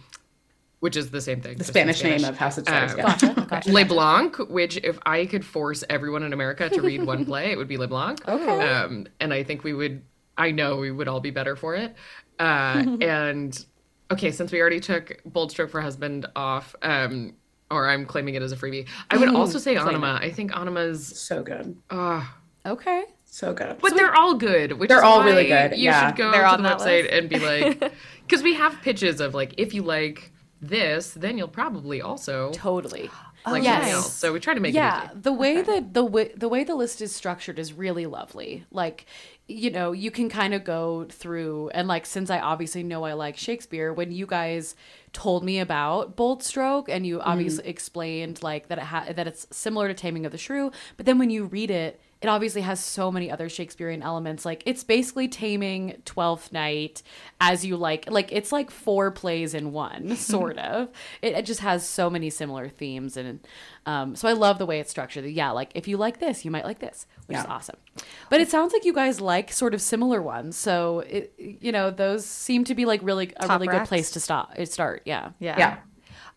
which 0.80 0.96
is 0.96 1.10
the 1.10 1.20
same 1.20 1.40
thing. 1.40 1.56
the 1.58 1.64
Spanish, 1.64 2.02
name 2.02 2.24
of 2.24 2.36
House 2.36 2.58
of 2.58 2.64
Desires. 2.64 2.92
Um, 2.92 2.98
yeah. 2.98 3.44
Gotcha. 3.46 3.72
Le 3.72 3.84
Blanc, 3.84 4.36
which 4.50 4.76
if 4.78 4.98
I 5.06 5.26
could 5.26 5.44
force 5.44 5.84
everyone 5.88 6.22
in 6.22 6.32
America 6.32 6.68
to 6.68 6.80
read 6.82 7.04
one 7.04 7.24
play, 7.24 7.52
it 7.52 7.56
would 7.58 7.68
be 7.68 7.76
Le 7.76 7.86
Blanc. 7.88 8.18
Okay. 8.28 8.68
Um, 8.68 9.06
and 9.20 9.32
I 9.32 9.42
think 9.44 9.62
we 9.64 9.72
would, 9.74 10.02
I 10.38 10.50
know 10.50 10.76
we 10.76 10.90
would 10.90 11.06
all 11.08 11.20
be 11.20 11.30
better 11.30 11.54
for 11.56 11.74
it. 11.74 11.94
Uh, 12.38 12.84
and 13.00 13.64
okay, 14.10 14.30
since 14.30 14.50
we 14.52 14.60
already 14.60 14.80
took 14.80 15.20
Bold 15.24 15.50
Stroke 15.50 15.70
for 15.70 15.80
Husband 15.80 16.26
off, 16.34 16.74
um, 16.82 17.34
or 17.70 17.86
I'm 17.88 18.06
claiming 18.06 18.34
it 18.34 18.42
as 18.42 18.50
a 18.52 18.56
freebie, 18.56 18.88
I 19.10 19.16
would 19.18 19.28
also 19.28 19.58
say 19.66 19.76
Anima. 19.76 20.18
I 20.22 20.30
think 20.30 20.56
Anima's, 20.56 21.06
So 21.06 21.42
good. 21.42 21.76
uh, 21.90 22.24
okay 22.64 23.04
So 23.26 23.52
good. 23.52 23.78
but 23.80 23.94
they're 23.94 24.14
all 24.14 24.34
good. 24.34 24.72
Which 24.72 24.88
They're 24.88 24.98
is 24.98 25.04
all 25.04 25.18
why 25.18 25.26
really 25.26 25.46
good, 25.46 25.72
You 25.72 25.84
yeah. 25.84 26.08
should 26.08 26.16
go 26.16 26.30
They're 26.32 26.40
to 26.42 26.48
on 26.48 26.62
the 26.62 26.68
website 26.70 27.02
list. 27.02 27.10
and 27.14 27.28
be 27.28 27.38
like, 27.38 27.92
because 28.26 28.42
we 28.42 28.54
have 28.54 28.80
pitches 28.82 29.20
of 29.20 29.34
like, 29.34 29.54
if 29.58 29.74
you 29.74 29.82
like 29.82 30.29
this, 30.60 31.12
then 31.12 31.38
you'll 31.38 31.48
probably 31.48 32.00
also 32.00 32.52
totally. 32.52 33.10
like 33.46 33.62
oh, 33.62 33.64
yes. 33.64 33.90
something. 33.90 34.10
So 34.10 34.32
we 34.32 34.40
try 34.40 34.54
to 34.54 34.60
make 34.60 34.74
it 34.74 34.76
yeah 34.76 35.10
the 35.14 35.32
way 35.32 35.62
that 35.62 35.94
the 35.94 36.04
way 36.04 36.32
the 36.36 36.48
way 36.48 36.64
the 36.64 36.74
list 36.74 37.00
is 37.00 37.14
structured 37.14 37.58
is 37.58 37.72
really 37.72 38.06
lovely. 38.06 38.66
Like 38.70 39.06
you 39.50 39.70
know 39.70 39.92
you 39.92 40.10
can 40.10 40.28
kind 40.28 40.54
of 40.54 40.62
go 40.62 41.06
through 41.10 41.70
and 41.70 41.88
like 41.88 42.06
since 42.06 42.30
i 42.30 42.38
obviously 42.38 42.82
know 42.84 43.02
i 43.02 43.12
like 43.12 43.36
shakespeare 43.36 43.92
when 43.92 44.12
you 44.12 44.24
guys 44.24 44.76
told 45.12 45.42
me 45.42 45.58
about 45.58 46.14
bold 46.14 46.42
stroke 46.42 46.88
and 46.88 47.04
you 47.04 47.18
mm-hmm. 47.18 47.28
obviously 47.28 47.66
explained 47.66 48.40
like 48.42 48.68
that 48.68 48.78
it 48.78 48.84
ha- 48.84 49.06
that 49.12 49.26
it's 49.26 49.46
similar 49.50 49.88
to 49.88 49.94
taming 49.94 50.24
of 50.24 50.30
the 50.30 50.38
shrew 50.38 50.70
but 50.96 51.04
then 51.04 51.18
when 51.18 51.30
you 51.30 51.44
read 51.46 51.70
it 51.70 52.00
it 52.22 52.28
obviously 52.28 52.60
has 52.60 52.84
so 52.84 53.10
many 53.10 53.30
other 53.30 53.48
shakespearean 53.48 54.02
elements. 54.02 54.44
Like 54.44 54.62
it's 54.66 54.84
basically 54.84 55.26
taming 55.26 56.02
12th 56.04 56.52
night 56.52 57.02
as 57.40 57.64
you 57.64 57.76
like 57.76 58.10
like 58.10 58.30
it's 58.30 58.52
like 58.52 58.70
four 58.70 59.10
plays 59.10 59.54
in 59.54 59.72
one 59.72 60.16
sort 60.16 60.58
of. 60.72 60.90
It, 61.22 61.34
it 61.34 61.46
just 61.46 61.60
has 61.60 61.88
so 61.88 62.10
many 62.10 62.28
similar 62.28 62.68
themes 62.68 63.16
and 63.16 63.40
um, 63.86 64.14
so 64.14 64.28
i 64.28 64.32
love 64.32 64.58
the 64.58 64.66
way 64.66 64.80
it's 64.80 64.90
structured. 64.90 65.24
Yeah 65.24 65.50
like 65.52 65.70
if 65.74 65.88
you 65.88 65.96
like 65.96 66.20
this 66.20 66.44
you 66.44 66.50
might 66.50 66.64
like 66.64 66.78
this 66.78 67.06
which 67.26 67.38
is 67.38 67.44
awesome. 67.46 67.76
But 68.28 68.40
it 68.40 68.50
sounds 68.50 68.72
like 68.72 68.84
you 68.84 68.92
guys 68.92 69.20
like 69.20 69.52
sort 69.52 69.72
of 69.72 69.80
similar 69.80 70.20
ones. 70.20 70.56
So 70.56 71.00
it 71.00 71.32
you 71.38 71.72
know 71.72 71.90
those 71.90 72.26
seem 72.26 72.64
to 72.64 72.74
be 72.74 72.84
like 72.84 73.00
really 73.02 73.32
a 73.36 73.46
Top 73.46 73.60
really 73.60 73.68
good 73.68 73.86
place 73.86 74.10
to 74.12 74.20
stop 74.20 74.52
start. 74.64 75.02
Yeah. 75.04 75.30
Yeah. 75.38 75.58
Yeah. 75.58 75.76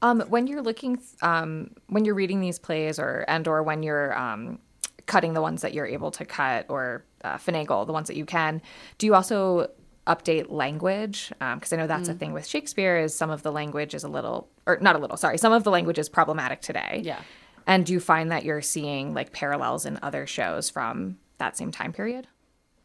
Um, 0.01 0.19
when 0.21 0.47
you're 0.47 0.61
looking, 0.61 1.01
um, 1.21 1.71
when 1.87 2.03
you're 2.03 2.15
reading 2.15 2.41
these 2.41 2.59
plays, 2.59 2.99
or 2.99 3.23
and 3.27 3.47
or 3.47 3.63
when 3.63 3.83
you're 3.83 4.13
um, 4.17 4.59
cutting 5.05 5.33
the 5.33 5.41
ones 5.41 5.61
that 5.61 5.73
you're 5.73 5.85
able 5.85 6.11
to 6.11 6.25
cut, 6.25 6.65
or 6.69 7.03
uh, 7.23 7.35
finagle 7.37 7.85
the 7.85 7.93
ones 7.93 8.07
that 8.07 8.15
you 8.15 8.25
can, 8.25 8.61
do 8.97 9.05
you 9.05 9.15
also 9.15 9.69
update 10.07 10.51
language? 10.51 11.31
Because 11.39 11.71
I 11.71 11.77
know 11.77 11.87
that's 11.87 12.09
a 12.09 12.13
thing 12.13 12.33
with 12.33 12.45
Shakespeare. 12.45 12.97
Is 12.97 13.15
some 13.15 13.29
of 13.29 13.41
the 13.43 13.51
language 13.51 13.93
is 13.93 14.03
a 14.03 14.09
little, 14.09 14.49
or 14.65 14.77
not 14.81 14.95
a 14.95 14.99
little, 14.99 15.17
sorry, 15.17 15.37
some 15.37 15.53
of 15.53 15.63
the 15.63 15.71
language 15.71 15.97
is 15.97 16.09
problematic 16.09 16.61
today. 16.61 17.01
Yeah. 17.03 17.21
And 17.65 17.85
do 17.85 17.93
you 17.93 18.01
find 18.01 18.31
that 18.31 18.43
you're 18.43 18.61
seeing 18.61 19.13
like 19.13 19.31
parallels 19.31 19.85
in 19.85 19.97
other 20.01 20.27
shows 20.27 20.69
from 20.69 21.17
that 21.37 21.55
same 21.55 21.71
time 21.71 21.93
period? 21.93 22.27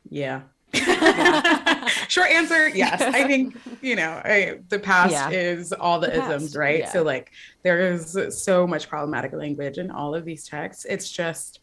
Yeah. 0.09 0.43
Short 2.09 2.31
answer, 2.31 2.69
yes. 2.69 3.01
I 3.01 3.25
think, 3.27 3.57
you 3.83 3.97
know, 3.97 4.21
I, 4.25 4.61
the 4.69 4.79
past 4.79 5.13
Yeah. 5.13 5.31
is 5.31 5.73
all 5.73 5.99
the, 5.99 6.13
isms, 6.13 6.43
past, 6.51 6.57
right? 6.57 6.81
yeah. 6.81 6.93
So, 6.93 7.03
like, 7.03 7.33
there 7.63 7.93
is 7.93 8.17
so 8.31 8.67
much 8.67 8.89
problematic 8.89 9.33
language 9.33 9.79
in 9.79 9.91
all 9.91 10.15
of 10.15 10.25
these 10.25 10.47
texts. 10.47 10.85
It's 10.89 11.11
just 11.11 11.61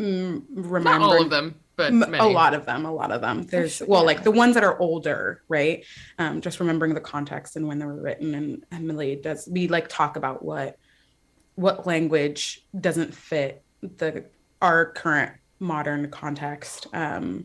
mm, 0.00 0.42
remembering 0.50 1.00
Not 1.00 1.02
all 1.02 1.22
of 1.22 1.30
them, 1.30 1.54
but 1.76 1.92
many. 1.92 2.18
a 2.18 2.24
lot 2.24 2.54
of 2.54 2.66
them 2.66 2.84
a 2.84 2.92
lot 2.92 3.10
of 3.12 3.20
them. 3.20 3.42
There's 3.44 3.80
well 3.86 4.04
like 4.04 4.22
the 4.24 4.30
ones 4.30 4.54
that 4.54 4.64
are 4.64 4.78
older 4.78 5.42
right? 5.48 5.84
Um 6.18 6.40
just 6.40 6.60
remembering 6.60 6.94
the 6.94 7.00
context 7.00 7.56
and 7.56 7.66
when 7.68 7.78
they 7.78 7.86
were 7.86 8.00
written 8.00 8.34
and 8.34 8.64
emily 8.72 9.16
does 9.16 9.48
we 9.50 9.68
like 9.68 9.88
talk 9.88 10.16
about 10.16 10.44
what 10.44 10.76
what 11.54 11.86
language 11.86 12.64
doesn't 12.78 13.14
fit 13.14 13.62
the 13.82 14.24
our 14.62 14.92
current 14.92 15.32
modern 15.58 16.10
context 16.10 16.86
um 16.92 17.44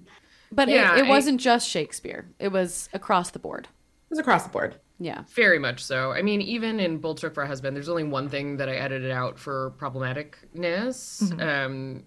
but 0.51 0.67
Yeah, 0.69 0.95
it, 0.95 0.99
it 0.99 1.05
I- 1.05 1.09
wasn't 1.09 1.39
just 1.41 1.67
shakespeare. 1.69 2.29
It 2.39 2.49
was 2.49 2.87
across 2.93 3.31
the 3.31 3.39
board. 3.39 3.65
It 3.65 4.09
was 4.11 4.19
across 4.19 4.43
the 4.43 4.49
board. 4.49 4.75
Yeah. 4.99 5.23
Very 5.33 5.59
much 5.59 5.83
so. 5.83 6.13
I 6.13 6.21
mean, 6.21 6.39
even 6.41 6.79
in 6.79 6.99
Bold 6.99 7.17
Stroke 7.17 7.33
for 7.33 7.43
a 7.43 7.47
Husband, 7.47 7.75
there's 7.75 7.89
only 7.89 8.05
one 8.05 8.29
thing 8.29 8.55
that 8.57 8.69
I 8.69 8.75
edited 8.75 9.11
out 9.11 9.37
for 9.37 9.73
problematicness, 9.77 11.41
um, 11.41 12.03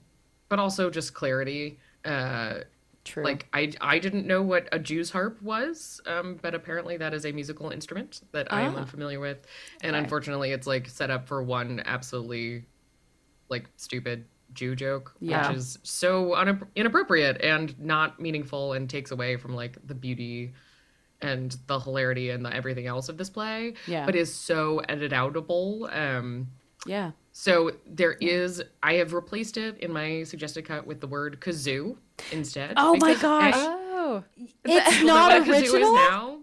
but 0.49 0.59
also 0.59 0.91
just 0.91 1.15
clarity. 1.15 1.79
Uh, 2.05 2.61
True. 3.05 3.25
Like 3.25 3.47
I 3.55 3.73
I 3.81 3.99
didn't 4.01 4.27
know 4.27 4.43
what 4.43 4.69
a 4.71 4.79
Jew's 4.79 5.11
harp 5.11 5.41
was, 5.41 5.99
um, 6.07 6.39
but 6.43 6.55
apparently 6.55 6.99
that 6.99 7.15
is 7.15 7.25
a 7.25 7.33
musical 7.33 7.71
instrument 7.71 8.21
that 8.33 8.53
I 8.53 8.63
am 8.63 8.75
Ah. 8.75 8.81
unfamiliar 8.81 9.19
with, 9.19 9.47
and 9.81 9.95
Okay. 9.97 10.03
unfortunately, 10.03 10.51
it's 10.51 10.67
like 10.67 10.89
set 10.89 11.11
up 11.11 11.27
for 11.27 11.43
one 11.43 11.81
absolutely 11.87 12.67
like 13.49 13.67
stupid 13.77 14.27
Jew 14.53 14.77
joke, 14.77 15.15
Yeah. 15.21 15.49
which 15.49 15.57
is 15.57 15.79
so 15.85 16.35
un- 16.35 16.67
inappropriate 16.77 17.41
and 17.41 17.79
not 17.79 18.21
meaningful, 18.21 18.75
and 18.75 18.91
takes 18.91 19.11
away 19.11 19.37
from 19.37 19.55
like 19.55 19.79
the 19.87 19.95
beauty 19.95 20.53
and 21.23 21.57
the 21.67 21.81
hilarity 21.81 22.29
and 22.31 22.45
the 22.45 22.55
everything 22.55 22.87
else 22.87 23.09
of 23.09 23.17
this 23.17 23.31
play. 23.31 23.73
Yeah. 23.87 24.05
but 24.05 24.17
is 24.17 24.35
so 24.35 24.81
edit 24.81 25.13
outable. 25.13 25.91
Um, 25.97 26.49
yeah. 26.87 27.13
So 27.41 27.71
there 27.87 28.15
is, 28.15 28.61
I 28.83 28.95
have 28.95 29.13
replaced 29.13 29.59
it 29.59 29.79
in 29.79 29.93
my 29.93 30.25
suggested 30.25 30.63
cut 30.65 30.89
with 30.89 31.01
the 31.01 31.07
word 31.07 31.39
kazoo 31.41 31.97
instead. 32.33 32.75
Oh 32.77 32.97
my 32.97 33.11
because 33.13 33.23
gosh. 33.23 33.55
Oh. 33.57 34.25
It's 34.65 34.91
People 34.97 35.07
not 35.07 35.31
what 35.47 35.49
a 35.49 35.53
kazoo 35.53 35.63
is 35.63 35.73
original. 35.75 35.95
now. 35.95 36.39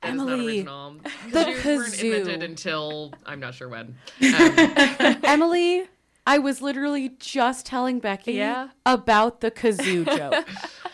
That 0.00 0.08
is 0.08 0.14
not 0.16 0.28
Emily, 0.32 0.56
original. 0.60 0.96
the 1.30 1.38
Kazoos 1.40 1.64
weren't 1.66 1.92
kazoo. 1.92 2.14
invented 2.20 2.42
until 2.42 3.12
I'm 3.26 3.38
not 3.38 3.52
sure 3.52 3.68
when. 3.68 3.96
Um, 4.22 5.18
Emily, 5.24 5.88
I 6.26 6.38
was 6.38 6.62
literally 6.62 7.10
just 7.18 7.66
telling 7.66 8.00
Becki 8.00 8.32
Yeah. 8.36 8.68
about 8.86 9.42
the 9.42 9.50
kazoo 9.50 10.06
joke. 10.06 10.48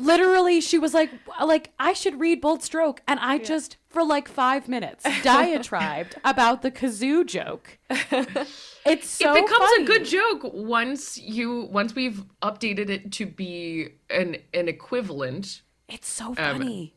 literally, 0.00 0.60
she 0.60 0.78
was 0.78 0.94
like, 0.94 1.10
"Like 1.44 1.72
I 1.78 1.92
should 1.92 2.18
read 2.20 2.40
Bold 2.40 2.62
Stroke," 2.62 3.02
and 3.06 3.20
I 3.20 3.38
just 3.38 3.76
for 3.88 4.04
like 4.04 4.28
five 4.28 4.68
minutes 4.68 5.04
diatribed 5.22 6.16
about 6.24 6.62
the 6.62 6.70
kazoo 6.70 7.26
joke. 7.26 7.78
It's 8.86 9.10
so 9.10 9.34
it 9.34 9.44
becomes 9.44 9.70
funny. 9.70 9.82
a 9.82 9.86
good 9.86 10.04
joke 10.06 10.54
once 10.54 11.18
you 11.18 11.68
once 11.70 11.94
we've 11.94 12.24
updated 12.40 12.88
it 12.88 13.12
to 13.12 13.26
be 13.26 13.90
an 14.08 14.38
an 14.54 14.68
equivalent. 14.68 15.60
It's 15.86 16.08
so 16.08 16.28
um, 16.28 16.34
funny. 16.34 16.94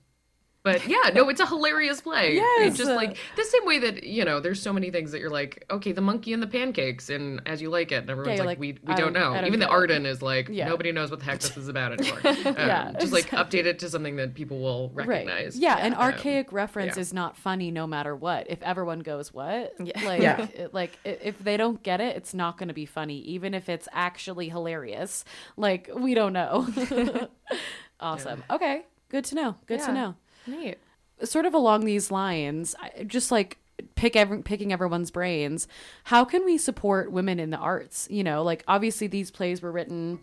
But 0.64 0.88
yeah, 0.88 1.10
no, 1.14 1.28
it's 1.28 1.42
a 1.42 1.46
hilarious 1.46 2.00
play. 2.00 2.36
Yes. 2.36 2.70
It's 2.70 2.78
just 2.78 2.90
like 2.92 3.18
the 3.36 3.44
same 3.44 3.66
way 3.66 3.80
that, 3.80 4.04
you 4.04 4.24
know, 4.24 4.40
there's 4.40 4.62
so 4.62 4.72
many 4.72 4.92
things 4.92 5.12
that 5.12 5.20
you're 5.20 5.30
like, 5.30 5.66
okay, 5.70 5.92
the 5.92 6.00
monkey 6.00 6.32
and 6.32 6.42
the 6.42 6.48
pancakes 6.48 7.10
and 7.10 7.42
as 7.46 7.62
you 7.62 7.70
like 7.70 7.92
it. 7.92 7.96
And 8.04 8.10
everyone's 8.10 8.38
you're 8.38 8.46
like, 8.46 8.58
like, 8.58 8.60
we, 8.60 8.72
we 8.82 8.96
don't 8.96 9.12
don't- 9.12 9.14
know. 9.14 9.34
Don't 9.34 9.46
Even 9.46 9.60
the. 9.60 9.68
Arden 9.68 10.06
is 10.06 10.22
like, 10.22 10.48
Yeah. 10.50 10.70
nobody 10.70 10.94
knows 10.94 11.10
what 11.12 11.20
the 11.20 11.26
heck 11.26 11.40
this 11.40 11.58
is 11.58 11.68
about 11.68 11.92
anymore. 12.00 12.20
Um, 12.24 12.56
Yeah, 12.56 12.94
Just 12.98 13.12
like 13.12 13.30
update 13.32 13.66
it 13.66 13.80
to 13.80 13.90
something 13.90 14.16
that 14.16 14.36
people 14.36 14.60
will 14.62 14.90
Right. 14.94 15.06
recognize. 15.08 15.58
Yeah, 15.60 15.78
an 15.80 15.96
Um, 15.96 16.00
archaic 16.00 16.54
reference 16.54 16.96
yeah. 16.96 17.02
is 17.02 17.12
not 17.14 17.36
funny 17.36 17.70
no 17.70 17.86
matter 17.86 18.16
what. 18.16 18.46
If 18.50 18.62
everyone 18.64 19.00
goes, 19.00 19.34
"What?" 19.34 19.74
Yeah. 19.84 20.02
Like, 20.06 20.22
Yeah. 20.22 20.48
it- 20.56 20.74
like 20.74 20.98
if 21.04 21.38
they 21.40 21.58
don't 21.58 21.84
get 21.84 22.00
it, 22.00 22.16
it's 22.16 22.34
not 22.34 22.58
going 22.58 22.70
to 22.70 22.74
be 22.74 22.86
funny, 22.86 23.20
even 23.24 23.54
if 23.54 23.68
it's 23.68 23.90
actually 23.92 24.48
hilarious. 24.48 25.26
Like, 25.58 25.90
we 25.94 26.14
don't 26.14 26.32
know. 26.32 26.68
awesome. 28.00 28.44
Okay, 28.50 28.84
good 29.10 29.26
to 29.26 29.36
know. 29.36 29.56
Good 29.66 29.82
to 29.82 29.92
know. 29.92 30.16
Neat. 30.48 30.78
Sort 31.24 31.46
of 31.46 31.54
along 31.54 31.86
these 31.86 32.12
lines, 32.12 32.76
just 33.08 33.32
like 33.32 33.58
pick 33.96 34.16
every, 34.16 34.42
picking 34.42 34.74
everyone's 34.74 35.12
brains. 35.12 35.68
How 36.06 36.26
can 36.26 36.44
we 36.46 36.58
support 36.58 37.12
women 37.12 37.40
in 37.40 37.50
the 37.50 37.58
arts? 37.58 38.08
You 38.12 38.24
know, 38.24 38.44
like 38.44 38.64
obviously 38.68 39.08
these 39.08 39.32
plays 39.32 39.62
were 39.62 39.72
written. 39.72 40.20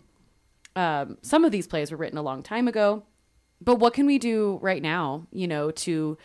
Um, 0.75 1.17
some 1.21 1.43
of 1.43 1.51
these 1.51 1.67
plays 1.67 1.91
were 1.91 1.97
written 1.97 2.17
a 2.17 2.21
long 2.21 2.43
time 2.43 2.67
ago 2.67 3.03
but 3.61 3.75
what 3.75 3.93
can 3.93 4.05
we 4.05 4.17
do 4.17 4.59
right 4.61 4.81
now 4.81 5.27
you 5.31 5.47
know 5.47 5.71
to 5.71 6.17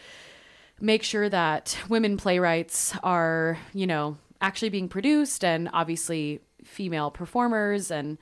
make 0.80 1.02
sure 1.02 1.28
that 1.28 1.78
women 1.88 2.16
playwrights 2.16 2.94
are 3.02 3.58
you 3.74 3.86
know 3.86 4.16
actually 4.40 4.70
being 4.70 4.88
produced 4.88 5.44
and 5.44 5.68
obviously 5.72 6.40
female 6.64 7.10
performers 7.10 7.90
and 7.90 8.18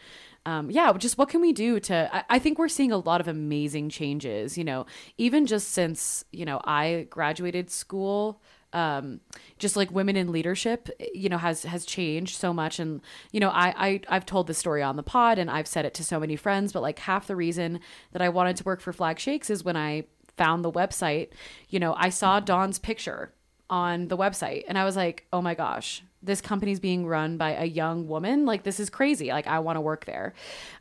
um, 0.47 0.71
yeah 0.71 0.93
just 0.95 1.19
what 1.19 1.29
can 1.29 1.41
we 1.41 1.53
do 1.53 1.81
to 1.81 2.09
I, 2.15 2.25
I 2.31 2.39
think 2.39 2.59
we're 2.59 2.69
seeing 2.69 2.93
a 2.93 2.99
lot 2.99 3.21
of 3.21 3.29
amazing 3.29 3.89
changes 3.89 4.59
you 4.59 4.65
know 4.65 4.87
even 5.19 5.47
just 5.47 5.69
since 5.73 6.25
you 6.33 6.45
know 6.45 6.61
i 6.65 7.07
graduated 7.11 7.71
school 7.71 8.41
um, 8.75 9.21
just 9.57 9.77
like 9.77 9.91
women 9.93 10.17
in 10.17 10.33
leadership, 10.33 10.91
you 11.15 11.29
know, 11.29 11.39
has 11.39 11.63
has 11.63 11.87
changed 11.87 12.37
so 12.37 12.53
much. 12.53 12.81
And 12.81 13.01
you 13.31 13.41
know, 13.41 13.49
I, 13.49 13.73
I 13.77 14.01
I've 14.09 14.27
told 14.27 14.49
this 14.49 14.59
story 14.59 14.83
on 14.83 14.97
the 14.97 15.03
pod, 15.03 15.39
and 15.39 15.49
I've 15.49 15.69
said 15.69 15.87
it 15.87 15.95
to 15.95 16.05
so 16.05 16.21
many 16.21 16.37
friends. 16.37 16.73
But 16.73 16.83
like 16.83 16.99
half 16.99 17.29
the 17.29 17.37
reason 17.37 17.81
that 18.13 18.21
I 18.21 18.29
wanted 18.29 18.57
to 18.57 18.65
work 18.65 18.81
for 18.81 18.93
Flag 18.93 19.19
Shakes 19.19 19.49
is 19.49 19.65
when 19.65 19.77
I 19.77 20.05
found 20.37 20.65
the 20.65 20.73
website. 20.73 21.29
You 21.69 21.79
know, 21.79 21.95
I 21.97 22.11
saw 22.11 22.41
Dawn's 22.41 22.81
picture 22.81 23.33
on 23.71 24.09
the 24.09 24.17
website, 24.17 24.65
and 24.67 24.77
I 24.77 24.85
was 24.85 24.97
like, 24.97 25.27
oh 25.33 25.41
my 25.41 25.55
gosh, 25.55 26.03
this 26.25 26.41
company's 26.41 26.81
being 26.81 27.07
run 27.07 27.37
by 27.37 27.51
a 27.53 27.65
young 27.65 28.09
woman. 28.09 28.47
Like 28.47 28.63
this 28.63 28.81
is 28.81 28.91
crazy. 28.91 29.29
Like 29.29 29.47
I 29.47 29.59
want 29.59 29.77
to 29.77 29.81
work 29.81 30.05
there. 30.05 30.35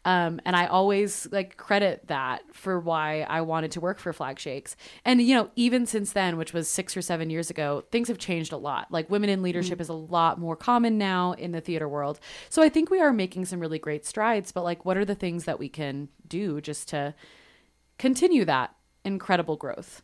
Um, 0.06 0.40
and 0.46 0.56
I 0.56 0.68
always 0.68 1.28
like 1.32 1.58
credit 1.58 2.08
that 2.08 2.44
for 2.54 2.80
why 2.80 3.22
I 3.22 3.42
wanted 3.42 3.72
to 3.72 3.82
work 3.82 4.00
for 4.00 4.14
Flag 4.14 4.40
Shakes. 4.40 4.76
And 5.06 5.22
you 5.22 5.36
know, 5.36 5.50
even 5.56 5.86
since 5.86 6.14
then, 6.14 6.38
which 6.38 6.54
was 6.54 6.68
six 6.68 6.96
or 6.96 7.02
seven 7.02 7.30
years 7.30 7.50
ago, 7.50 7.84
things 7.92 8.08
have 8.08 8.18
changed 8.18 8.54
a 8.54 8.58
lot. 8.58 8.92
Like 8.92 9.10
women 9.10 9.30
in 9.30 9.44
leadership 9.44 9.82
is 9.82 9.90
a 9.90 9.94
lot 9.94 10.40
more 10.40 10.56
common 10.56 10.98
now 10.98 11.34
in 11.34 11.52
the 11.52 11.62
theater 11.62 11.88
world. 11.88 12.20
So 12.50 12.62
I 12.62 12.70
think 12.70 12.90
we 12.90 13.02
are 13.02 13.14
making 13.14 13.46
some 13.46 13.60
really 13.60 13.80
great 13.80 14.06
strides. 14.06 14.52
But 14.52 14.64
like, 14.64 14.86
what 14.86 14.98
are 14.98 15.06
the 15.06 15.16
things 15.16 15.46
that 15.46 15.60
we 15.60 15.70
can 15.70 16.10
do 16.28 16.62
just 16.62 16.88
to 16.90 17.14
continue 17.98 18.46
that 18.46 18.76
incredible 19.04 19.58
growth? 19.58 20.02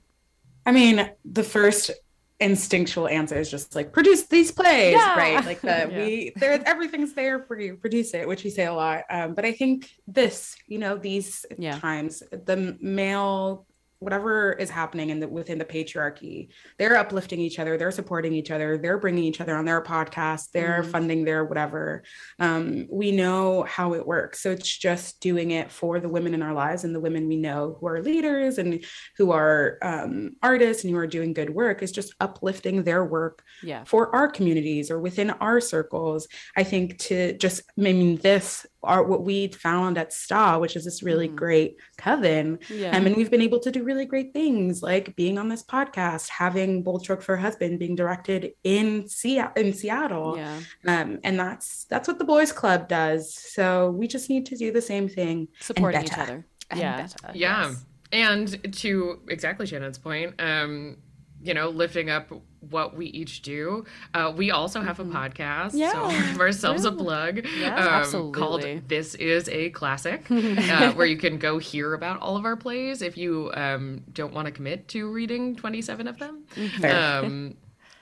I 0.65 0.71
mean, 0.71 1.09
the 1.25 1.43
first 1.43 1.91
instinctual 2.39 3.07
answer 3.07 3.37
is 3.37 3.51
just 3.51 3.75
like 3.75 3.91
produce 3.91 4.23
these 4.27 4.51
plays, 4.51 4.93
Yeah. 4.93 5.15
right? 5.17 5.45
Like 5.45 5.61
the 5.61 5.89
we 5.95 6.31
there 6.37 6.61
everything's 6.65 7.13
there 7.13 7.43
for 7.43 7.59
you, 7.59 7.75
produce 7.75 8.13
it, 8.13 8.27
which 8.27 8.43
we 8.43 8.49
say 8.49 8.65
a 8.65 8.73
lot. 8.73 9.03
Um, 9.09 9.33
but 9.33 9.45
I 9.45 9.51
think 9.51 9.89
this, 10.07 10.55
you 10.67 10.79
know, 10.79 10.97
these 10.97 11.45
Yeah. 11.57 11.77
times, 11.79 12.23
the 12.31 12.77
male 12.81 13.65
whatever 14.09 14.53
is 14.53 14.69
happening 14.69 15.09
in 15.09 15.19
the 15.19 15.27
within 15.27 15.57
the 15.57 15.65
patriarchy 15.65 16.47
they're 16.77 16.95
uplifting 16.95 17.39
each 17.39 17.59
other 17.59 17.77
they're 17.77 17.91
supporting 17.91 18.33
each 18.33 18.49
other 18.49 18.77
they're 18.77 18.97
bringing 18.97 19.23
each 19.25 19.41
other 19.41 19.55
on 19.55 19.65
their 19.65 19.81
podcast 19.81 20.51
they're 20.53 20.83
Mhm. 20.83 20.91
funding 20.91 21.25
their 21.25 21.43
whatever 21.43 22.03
um, 22.39 22.87
we 22.89 23.11
know 23.11 23.63
how 23.63 23.93
it 23.93 24.07
works 24.07 24.41
so 24.41 24.51
it's 24.51 24.77
just 24.77 25.19
doing 25.19 25.51
it 25.51 25.69
for 25.71 25.99
the 25.99 26.07
women 26.09 26.33
in 26.33 26.41
our 26.41 26.53
lives 26.53 26.83
and 26.85 26.95
the 26.95 26.99
women 26.99 27.27
we 27.27 27.35
know 27.35 27.77
who 27.79 27.87
are 27.87 28.01
leaders 28.01 28.57
and 28.57 28.83
who 29.17 29.31
are 29.31 29.77
um, 29.81 30.31
artists 30.41 30.83
and 30.83 30.93
who 30.93 30.99
are 30.99 31.07
doing 31.07 31.33
good 31.33 31.49
work 31.49 31.81
is 31.83 31.91
just 31.91 32.13
uplifting 32.21 32.83
their 32.83 33.03
work 33.03 33.43
Yeah. 33.63 33.83
for 33.83 34.15
our 34.15 34.29
communities 34.29 34.89
or 34.89 34.99
within 34.99 35.31
our 35.31 35.59
circles. 35.59 36.27
I 36.55 36.63
think 36.63 36.97
to 36.99 37.33
just, 37.37 37.61
I 37.77 37.81
mean, 37.81 38.17
this 38.17 38.65
are 38.83 39.03
what 39.03 39.23
we 39.23 39.47
found 39.49 39.97
at 39.97 40.07
STA, 40.13 40.57
which 40.59 40.75
is 40.77 40.85
this 40.85 41.03
really 41.03 41.27
Mhm. 41.27 41.35
great 41.35 41.75
coven. 41.97 42.59
Yeah. 42.69 42.95
Um, 42.95 43.05
and 43.07 43.15
we've 43.17 43.29
been 43.31 43.41
able 43.41 43.59
to 43.59 43.71
do 43.71 43.83
really 43.89 44.05
great 44.05 44.31
things 44.33 44.83
like 44.83 45.15
being 45.15 45.39
on 45.39 45.49
this 45.49 45.63
podcast, 45.63 46.29
having 46.29 46.83
Bold 46.83 47.01
Stroke 47.01 47.23
for 47.23 47.35
Husband 47.35 47.79
being 47.79 47.95
directed 47.95 48.51
in, 48.63 49.07
Se- 49.07 49.43
in 49.57 49.73
Seattle. 49.73 50.37
yeah. 50.37 50.59
Um, 50.85 51.19
and 51.23 51.39
that's 51.39 51.85
that's 51.85 52.07
what 52.07 52.19
the 52.19 52.25
boys 52.25 52.51
club 52.51 52.87
does. 52.87 53.33
So 53.33 53.89
we 53.91 54.07
just 54.07 54.29
need 54.29 54.45
to 54.45 54.55
do 54.55 54.71
the 54.71 54.81
same 54.81 55.09
thing. 55.09 55.47
Supporting 55.59 56.03
each 56.03 56.13
other. 56.17 56.45
And 56.69 56.79
Yeah. 56.79 57.01
better, 57.01 57.15
Yeah. 57.33 57.67
yes. 57.69 57.85
And 58.11 58.73
to 58.75 59.21
exactly 59.27 59.65
Shannon's 59.65 59.97
point, 59.97 60.35
um, 60.39 60.97
you 61.41 61.53
know, 61.55 61.69
lifting 61.69 62.09
up 62.11 62.31
what 62.69 62.95
we 62.95 63.07
each 63.07 63.41
do. 63.41 63.85
Uh, 64.13 64.33
we 64.35 64.51
also 64.51 64.81
have 64.81 64.99
a 64.99 65.05
podcast. 65.05 65.71
Yeah. 65.73 65.89
So 65.99 66.09
give 66.09 66.39
ourselves 66.39 66.85
a 66.85 66.91
plug. 66.91 67.45
Yeah, 67.57 68.03
um. 68.13 68.31
Called 68.31 68.63
This 68.87 69.15
Is 69.15 69.49
a 69.49 69.69
Classic, 69.71 70.25
uh, 70.29 70.93
where 70.93 71.05
you 71.05 71.17
can 71.17 71.37
go 71.37 71.57
hear 71.57 71.93
about 71.93 72.19
all 72.21 72.37
of 72.37 72.45
our 72.45 72.55
plays 72.55 73.01
if 73.01 73.17
you 73.17 73.51
um, 73.53 74.03
don't 74.13 74.33
want 74.33 74.45
to 74.45 74.51
commit 74.51 74.87
to 74.89 75.11
reading 75.11 75.55
27 75.55 76.07
of 76.07 76.19
them. 76.19 76.43
Fair. 76.79 77.23
Um, 77.23 77.55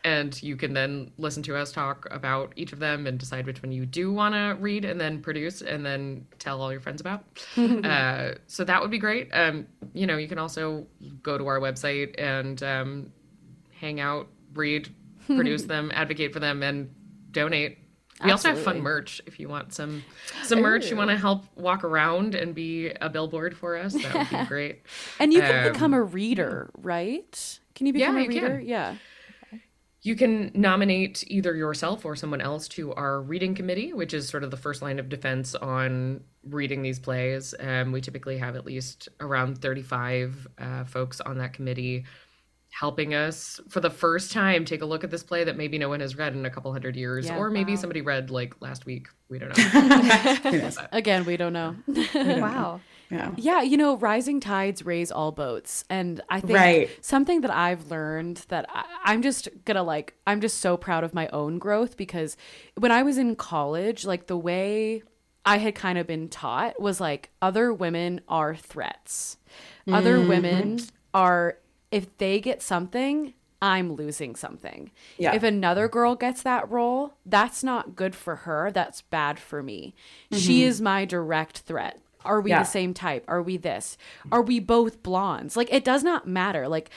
and 0.08 0.42
you 0.42 0.56
can 0.56 0.74
then 0.74 1.12
listen 1.18 1.44
to 1.44 1.58
us 1.58 1.74
talk 1.74 2.08
about 2.12 2.54
each 2.56 2.72
of 2.72 2.80
them 2.80 3.08
and 3.08 3.20
decide 3.20 3.46
which 3.46 3.62
one 3.62 3.74
you 3.74 3.86
do 3.86 4.14
want 4.14 4.36
to 4.36 4.56
read 4.62 4.86
and 4.86 5.02
then 5.02 5.22
produce 5.22 5.62
and 5.62 5.86
then 5.86 6.26
tell 6.40 6.62
all 6.62 6.72
your 6.72 6.80
friends 6.80 7.02
about. 7.02 7.26
uh, 7.58 8.32
so 8.48 8.64
that 8.64 8.82
would 8.82 8.92
be 8.92 9.00
great. 9.00 9.30
Um, 9.34 9.68
you 9.94 10.08
know, 10.08 10.16
you 10.16 10.30
can 10.30 10.38
also 10.38 10.88
go 11.22 11.38
to 11.38 11.46
our 11.48 11.60
website 11.60 12.16
and 12.18 12.64
um, 12.64 13.12
hang 13.82 14.00
out, 14.00 14.28
read, 14.58 14.90
produce 15.26 15.64
them, 15.74 15.92
advocate 15.94 16.34
for 16.34 16.40
them, 16.40 16.64
and 16.64 16.94
donate. 17.32 17.78
We 18.24 18.32
also 18.32 18.50
have 18.50 18.60
fun 18.60 18.82
merch 18.82 19.22
if 19.28 19.40
you 19.40 19.48
want 19.48 19.74
some 19.74 20.04
some 20.42 20.62
merch. 20.62 20.90
You 20.90 20.98
want 20.98 21.12
to 21.12 21.18
help 21.18 21.46
walk 21.56 21.84
around 21.84 22.34
and 22.34 22.56
be 22.56 22.90
a 22.90 23.10
billboard 23.10 23.56
for 23.56 23.78
us. 23.78 23.94
That 23.94 24.16
would 24.16 24.30
be 24.40 24.46
great. 24.48 24.82
And 25.20 25.32
you 25.32 25.40
can 25.42 25.68
Um, 25.68 25.72
become 25.72 25.94
a 25.94 26.02
reader, 26.02 26.72
right? 26.80 27.60
Can 27.76 27.86
you 27.86 27.94
become 27.94 28.18
Yeah, 28.18 28.24
a 28.24 28.28
reader? 28.28 28.60
Yeah. 28.60 28.96
You 30.02 30.16
can 30.16 30.52
nominate 30.54 31.24
either 31.28 31.56
yourself 31.56 32.06
or 32.06 32.16
someone 32.16 32.40
else 32.42 32.68
to 32.70 32.94
our 32.94 33.22
reading 33.22 33.54
committee, 33.54 33.94
which 33.94 34.14
is 34.14 34.28
sort 34.30 34.44
of 34.44 34.52
the 34.52 34.58
first 34.58 34.82
line 34.82 35.00
of 35.00 35.10
defense 35.10 35.54
on 35.54 36.24
reading 36.44 36.82
these 36.82 36.98
plays. 36.98 37.54
Um, 37.60 37.92
we 37.92 38.00
typically 38.02 38.38
have 38.38 38.56
at 38.56 38.66
least 38.66 39.10
around 39.20 39.60
35 39.62 40.48
uh, 40.58 40.84
folks 40.86 41.20
on 41.22 41.38
that 41.40 41.54
committee 41.54 42.06
helping 42.70 43.14
us 43.16 43.60
for 43.70 43.80
the 43.80 43.90
first 43.90 44.32
time 44.32 44.64
take 44.66 44.82
a 44.82 44.86
look 44.86 45.04
at 45.04 45.10
this 45.10 45.24
play 45.24 45.44
that 45.44 45.58
maybe 45.58 45.78
no 45.78 45.90
one 45.90 46.00
has 46.00 46.16
read 46.18 46.34
in 46.34 46.46
a 46.46 46.50
couple 46.50 46.72
hundred 46.72 46.96
years, 46.96 47.26
Yeah. 47.26 47.38
or 47.38 47.50
maybe 47.50 47.72
Wow. 47.74 47.78
somebody 47.78 48.02
read 48.02 48.30
like 48.30 48.54
last 48.62 48.86
week. 48.86 49.08
We 49.30 49.40
don't 49.40 49.50
know. 49.74 50.70
Again, 50.92 51.26
we 51.26 51.38
don't 51.38 51.54
know. 51.54 51.76
Wow. 52.16 52.82
Yeah. 53.10 53.32
Yeah, 53.38 53.62
you 53.62 53.78
know, 53.78 53.96
rising 53.96 54.40
tides 54.42 54.86
raise 54.86 55.12
all 55.14 55.32
boats. 55.32 55.86
And 55.90 56.22
I 56.30 56.42
think 56.42 56.54
Right. 56.60 56.90
something 57.06 57.42
that 57.42 57.52
I've 57.52 57.90
learned 57.90 58.46
that 58.50 58.66
I, 58.70 58.84
I'm 59.06 59.22
just 59.22 59.48
gonna 59.66 59.84
like, 59.84 60.14
I'm 60.28 60.42
just 60.42 60.58
so 60.60 60.76
proud 60.76 61.04
of 61.06 61.14
my 61.14 61.28
own 61.30 61.58
growth 61.58 61.96
because 61.96 62.36
when 62.76 62.92
I 62.92 63.04
was 63.04 63.18
in 63.18 63.36
college, 63.38 64.06
like 64.06 64.28
the 64.28 64.38
way 64.38 65.04
I 65.46 65.58
had 65.60 65.74
kind 65.74 65.98
of 65.98 66.06
been 66.06 66.28
taught 66.28 66.82
was 66.82 67.00
like 67.00 67.30
other 67.42 67.74
women 67.74 68.20
are 68.28 68.56
threats. 68.56 69.38
Other 69.88 70.18
Mm-hmm. 70.18 70.28
women 70.28 70.80
are, 71.14 71.58
if 71.92 72.16
they 72.18 72.40
get 72.40 72.62
something, 72.62 73.34
I'm 73.62 73.94
losing 73.94 74.36
something. 74.36 74.92
Yeah. 75.18 75.34
If 75.34 75.44
another 75.44 75.88
girl 75.88 76.16
gets 76.16 76.44
that 76.44 76.70
role, 76.70 77.14
that's 77.26 77.64
not 77.64 77.96
good 77.96 78.14
for 78.16 78.36
her. 78.38 78.72
That's 78.72 79.02
bad 79.02 79.40
for 79.40 79.64
me. 79.64 79.96
She 80.32 80.64
is 80.64 80.80
my 80.82 81.06
direct 81.06 81.60
threat. 81.60 82.00
Are 82.26 82.42
we 82.42 82.52
Mm-hmm. 82.52 82.58
Yeah. 82.58 82.64
the 82.64 82.70
same 82.70 82.94
type? 82.94 83.24
Are 83.28 83.42
we 83.42 83.58
this? 83.58 83.98
Are 84.32 84.42
we 84.42 84.60
both 84.60 85.02
blondes? 85.02 85.56
Like 85.58 85.72
it 85.72 85.84
does 85.86 86.04
not 86.04 86.28
matter. 86.28 86.68
Like 86.68 86.90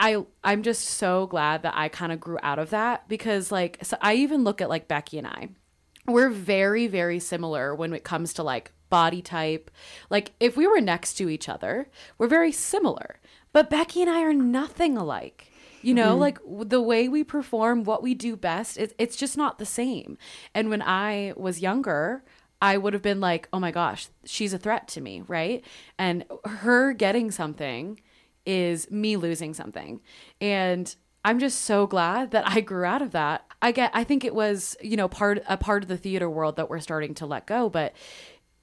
I 0.00 0.24
I'm 0.42 0.62
just 0.62 0.82
so 0.84 1.26
glad 1.28 1.62
that 1.62 1.74
I 1.76 1.88
kind 1.88 2.10
of 2.12 2.18
grew 2.20 2.38
out 2.42 2.58
of 2.58 2.70
that 2.70 3.08
because 3.08 3.52
like 3.52 3.78
so 3.82 3.96
I 4.02 4.14
even 4.14 4.42
look 4.44 4.60
at 4.60 4.68
like 4.68 4.88
Becki 4.88 5.18
and 5.18 5.26
I. 5.26 5.50
We're 6.06 6.30
very 6.30 6.88
very 6.88 7.20
similar 7.20 7.74
when 7.74 7.92
it 7.92 8.04
comes 8.04 8.32
to 8.34 8.42
like 8.42 8.72
body 8.90 9.22
type. 9.22 9.70
Like 10.10 10.32
if 10.40 10.56
we 10.56 10.66
were 10.66 10.80
next 10.80 11.14
to 11.14 11.28
each 11.28 11.48
other, 11.48 11.88
we're 12.18 12.26
very 12.28 12.52
similar. 12.52 13.18
But 13.56 13.70
Becki 13.70 14.02
and 14.02 14.10
I 14.10 14.20
are 14.20 14.34
nothing 14.34 14.98
alike. 14.98 15.50
You 15.80 15.94
know, 15.94 16.10
mm-hmm. 16.10 16.20
like 16.20 16.68
the 16.68 16.82
way 16.82 17.08
we 17.08 17.24
perform, 17.24 17.84
what 17.84 18.02
we 18.02 18.12
do 18.12 18.36
best, 18.36 18.76
it, 18.76 18.94
it's 18.98 19.16
just 19.16 19.38
not 19.38 19.58
the 19.58 19.64
same. 19.64 20.18
And 20.54 20.68
when 20.68 20.82
I 20.82 21.32
was 21.38 21.60
younger, 21.60 22.22
I 22.60 22.76
would 22.76 22.92
have 22.92 23.00
been 23.00 23.18
like, 23.18 23.48
oh 23.54 23.58
my 23.58 23.70
gosh, 23.70 24.08
she's 24.26 24.52
a 24.52 24.58
threat 24.58 24.88
to 24.88 25.00
me, 25.00 25.22
right? 25.26 25.64
And 25.98 26.26
her 26.44 26.92
getting 26.92 27.30
something 27.30 27.98
is 28.44 28.90
me 28.90 29.16
losing 29.16 29.54
something. 29.54 30.02
And 30.38 30.94
I'm 31.24 31.38
just 31.38 31.62
so 31.62 31.86
glad 31.86 32.32
that 32.32 32.46
I 32.46 32.60
grew 32.60 32.84
out 32.84 33.00
of 33.00 33.12
that. 33.12 33.46
I 33.62 33.72
get 33.72 33.90
I 33.94 34.04
think 34.04 34.22
it 34.22 34.34
was, 34.34 34.76
you 34.82 34.98
know, 34.98 35.08
part 35.08 35.42
a 35.48 35.56
part 35.56 35.82
of 35.82 35.88
the 35.88 35.96
theater 35.96 36.28
world 36.28 36.56
that 36.56 36.68
we're 36.68 36.80
starting 36.80 37.14
to 37.14 37.26
let 37.26 37.46
go, 37.46 37.70
but 37.70 37.94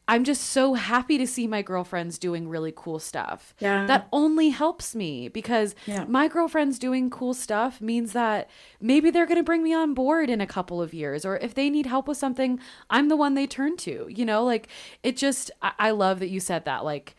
I'm 0.07 0.25
just 0.25 0.43
so 0.43 0.73
happy 0.73 1.17
to 1.17 1.25
see 1.25 1.47
my 1.47 1.61
girlfriends 1.61 2.17
doing 2.17 2.49
really 2.49 2.73
cool 2.75 2.99
stuff. 2.99 3.55
Yeah. 3.59 3.85
That 3.85 4.07
only 4.11 4.49
helps 4.49 4.93
me 4.95 5.29
because 5.29 5.75
Yeah. 5.85 6.03
my 6.07 6.27
girlfriends 6.27 6.77
doing 6.77 7.09
cool 7.09 7.33
stuff 7.33 7.79
means 7.79 8.11
that 8.13 8.49
maybe 8.81 9.09
they're 9.11 9.25
going 9.25 9.37
to 9.37 9.43
bring 9.43 9.63
me 9.63 9.73
on 9.73 9.93
board 9.93 10.29
in 10.29 10.41
a 10.41 10.47
couple 10.47 10.81
of 10.81 10.93
years 10.93 11.23
or 11.25 11.37
if 11.37 11.53
they 11.53 11.69
need 11.69 11.85
help 11.85 12.07
with 12.07 12.17
something, 12.17 12.59
I'm 12.89 13.07
the 13.07 13.15
one 13.15 13.33
they 13.33 13.47
turn 13.47 13.77
to. 13.77 14.07
You 14.09 14.25
know, 14.25 14.43
like 14.43 14.67
it 15.03 15.15
just 15.15 15.51
I, 15.61 15.71
I 15.79 15.91
love 15.91 16.19
that 16.19 16.29
you 16.29 16.41
said 16.41 16.65
that 16.65 16.83
like 16.83 17.15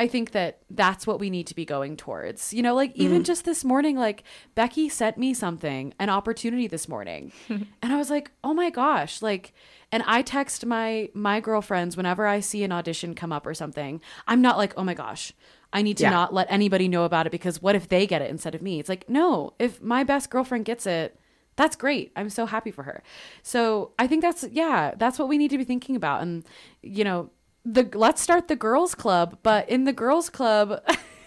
I 0.00 0.08
think 0.08 0.30
that 0.30 0.60
that's 0.70 1.06
what 1.06 1.20
we 1.20 1.28
need 1.28 1.46
to 1.48 1.54
be 1.54 1.66
going 1.66 1.94
towards. 1.94 2.54
You 2.54 2.62
know, 2.62 2.74
like 2.74 2.92
even 2.94 3.18
mm-hmm. 3.18 3.24
just 3.24 3.44
this 3.44 3.66
morning, 3.66 3.98
like 3.98 4.24
Becki 4.56 4.90
sent 4.90 5.18
me 5.18 5.34
something, 5.34 5.92
an 5.98 6.08
opportunity 6.08 6.66
this 6.66 6.88
morning. 6.88 7.32
and 7.50 7.66
I 7.82 7.98
was 7.98 8.08
like, 8.08 8.30
oh 8.42 8.54
my 8.54 8.70
gosh, 8.70 9.20
like, 9.20 9.52
and 9.92 10.02
I 10.06 10.22
text 10.22 10.64
my 10.64 11.10
my 11.12 11.38
girlfriends 11.40 11.98
whenever 11.98 12.26
I 12.26 12.40
see 12.40 12.64
an 12.64 12.72
audition 12.72 13.14
come 13.14 13.30
up 13.30 13.46
or 13.46 13.52
something. 13.52 14.00
I'm 14.26 14.40
not 14.40 14.56
like, 14.56 14.72
oh 14.78 14.84
my 14.84 14.94
gosh, 14.94 15.34
I 15.70 15.82
need 15.82 15.98
to 15.98 16.04
Yeah. 16.04 16.10
not 16.10 16.32
let 16.32 16.46
anybody 16.50 16.88
know 16.88 17.04
about 17.04 17.26
it 17.26 17.30
because 17.30 17.60
what 17.60 17.74
if 17.74 17.90
they 17.90 18.06
get 18.06 18.22
it 18.22 18.30
instead 18.30 18.54
of 18.54 18.62
me? 18.62 18.80
It's 18.80 18.88
like, 18.88 19.06
no, 19.06 19.52
if 19.58 19.82
my 19.82 20.02
best 20.02 20.30
girlfriend 20.30 20.64
gets 20.64 20.86
it, 20.86 21.20
that's 21.56 21.76
great. 21.76 22.10
I'm 22.16 22.30
so 22.30 22.46
happy 22.46 22.70
for 22.70 22.84
her. 22.84 23.02
So 23.42 23.92
I 23.98 24.06
think 24.06 24.22
that's 24.22 24.46
yeah, 24.50 24.94
that's 24.96 25.18
what 25.18 25.28
we 25.28 25.36
need 25.36 25.50
to 25.50 25.58
be 25.58 25.64
thinking 25.64 25.94
about. 25.94 26.22
And 26.22 26.46
you 26.80 27.04
know, 27.04 27.28
the 27.64 27.88
let's 27.94 28.20
start 28.22 28.48
the 28.48 28.56
girls 28.56 28.94
club, 28.94 29.38
but 29.42 29.68
in 29.68 29.84
the 29.84 29.92
girls 29.92 30.30
club 30.30 30.82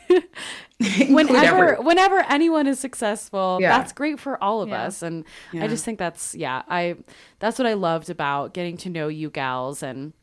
whenever 1.09 1.75
whenever 1.81 2.19
anyone 2.29 2.67
is 2.67 2.79
successful, 2.79 3.59
Yeah. 3.61 3.77
that's 3.77 3.91
great 3.93 4.19
for 4.19 4.41
all 4.43 4.61
of 4.61 4.69
Yeah. 4.69 4.84
us. 4.84 5.01
And 5.01 5.25
Yeah. 5.51 5.63
I 5.63 5.67
just 5.67 5.86
think 5.86 5.99
that's 5.99 6.36
yeah, 6.36 6.63
I 6.67 6.95
that's 7.39 7.57
what 7.59 7.67
I 7.67 7.73
loved 7.73 8.09
about 8.09 8.53
getting 8.53 8.77
to 8.77 8.89
know 8.89 9.07
you 9.07 9.29
gals 9.29 9.84
and 9.84 10.13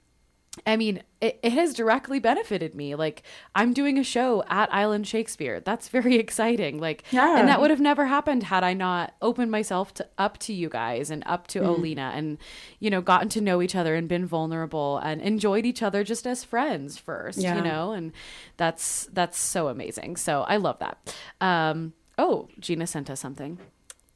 I 0.67 0.77
mean, 0.77 1.03
it, 1.21 1.39
it 1.45 1.53
has 1.53 1.75
directly 1.75 2.19
benefited 2.19 2.75
me. 2.75 2.97
Like, 2.97 3.23
I'm 3.55 3.73
doing 3.73 3.99
a 3.99 4.03
show 4.05 4.43
at 4.49 4.73
Island 4.75 5.07
Shakespeare. 5.07 5.61
That's 5.61 5.89
very 5.89 6.17
exciting. 6.25 6.79
Like, 6.81 7.05
Yeah. 7.13 7.39
and 7.39 7.49
that 7.49 7.61
would 7.61 7.71
have 7.71 7.81
never 7.81 8.07
happened 8.07 8.43
had 8.43 8.65
I 8.65 8.73
not 8.75 9.15
opened 9.23 9.53
myself 9.53 9.95
to, 9.95 10.09
up 10.19 10.39
to 10.39 10.53
you 10.53 10.69
guys 10.69 11.09
and 11.11 11.23
up 11.25 11.47
to 11.49 11.61
Mm-hmm. 11.61 11.83
Olina 11.83 12.17
and, 12.19 12.37
you 12.81 12.91
know, 12.91 13.01
gotten 13.01 13.29
to 13.31 13.41
know 13.41 13.63
each 13.63 13.77
other 13.77 13.95
and 13.95 14.09
been 14.09 14.27
vulnerable 14.27 14.99
and 14.99 15.21
enjoyed 15.23 15.65
each 15.65 15.85
other 15.85 16.03
just 16.03 16.27
as 16.27 16.43
friends 16.43 16.99
first, 16.99 17.39
Yeah. 17.39 17.55
you 17.55 17.63
know? 17.63 17.93
And 17.93 18.13
that's, 18.57 19.09
that's 19.13 19.39
so 19.39 19.69
amazing. 19.69 20.17
So 20.17 20.43
I 20.43 20.57
love 20.57 20.81
that. 20.81 21.15
Um, 21.41 21.93
oh, 22.19 22.49
Gina 22.59 22.89
sent 22.89 23.09
us 23.09 23.21
something. 23.21 23.59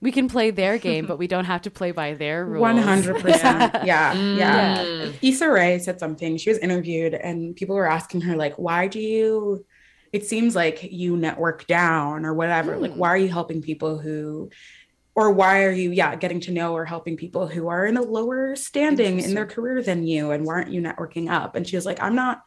We 0.01 0.13
can 0.13 0.29
play 0.29 0.51
their 0.51 0.77
game, 0.79 1.07
but 1.11 1.19
we 1.19 1.27
don't 1.27 1.47
have 1.47 1.63
to 1.63 1.71
play 1.71 1.91
by 1.93 2.15
their 2.15 2.45
rules. 2.45 2.61
One 2.61 2.77
hundred 2.79 3.21
percent. 3.23 3.75
Yeah, 3.85 4.15
Mm. 4.15 4.39
yeah. 4.39 5.13
Issa 5.23 5.49
Rae 5.51 5.79
said 5.79 5.99
something. 6.01 6.37
She 6.37 6.51
was 6.51 6.59
interviewed, 6.59 7.15
and 7.15 7.57
people 7.57 7.75
were 7.77 7.89
asking 7.89 8.23
her 8.23 8.37
like, 8.37 8.55
"Why 8.59 8.87
do 8.87 9.01
you?" 9.01 9.65
It 10.13 10.25
seems 10.27 10.55
like 10.55 10.83
you 10.93 11.17
network 11.17 11.67
down 11.67 12.25
or 12.25 12.35
whatever. 12.35 12.77
Like, 12.77 12.95
why 12.95 13.09
are 13.09 13.17
you 13.17 13.29
helping 13.29 13.61
people 13.63 13.99
who, 13.99 14.49
or 15.17 15.33
why 15.33 15.65
are 15.65 15.73
you, 15.73 15.91
yeah, 15.91 16.15
getting 16.15 16.39
to 16.41 16.53
know 16.53 16.73
or 16.73 16.85
helping 16.85 17.17
people 17.17 17.49
who 17.49 17.67
are 17.67 17.85
in 17.85 17.97
a 17.97 18.03
lower 18.03 18.55
standing 18.55 19.19
in 19.21 19.35
their 19.35 19.47
career 19.47 19.83
than 19.83 20.07
you, 20.07 20.31
and 20.31 20.45
why 20.45 20.55
aren't 20.55 20.71
you 20.73 20.81
networking 20.81 21.29
up? 21.31 21.57
And 21.57 21.67
she 21.67 21.77
was 21.77 21.87
like, 21.87 22.01
"I'm 22.03 22.15
not." 22.15 22.43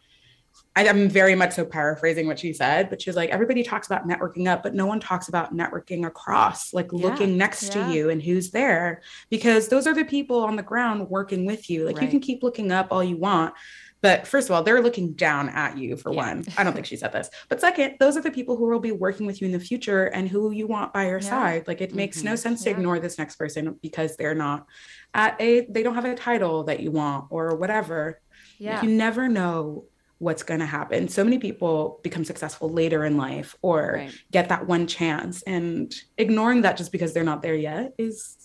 I, 0.78 0.88
I'm 0.88 1.10
very 1.10 1.34
much 1.34 1.54
so 1.56 1.66
paraphrasing 1.66 2.28
what 2.28 2.38
she 2.38 2.54
said, 2.54 2.92
but 2.92 3.02
she 3.02 3.10
was 3.10 3.18
like, 3.18 3.32
everybody 3.32 3.64
talks 3.64 3.88
about 3.88 4.08
networking 4.08 4.48
up, 4.48 4.62
but 4.62 4.76
no 4.76 4.86
one 4.86 5.00
talks 5.00 5.28
about 5.28 5.52
networking 5.52 6.06
across, 6.06 6.72
like 6.72 6.92
Yeah. 6.94 7.00
looking 7.00 7.36
next 7.36 7.76
Yeah. 7.76 7.88
to 7.88 7.94
you 7.94 8.10
and 8.12 8.22
who's 8.22 8.52
there, 8.52 9.02
because 9.32 9.70
those 9.70 9.88
are 9.88 9.96
the 9.96 10.06
people 10.06 10.44
on 10.44 10.56
the 10.56 10.62
ground 10.62 11.10
working 11.10 11.48
with 11.48 11.68
you. 11.68 11.84
Like 11.84 12.00
you 12.00 12.08
can 12.08 12.20
keep 12.20 12.44
looking 12.44 12.72
up 12.72 12.90
all 12.92 13.04
you 13.04 13.18
want. 13.18 13.56
But 14.04 14.28
first 14.28 14.50
of 14.50 14.56
all, 14.56 14.62
they're 14.62 14.84
looking 14.84 15.14
down 15.14 15.50
at 15.50 15.80
you 15.80 15.98
for 15.98 16.12
Yeah. 16.12 16.18
one. 16.28 16.46
I 16.56 16.64
don't 16.64 16.74
think 16.74 16.86
she 16.86 16.96
said 16.96 17.12
this. 17.12 17.32
But 17.50 17.60
second, 17.60 17.96
those 18.00 18.16
are 18.16 18.22
the 18.22 18.30
people 18.30 18.56
who 18.56 18.70
will 18.70 18.80
be 18.80 18.92
working 18.92 19.26
with 19.26 19.42
you 19.42 19.48
in 19.48 19.54
the 19.54 19.60
future 19.60 20.06
and 20.06 20.30
who 20.30 20.52
you 20.52 20.68
want 20.68 20.94
by 20.94 21.08
your 21.08 21.22
side. 21.22 21.68
Like 21.68 21.82
it 21.82 21.96
makes 21.96 22.22
no 22.22 22.34
mm-hmm. 22.34 22.38
sense 22.38 22.64
to 22.66 22.70
ignore 22.70 23.00
this 23.00 23.18
next 23.18 23.38
person 23.38 23.80
because 23.82 24.16
they're 24.16 24.36
not 24.36 24.68
at 25.16 25.42
a 25.42 25.66
they 25.72 25.82
don't 25.82 25.96
have 25.96 26.06
a 26.06 26.14
title 26.14 26.66
that 26.66 26.82
you 26.82 26.92
want 26.92 27.26
or 27.32 27.56
whatever. 27.56 28.22
Yeah. 28.60 28.84
You 28.84 28.92
never 28.92 29.28
know 29.28 29.86
what's 30.20 30.44
going 30.44 30.60
to 30.60 30.66
happen. 30.66 31.08
So 31.08 31.24
many 31.24 31.38
people 31.38 32.00
become 32.04 32.26
successful 32.26 32.70
later 32.70 33.06
in 33.06 33.18
life 33.18 33.56
or 33.62 33.94
Right. 33.98 34.12
get 34.32 34.50
that 34.50 34.66
one 34.68 34.88
chance 34.88 35.44
and 35.44 35.94
ignoring 36.18 36.62
that 36.62 36.76
just 36.78 36.92
because 36.92 37.14
they're 37.14 37.24
not 37.24 37.42
there 37.44 37.56
yet 37.56 37.94
is 37.98 38.36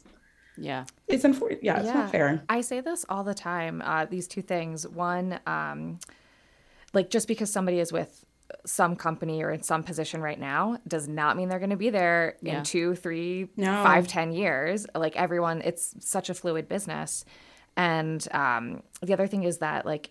Yeah. 0.59 0.85
is 1.09 1.25
unfortunate. 1.25 1.65
Yeah, 1.65 1.79
it's 1.79 1.87
Yeah. 1.87 1.95
not 1.95 2.11
fair. 2.11 2.43
I 2.49 2.61
say 2.61 2.81
this 2.81 3.07
all 3.09 3.25
the 3.25 3.33
time. 3.35 3.81
Uh, 3.85 4.05
these 4.05 4.29
two 4.29 4.43
things. 4.43 4.87
One, 4.87 5.41
um, 5.47 5.99
like 6.93 7.09
just 7.09 7.27
because 7.27 7.51
somebody 7.51 7.79
is 7.79 7.91
with 7.91 8.23
some 8.67 8.95
company 8.95 9.43
or 9.43 9.51
in 9.51 9.63
some 9.63 9.83
position 9.83 10.21
right 10.21 10.39
now 10.39 10.77
does 10.87 11.09
not 11.09 11.39
mean 11.39 11.49
they're 11.49 11.59
going 11.59 11.71
to 11.71 11.77
be 11.77 11.89
there 11.89 12.37
Yeah. 12.43 12.59
in 12.59 12.65
two, 12.65 12.95
three, 12.95 13.49
No. 13.57 13.83
five, 13.83 14.07
ten 14.07 14.31
years. 14.31 14.87
Like 14.95 15.17
everyone, 15.17 15.63
it's 15.63 15.95
such 16.07 16.29
a 16.29 16.35
fluid 16.35 16.69
business. 16.69 17.25
And 17.79 18.27
um, 18.33 18.83
the 19.01 19.15
other 19.15 19.27
thing 19.27 19.45
is 19.45 19.59
that 19.59 19.87
like 19.87 20.11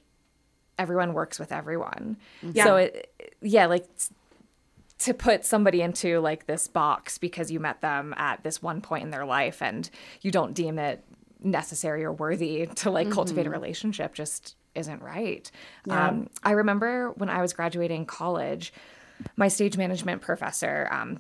everyone 0.81 1.13
works 1.13 1.39
with 1.39 1.51
everyone. 1.51 2.17
Yeah. 2.41 2.63
So 2.65 2.75
it, 2.77 3.13
yeah, 3.41 3.67
like 3.67 3.87
to 4.99 5.13
put 5.13 5.45
somebody 5.45 5.81
into 5.81 6.19
like 6.19 6.45
this 6.47 6.67
box 6.67 7.17
because 7.17 7.49
you 7.51 7.59
met 7.59 7.81
them 7.81 8.13
at 8.17 8.43
this 8.43 8.61
one 8.61 8.81
point 8.81 9.03
in 9.03 9.09
their 9.09 9.25
life 9.25 9.61
and 9.61 9.89
you 10.21 10.31
don't 10.31 10.53
deem 10.53 10.77
it 10.77 11.03
necessary 11.43 12.03
or 12.03 12.11
worthy 12.11 12.67
to 12.75 12.91
like 12.91 13.09
cultivate 13.09 13.47
a 13.47 13.49
relationship 13.49 14.13
just 14.13 14.55
isn't 14.75 15.01
right. 15.01 15.49
Um, 15.89 16.29
I 16.43 16.51
remember 16.51 17.09
when 17.11 17.29
I 17.29 17.41
was 17.41 17.51
graduating 17.53 18.05
college, 18.05 18.71
my 19.35 19.47
stage 19.47 19.75
management 19.75 20.21
professor, 20.21 20.87
um, 20.91 21.19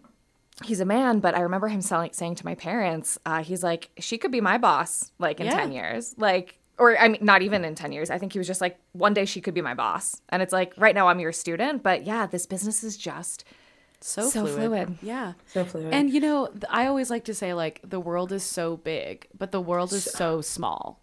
he's 0.63 0.79
a 0.79 0.85
man, 0.85 1.19
but 1.19 1.35
I 1.35 1.41
remember 1.41 1.67
him 1.67 1.81
selling, 1.81 2.13
saying 2.13 2.35
to 2.35 2.45
my 2.45 2.55
parents, 2.55 3.17
uh, 3.25 3.43
he's 3.43 3.63
like, 3.63 3.89
she 3.99 4.17
could 4.19 4.31
be 4.31 4.41
my 4.41 4.57
boss 4.59 5.11
like 5.17 5.39
in 5.39 5.47
Yeah. 5.47 5.55
10 5.59 5.71
years. 5.71 6.15
Like, 6.17 6.59
or 6.81 6.97
I 6.97 7.07
mean, 7.09 7.21
not 7.21 7.41
even 7.43 7.63
in 7.63 7.75
10 7.75 7.91
years. 7.91 8.09
I 8.09 8.17
think 8.17 8.33
he 8.33 8.39
was 8.39 8.47
just 8.47 8.61
like, 8.65 8.75
one 8.93 9.13
day 9.13 9.25
she 9.25 9.39
could 9.41 9.53
be 9.53 9.61
my 9.61 9.75
boss. 9.75 10.19
And 10.29 10.41
it's 10.41 10.51
like, 10.59 10.73
right 10.77 10.95
now 10.95 11.07
I'm 11.09 11.19
your 11.19 11.31
student, 11.31 11.83
but 11.83 12.05
yeah, 12.05 12.25
this 12.25 12.45
business 12.47 12.83
is 12.83 12.97
just 12.97 13.43
So, 14.03 14.21
So 14.29 14.45
fluid. 14.47 14.55
fluid. 14.87 14.97
Yeah. 15.03 15.33
So 15.53 15.63
fluid. 15.63 15.93
And 15.93 16.09
you 16.09 16.19
know, 16.19 16.49
I 16.69 16.87
always 16.87 17.09
like 17.11 17.25
to 17.25 17.35
say 17.35 17.53
like 17.53 17.81
the 17.83 17.99
world 17.99 18.31
is 18.31 18.41
so 18.43 18.77
big, 18.77 19.27
but 19.37 19.51
the 19.51 19.61
world 19.61 19.93
is 19.93 20.03
so 20.05 20.41
small. 20.41 20.99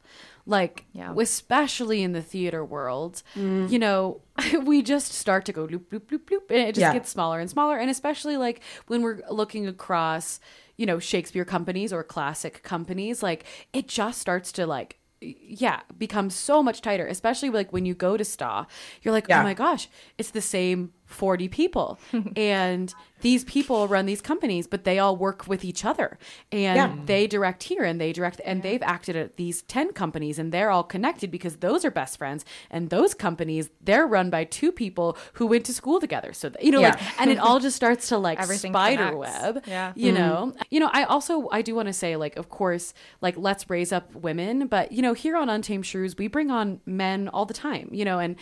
Like, 0.47 0.87
Yeah. 0.93 1.15
especially 1.17 2.03
in 2.03 2.13
the 2.13 2.23
theater 2.23 2.65
world, 2.65 3.23
mm. 3.37 3.69
you 3.71 3.79
know, 3.79 4.23
we 4.65 4.83
just 4.83 5.13
start 5.13 5.45
to 5.45 5.53
go 5.53 5.65
loop, 5.65 5.93
loop, 5.93 6.11
loop, 6.11 6.29
loop, 6.31 6.51
and 6.51 6.59
it 6.69 6.75
just 6.75 6.81
Yeah. 6.87 6.93
gets 6.93 7.09
smaller 7.11 7.39
and 7.39 7.49
smaller. 7.49 7.77
And 7.79 7.89
especially 7.91 8.37
like 8.37 8.61
when 8.89 9.03
we're 9.03 9.21
looking 9.31 9.69
across, 9.69 10.41
you 10.77 10.87
know, 10.87 10.99
Shakespeare 10.99 11.45
companies 11.45 11.93
or 11.93 12.03
classic 12.03 12.63
companies, 12.63 13.23
like 13.23 13.45
it 13.73 13.87
just 13.89 14.21
starts 14.21 14.51
to 14.53 14.67
like 14.67 14.98
yeah, 15.21 15.81
becomes 15.97 16.35
so 16.35 16.63
much 16.63 16.81
tighter, 16.81 17.07
especially 17.07 17.51
like 17.51 17.73
when 17.73 17.85
you 17.87 17.95
go 17.95 18.17
to 18.17 18.23
STA. 18.25 18.67
You're 19.03 19.13
like, 19.13 19.25
oh 19.25 19.35
Yeah. 19.35 19.41
oh 19.41 19.45
my 19.45 19.55
gosh, 19.55 19.89
it's 20.17 20.31
the 20.31 20.41
same 20.41 20.93
40 21.09 21.49
people. 21.49 21.99
and 22.37 22.95
these 23.21 23.43
people 23.45 23.89
run 23.89 24.07
these 24.07 24.21
companies, 24.21 24.67
but 24.69 24.85
they 24.85 24.99
all 24.99 25.17
work 25.17 25.49
with 25.49 25.65
each 25.65 25.85
other. 25.85 26.19
And 26.53 26.77
Yeah. 26.77 26.97
they 27.05 27.27
direct 27.27 27.65
here 27.65 27.83
and 27.83 28.01
they 28.01 28.13
direct, 28.13 28.41
and 28.45 28.63
they've 28.63 28.83
acted 28.83 29.17
at 29.17 29.37
these 29.37 29.63
10 29.63 29.93
companies 29.93 30.39
and 30.39 30.53
they're 30.53 30.71
all 30.71 30.85
connected 30.85 31.31
because 31.31 31.57
those 31.57 31.85
are 31.85 31.91
best 31.91 32.19
friends. 32.19 32.45
And 32.71 32.91
those 32.91 33.15
companies, 33.15 33.71
they're 33.81 34.07
run 34.07 34.31
by 34.31 34.45
two 34.45 34.71
people 34.71 35.17
who 35.33 35.47
went 35.47 35.65
to 35.65 35.73
school 35.73 35.99
together. 35.99 36.33
So, 36.33 36.53
you 36.61 36.71
know, 36.71 36.83
like, 36.83 37.21
and 37.21 37.31
it 37.31 37.39
all 37.39 37.59
just 37.67 37.75
starts 37.75 38.09
to 38.11 38.19
like 38.19 38.39
Everything 38.41 38.73
spider 38.73 39.11
connects. 39.11 39.43
web. 39.43 39.65
Yeah. 39.67 39.93
You 39.97 40.13
mm-hmm. 40.13 40.19
know, 40.19 40.55
you 40.71 40.79
know, 40.79 40.91
I 40.93 41.05
also, 41.05 41.49
I 41.51 41.63
do 41.63 41.75
want 41.75 41.89
to 41.89 41.95
say, 41.95 42.17
like, 42.17 42.37
of 42.37 42.51
course, 42.51 42.95
like, 43.21 43.37
let's 43.37 43.69
raise 43.69 43.93
up 43.93 44.15
women. 44.15 44.69
But, 44.69 44.93
you 44.93 45.03
know, 45.03 45.15
here 45.15 45.37
on 45.37 45.49
Untamed 45.49 45.87
Shrews, 45.87 46.17
we 46.17 46.29
bring 46.29 46.51
on 46.51 46.81
men 46.87 47.29
all 47.29 47.47
the 47.47 47.55
time, 47.55 47.89
you 47.93 48.05
know, 48.05 48.19
and 48.19 48.37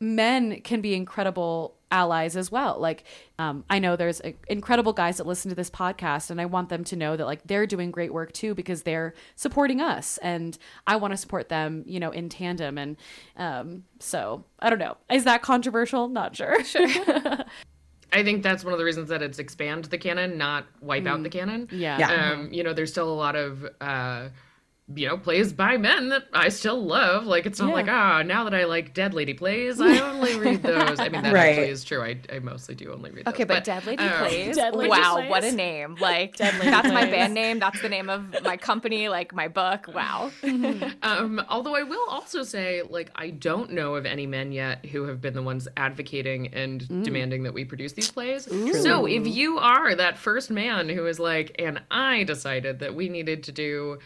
men 0.00 0.60
can 0.62 0.80
be 0.80 0.94
incredible 0.94 1.76
allies 1.94 2.36
as 2.36 2.50
well. 2.50 2.76
Like, 2.78 3.04
um, 3.38 3.64
I 3.70 3.78
know 3.78 3.94
there's 3.94 4.20
uh, 4.20 4.32
incredible 4.48 4.92
guys 4.92 5.16
that 5.18 5.26
listen 5.26 5.48
to 5.48 5.54
this 5.54 5.70
podcast, 5.70 6.28
and 6.30 6.40
I 6.40 6.46
want 6.46 6.68
them 6.68 6.82
to 6.84 6.96
know 6.96 7.16
that 7.16 7.24
like 7.24 7.46
they're 7.46 7.66
doing 7.66 7.92
great 7.92 8.12
work 8.12 8.32
too 8.32 8.54
because 8.54 8.82
they're 8.82 9.14
supporting 9.36 9.80
us, 9.80 10.18
and 10.18 10.58
I 10.86 10.96
want 10.96 11.12
to 11.12 11.16
support 11.16 11.48
them, 11.48 11.84
you 11.86 12.00
know, 12.00 12.10
in 12.10 12.28
tandem. 12.28 12.76
And 12.76 12.96
um, 13.36 13.84
so 14.00 14.44
I 14.58 14.68
don't 14.68 14.80
know, 14.80 14.96
is 15.08 15.24
that 15.24 15.40
controversial? 15.42 16.08
Not 16.08 16.36
sure. 16.36 16.62
Sure. 16.64 16.88
I 18.12 18.22
think 18.22 18.42
that's 18.42 18.64
one 18.64 18.72
of 18.72 18.78
the 18.78 18.84
reasons 18.84 19.08
that 19.08 19.22
it's 19.22 19.38
expand 19.38 19.86
the 19.86 19.98
canon, 19.98 20.38
not 20.38 20.66
wipe 20.80 21.06
out 21.06 21.22
the 21.22 21.28
canon. 21.28 21.68
Yeah. 21.72 21.98
Yeah. 21.98 22.32
Um, 22.32 22.52
you 22.52 22.62
know, 22.62 22.72
there's 22.72 22.90
still 22.90 23.12
a 23.12 23.14
lot 23.14 23.36
of 23.36 23.66
uh 23.80 24.28
you 24.94 25.08
know, 25.08 25.16
plays 25.16 25.50
by 25.52 25.78
men 25.78 26.10
that 26.10 26.24
I 26.34 26.50
still 26.50 26.84
love. 26.84 27.24
Like 27.24 27.46
it's 27.46 27.58
not 27.58 27.68
Yeah. 27.68 27.74
like, 27.74 27.88
ah, 27.88 28.22
now 28.22 28.44
that 28.44 28.52
I 28.54 28.64
like 28.64 28.92
Dead 28.92 29.14
Lady 29.14 29.32
plays, 29.32 29.80
I 29.80 29.98
only 30.10 30.34
read 30.38 30.62
those. 30.62 31.00
I 31.00 31.08
mean 31.08 31.22
that 31.22 31.32
Right. 31.32 31.50
actually 31.50 31.70
is 31.70 31.84
true. 31.84 32.02
I, 32.02 32.18
I 32.30 32.38
mostly 32.40 32.74
do 32.74 32.92
only 32.92 33.10
read 33.10 33.24
those. 33.24 33.32
Okay, 33.32 33.44
but, 33.44 33.64
Dead 33.64 33.86
Lady 33.86 34.02
um, 34.02 34.18
Plays. 34.18 34.56
Dead 34.56 34.74
Lady 34.76 34.90
wow, 34.90 35.14
Plays. 35.16 35.30
what 35.30 35.44
a 35.44 35.52
name! 35.52 35.96
Like 36.00 36.36
that's 36.36 36.88
my 36.92 37.06
band 37.06 37.32
name. 37.32 37.58
That's 37.60 37.80
the 37.80 37.88
name 37.88 38.10
of 38.10 38.42
my 38.44 38.58
company. 38.58 39.08
Like 39.08 39.32
my 39.34 39.48
book. 39.48 39.86
Wow. 39.92 40.30
Um, 41.02 41.42
although 41.48 41.74
I 41.76 41.82
will 41.82 42.06
also 42.08 42.42
say, 42.42 42.82
like, 42.82 43.10
I 43.14 43.30
don't 43.30 43.72
know 43.72 43.94
of 43.94 44.06
any 44.06 44.26
men 44.26 44.52
yet 44.52 44.84
who 44.86 45.04
have 45.04 45.20
been 45.20 45.34
the 45.34 45.42
ones 45.42 45.68
advocating 45.76 46.48
and 46.48 46.82
Mm. 46.82 47.04
demanding 47.04 47.42
that 47.44 47.54
we 47.54 47.64
produce 47.64 47.92
these 47.92 48.10
plays. 48.10 48.44
So 48.82 49.06
if 49.06 49.26
you 49.26 49.58
are 49.58 49.94
that 49.94 50.18
first 50.18 50.50
man 50.50 50.88
who 50.88 51.06
is 51.06 51.18
like, 51.18 51.54
and 51.58 51.80
I 51.90 52.24
decided 52.24 52.80
that 52.80 52.94
we 52.94 53.08
needed 53.08 53.42
to 53.44 53.52
do 53.52 53.98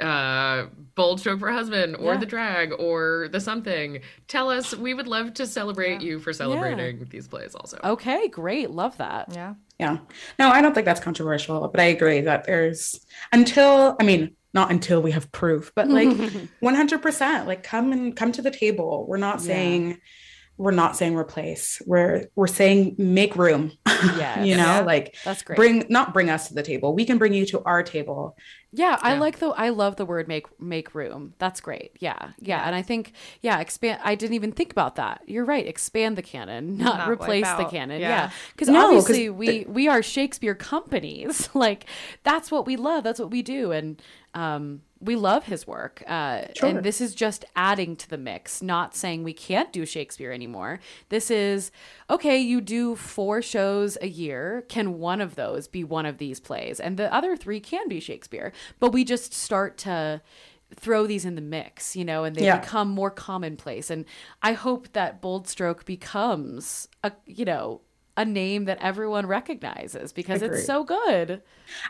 uh 0.00 0.66
bold 0.94 1.20
stroke 1.20 1.38
for 1.40 1.50
husband 1.50 1.96
or 1.96 2.12
Yeah. 2.14 2.18
the 2.20 2.26
drag 2.26 2.72
or 2.78 3.28
the 3.32 3.40
something 3.40 4.00
tell 4.28 4.50
us 4.50 4.74
we 4.76 4.92
would 4.94 5.06
love 5.06 5.34
to 5.34 5.46
celebrate 5.46 6.00
you 6.00 6.18
for 6.18 6.32
celebrating 6.32 7.06
these 7.10 7.28
plays 7.28 7.54
also 7.54 7.78
okay, 7.84 8.28
great, 8.28 8.70
love 8.70 8.96
that. 8.98 9.28
Yeah. 9.34 9.54
Yeah. 9.78 9.98
No, 10.38 10.50
I 10.50 10.60
don't 10.60 10.74
think 10.74 10.84
that's 10.84 11.00
controversial, 11.00 11.66
but 11.68 11.80
I 11.80 11.84
agree 11.84 12.20
that 12.22 12.44
there's 12.44 13.00
until 13.32 13.96
I 13.98 14.04
mean, 14.04 14.36
not 14.52 14.70
until 14.70 15.00
we 15.00 15.12
have 15.12 15.30
proof, 15.32 15.72
but 15.74 15.88
like 15.88 16.08
100% 16.62 17.46
like 17.46 17.62
come 17.62 17.92
and 17.92 18.14
come 18.16 18.32
to 18.32 18.42
the 18.42 18.50
table. 18.50 19.06
We're 19.08 19.16
not 19.16 19.40
Yeah. 19.40 19.46
saying 19.46 20.00
we're 20.56 20.72
not 20.72 20.94
saying 20.94 21.16
replace. 21.16 21.80
We're 21.86 22.26
we're 22.34 22.46
saying 22.46 22.96
make 22.98 23.34
room. 23.36 23.72
yeah 24.18 24.42
you 24.48 24.56
know, 24.56 24.64
Yeah. 24.64 24.80
like 24.80 25.16
That's 25.24 25.42
great. 25.42 25.56
bring 25.56 25.86
not 25.88 26.12
bring 26.12 26.28
us 26.28 26.48
to 26.48 26.54
the 26.54 26.62
table. 26.62 26.94
We 26.94 27.06
can 27.06 27.16
bring 27.16 27.32
you 27.32 27.46
to 27.46 27.62
our 27.64 27.82
table. 27.82 28.36
Yeah, 28.72 28.98
I 29.02 29.14
Yeah. 29.14 29.20
like 29.20 29.38
the 29.40 29.48
I 29.48 29.70
love 29.70 29.96
the 29.96 30.04
word 30.04 30.28
make 30.28 30.46
make 30.60 30.94
room. 30.94 31.34
That's 31.38 31.60
great. 31.60 31.92
Yeah. 31.98 32.30
Yeah, 32.38 32.62
and 32.66 32.74
I 32.74 32.82
think 32.82 33.12
yeah, 33.40 33.58
expand 33.60 34.00
I 34.04 34.14
didn't 34.14 34.34
even 34.34 34.52
think 34.52 34.70
about 34.70 34.94
that. 34.96 35.22
You're 35.26 35.44
right. 35.44 35.66
Expand 35.66 36.16
the 36.16 36.22
canon, 36.22 36.76
not, 36.84 36.98
Not 36.98 37.08
replace 37.08 37.48
the 37.54 37.64
canon. 37.64 38.00
Yeah. 38.00 38.08
Yeah. 38.08 38.30
Cuz 38.56 38.68
No, 38.68 38.74
'cause 38.74 38.84
obviously 39.04 39.30
we 39.30 39.64
we 39.68 39.88
are 39.88 40.02
Shakespeare 40.02 40.54
companies. 40.54 41.48
like 41.54 41.86
that's 42.22 42.50
what 42.50 42.64
we 42.66 42.76
love. 42.76 43.02
That's 43.04 43.18
what 43.18 43.30
we 43.30 43.42
do 43.42 43.72
and 43.72 44.00
um 44.34 44.82
we 45.02 45.16
love 45.16 45.46
his 45.46 45.66
work. 45.66 46.04
Uh 46.06 46.42
Sure. 46.54 46.68
and 46.68 46.84
this 46.84 47.00
is 47.00 47.14
just 47.14 47.44
adding 47.56 47.96
to 47.96 48.08
the 48.08 48.18
mix, 48.18 48.62
not 48.62 48.94
saying 48.94 49.24
we 49.24 49.32
can't 49.32 49.72
do 49.72 49.84
Shakespeare 49.86 50.30
anymore. 50.30 50.78
This 51.08 51.30
is 51.32 51.72
okay, 52.08 52.38
you 52.38 52.60
do 52.60 52.94
four 52.94 53.42
shows 53.42 53.96
a 54.00 54.06
year. 54.08 54.64
Can 54.68 54.98
one 55.00 55.20
of 55.20 55.34
those 55.34 55.66
be 55.66 55.82
one 55.82 56.06
of 56.06 56.18
these 56.18 56.38
plays? 56.38 56.78
And 56.78 56.96
the 56.96 57.12
other 57.12 57.34
three 57.36 57.58
can 57.60 57.88
be 57.88 57.98
Shakespeare. 57.98 58.52
But 58.78 58.92
we 58.92 59.04
just 59.04 59.32
start 59.32 59.78
to 59.78 60.20
throw 60.76 61.06
these 61.06 61.24
in 61.24 61.34
the 61.34 61.40
mix, 61.40 61.96
you 61.96 62.04
know, 62.04 62.24
and 62.24 62.36
they 62.36 62.44
Yeah. 62.44 62.60
become 62.60 62.88
more 62.88 63.10
commonplace. 63.10 63.90
And 63.90 64.04
I 64.42 64.52
hope 64.52 64.92
that 64.92 65.20
Bold 65.20 65.48
Stroke 65.48 65.84
becomes 65.84 66.88
a, 67.02 67.12
you 67.26 67.44
know, 67.44 67.80
a 68.20 68.24
name 68.24 68.66
that 68.66 68.78
everyone 68.82 69.26
recognizes 69.26 70.12
because 70.12 70.42
Agreed. 70.42 70.58
it's 70.58 70.66
so 70.66 70.84
good. 70.84 71.40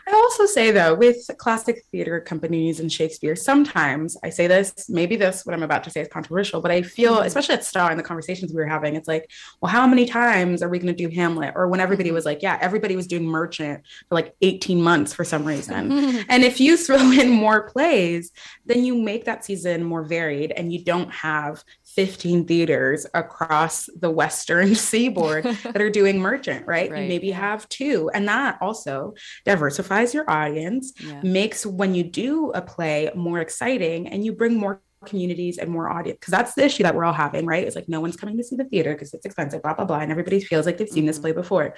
I 0.07 0.13
also 0.13 0.45
say 0.45 0.71
though, 0.71 0.95
with 0.95 1.17
classic 1.37 1.83
theater 1.91 2.21
companies 2.21 2.79
and 2.79 2.91
Shakespeare, 2.91 3.35
sometimes 3.35 4.15
I 4.23 4.29
say 4.29 4.47
this, 4.47 4.89
maybe 4.89 5.17
this, 5.17 5.45
what 5.45 5.53
I'm 5.53 5.63
about 5.63 5.83
to 5.83 5.89
say 5.89 5.99
is 5.99 6.07
controversial, 6.07 6.61
but 6.61 6.71
I 6.71 6.83
feel, 6.83 7.17
mm-hmm. 7.17 7.25
especially 7.25 7.55
at 7.55 7.65
Star 7.65 7.91
in 7.91 7.97
the 7.97 8.03
conversations 8.03 8.53
we 8.53 8.61
were 8.61 8.65
having, 8.65 8.95
it's 8.95 9.09
like, 9.09 9.29
well, 9.61 9.71
how 9.71 9.85
many 9.85 10.05
times 10.05 10.63
are 10.63 10.69
we 10.69 10.79
going 10.79 10.95
to 10.95 11.07
do 11.07 11.13
Hamlet? 11.13 11.51
Or 11.55 11.67
when 11.67 11.81
everybody 11.81 12.09
mm-hmm. 12.09 12.15
was 12.15 12.25
like, 12.25 12.41
yeah, 12.41 12.57
everybody 12.61 12.95
was 12.95 13.07
doing 13.07 13.25
Merchant 13.25 13.83
for 14.07 14.15
like 14.15 14.33
18 14.41 14.81
months 14.81 15.13
for 15.13 15.25
some 15.25 15.43
reason. 15.43 15.91
and 16.29 16.43
if 16.43 16.61
you 16.61 16.77
throw 16.77 17.11
in 17.11 17.29
more 17.29 17.63
plays, 17.63 18.31
then 18.65 18.85
you 18.85 18.95
make 18.95 19.25
that 19.25 19.43
season 19.43 19.83
more 19.83 20.03
varied 20.03 20.51
and 20.51 20.71
you 20.71 20.83
don't 20.85 21.11
have 21.11 21.63
15 21.95 22.45
theaters 22.45 23.05
across 23.13 23.89
the 23.99 24.09
Western 24.09 24.75
seaboard 24.89 25.43
that 25.43 25.81
are 25.81 25.89
doing 25.89 26.19
Merchant, 26.19 26.65
right? 26.67 26.91
Right. 26.91 27.03
You 27.03 27.07
maybe 27.07 27.31
have 27.31 27.67
two. 27.69 28.09
And 28.13 28.27
that 28.27 28.57
also 28.61 29.13
diversifies 29.45 30.13
your 30.13 30.29
audience, 30.29 30.93
Yeah. 30.99 31.21
makes 31.23 31.65
when 31.65 31.95
you 31.95 32.03
do 32.03 32.51
a 32.51 32.61
play 32.61 33.11
more 33.15 33.39
exciting 33.39 34.07
and 34.07 34.25
you 34.25 34.33
bring 34.33 34.55
more 34.57 34.81
communities 35.05 35.57
and 35.57 35.69
more 35.69 35.89
audience 35.89 36.17
because 36.19 36.31
that's 36.31 36.53
the 36.53 36.63
issue 36.63 36.83
that 36.83 36.93
we're 36.93 37.03
all 37.03 37.11
having 37.11 37.45
right 37.45 37.65
it's 37.65 37.75
like 37.75 37.89
no 37.89 37.99
one's 37.99 38.15
coming 38.15 38.37
to 38.37 38.43
see 38.43 38.55
the 38.55 38.65
theater 38.65 38.93
because 38.93 39.11
it's 39.15 39.25
expensive 39.25 39.61
blah 39.63 39.73
blah 39.73 39.83
blah 39.83 39.97
and 39.99 40.11
everybody 40.11 40.39
feels 40.39 40.65
like 40.65 40.77
they've 40.77 40.89
seen 40.89 41.07
this 41.07 41.15
mm-hmm. 41.15 41.23
play 41.23 41.31
before 41.31 41.73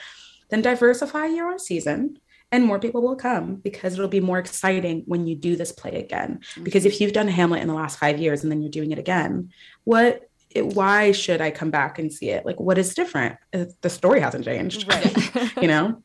then 0.50 0.62
diversify 0.62 1.28
your 1.28 1.58
season 1.58 2.18
and 2.52 2.66
more 2.66 2.80
people 2.80 3.02
will 3.02 3.16
come 3.16 3.56
because 3.56 3.94
it'll 3.94 4.08
be 4.08 4.20
more 4.20 4.38
exciting 4.38 5.02
when 5.08 5.26
you 5.26 5.36
do 5.36 5.56
this 5.56 5.72
play 5.72 5.96
again 5.96 6.40
because 6.62 6.84
mm-hmm. 6.84 6.94
if 6.94 7.02
you've 7.02 7.14
done 7.14 7.28
hamlet 7.28 7.62
in 7.62 7.68
the 7.68 7.74
last 7.74 7.98
five 7.98 8.20
years 8.20 8.44
and 8.44 8.52
then 8.52 8.62
you're 8.62 8.70
doing 8.70 8.92
it 8.92 9.00
again 9.00 9.50
what 9.86 10.30
it, 10.50 10.66
why 10.68 11.12
should 11.12 11.42
i 11.42 11.50
come 11.52 11.72
back 11.72 11.98
and 12.00 12.12
see 12.14 12.30
it 12.30 12.46
like 12.46 12.60
what 12.60 12.78
is 12.78 12.94
different 12.94 13.38
Uh, 13.54 13.66
the 13.82 13.90
story 13.90 14.20
hasn't 14.20 14.46
changed 14.46 14.88
Right. 14.88 15.52
you 15.62 15.68
know 15.68 16.02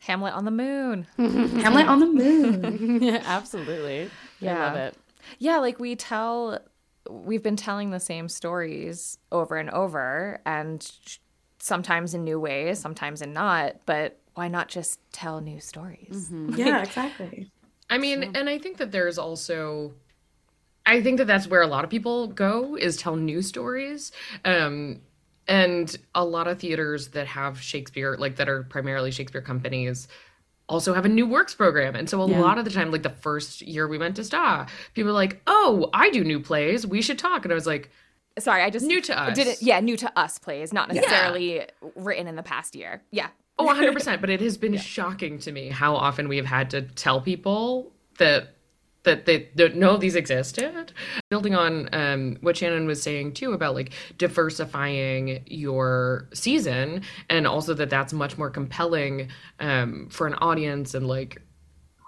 Hamlet 0.00 0.34
on 0.34 0.44
the 0.44 0.50
moon. 0.50 1.06
hamlet 1.16 1.86
on 1.86 2.00
the 2.00 2.06
moon 2.06 2.98
yeah, 3.02 3.22
absolutely. 3.24 4.02
I 4.02 4.10
Yeah. 4.38 4.66
love 4.66 4.76
it. 4.76 4.96
Yeah, 5.38 5.56
like 5.58 5.80
we 5.80 5.96
tell, 5.96 6.58
we've 7.08 7.42
been 7.42 7.56
telling 7.56 7.90
the 7.90 8.00
same 8.00 8.28
stories 8.28 9.16
over 9.32 9.56
and 9.56 9.70
over, 9.70 10.42
and 10.44 10.86
sometimes 11.58 12.12
in 12.12 12.22
new 12.24 12.38
ways, 12.38 12.78
sometimes 12.78 13.22
in 13.22 13.32
not. 13.32 13.76
But 13.86 14.18
why 14.34 14.48
not 14.48 14.68
just 14.68 15.00
tell 15.12 15.40
new 15.40 15.58
stories? 15.60 16.30
yeah 16.54 16.82
exactly 16.82 17.50
I 17.88 17.96
mean, 17.96 18.24
and 18.34 18.48
I 18.50 18.58
think 18.58 18.76
that 18.78 18.92
there's 18.92 19.16
also 19.16 19.94
I 20.86 21.02
think 21.02 21.18
that 21.18 21.26
that's 21.26 21.46
where 21.46 21.62
a 21.62 21.66
lot 21.66 21.84
of 21.84 21.90
people 21.90 22.26
go 22.28 22.76
is 22.76 22.96
tell 22.96 23.16
new 23.16 23.42
stories. 23.42 24.12
Um 24.44 25.00
and 25.46 25.94
a 26.14 26.24
lot 26.24 26.46
of 26.48 26.58
theaters 26.58 27.08
that 27.08 27.26
have 27.26 27.60
Shakespeare 27.60 28.16
like 28.18 28.36
that 28.36 28.48
are 28.48 28.62
primarily 28.64 29.10
Shakespeare 29.10 29.42
companies 29.42 30.08
also 30.66 30.94
have 30.94 31.04
a 31.04 31.08
new 31.10 31.26
works 31.26 31.54
program. 31.54 31.94
And 31.94 32.08
so 32.08 32.22
a 32.22 32.26
Yeah. 32.28 32.40
lot 32.40 32.56
of 32.56 32.64
the 32.64 32.70
time 32.70 32.90
like 32.90 33.02
the 33.02 33.10
first 33.10 33.60
year 33.60 33.86
we 33.86 33.98
went 33.98 34.16
to 34.16 34.22
STA, 34.24 34.66
people 34.94 35.08
were 35.08 35.12
like, 35.12 35.42
"Oh, 35.46 35.90
I 35.92 36.08
do 36.10 36.24
new 36.24 36.40
plays. 36.40 36.86
We 36.86 37.02
should 37.02 37.18
talk." 37.18 37.44
And 37.44 37.52
I 37.52 37.54
was 37.54 37.66
like, 37.66 37.90
Sorry, 38.38 38.62
I 38.62 38.70
just 38.70 38.84
New 38.86 39.00
to 39.02 39.16
us. 39.16 39.36
Did 39.36 39.46
it? 39.46 39.62
Yeah, 39.62 39.78
new 39.78 39.96
to 39.96 40.18
us 40.18 40.38
plays, 40.38 40.72
not 40.72 40.88
necessarily 40.92 41.66
written 41.94 42.26
in 42.26 42.34
the 42.34 42.42
past 42.42 42.74
year. 42.74 43.00
Yeah. 43.12 43.28
Oh, 43.60 43.66
100%. 43.66 44.20
But 44.20 44.28
it 44.28 44.40
has 44.40 44.56
been 44.58 44.76
shocking 44.76 45.38
to 45.40 45.52
me 45.52 45.68
how 45.68 45.94
often 45.94 46.26
we 46.28 46.36
have 46.38 46.46
had 46.46 46.70
to 46.70 46.82
tell 46.82 47.20
people 47.20 47.92
that 48.18 48.53
that 49.04 49.26
they 49.26 49.50
don't 49.54 49.76
know 49.76 49.96
these 49.96 50.16
existed. 50.16 50.92
Building 51.30 51.54
on 51.54 51.88
um, 51.92 52.36
what 52.40 52.56
Shannon 52.56 52.86
was 52.86 53.02
saying 53.02 53.34
too 53.34 53.52
about 53.52 53.74
like 53.74 53.92
diversifying 54.18 55.44
your 55.46 56.28
season, 56.34 57.02
and 57.30 57.46
also 57.46 57.74
that 57.74 57.90
that's 57.90 58.12
much 58.12 58.36
more 58.36 58.50
compelling 58.50 59.28
um, 59.60 60.08
for 60.10 60.26
an 60.26 60.34
audience 60.34 60.94
and 60.94 61.06
like 61.06 61.40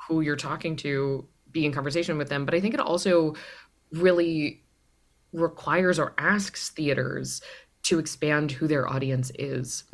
who 0.09 0.20
you're 0.20 0.36
talking 0.36 0.76
to, 0.76 1.26
be 1.53 1.64
in 1.64 1.72
conversation 1.72 2.18
with 2.18 2.28
them. 2.28 2.44
But 2.44 2.55
I 2.55 2.61
think 2.61 2.74
it 2.74 2.80
also 2.80 3.34
really 3.92 4.62
requires 5.32 5.99
or 5.99 6.14
asks 6.18 6.70
theaters 6.70 7.42
to 7.82 7.99
expand 7.99 8.53
who 8.53 8.66
their 8.66 8.88
audience 8.88 9.30
is. 9.38 9.84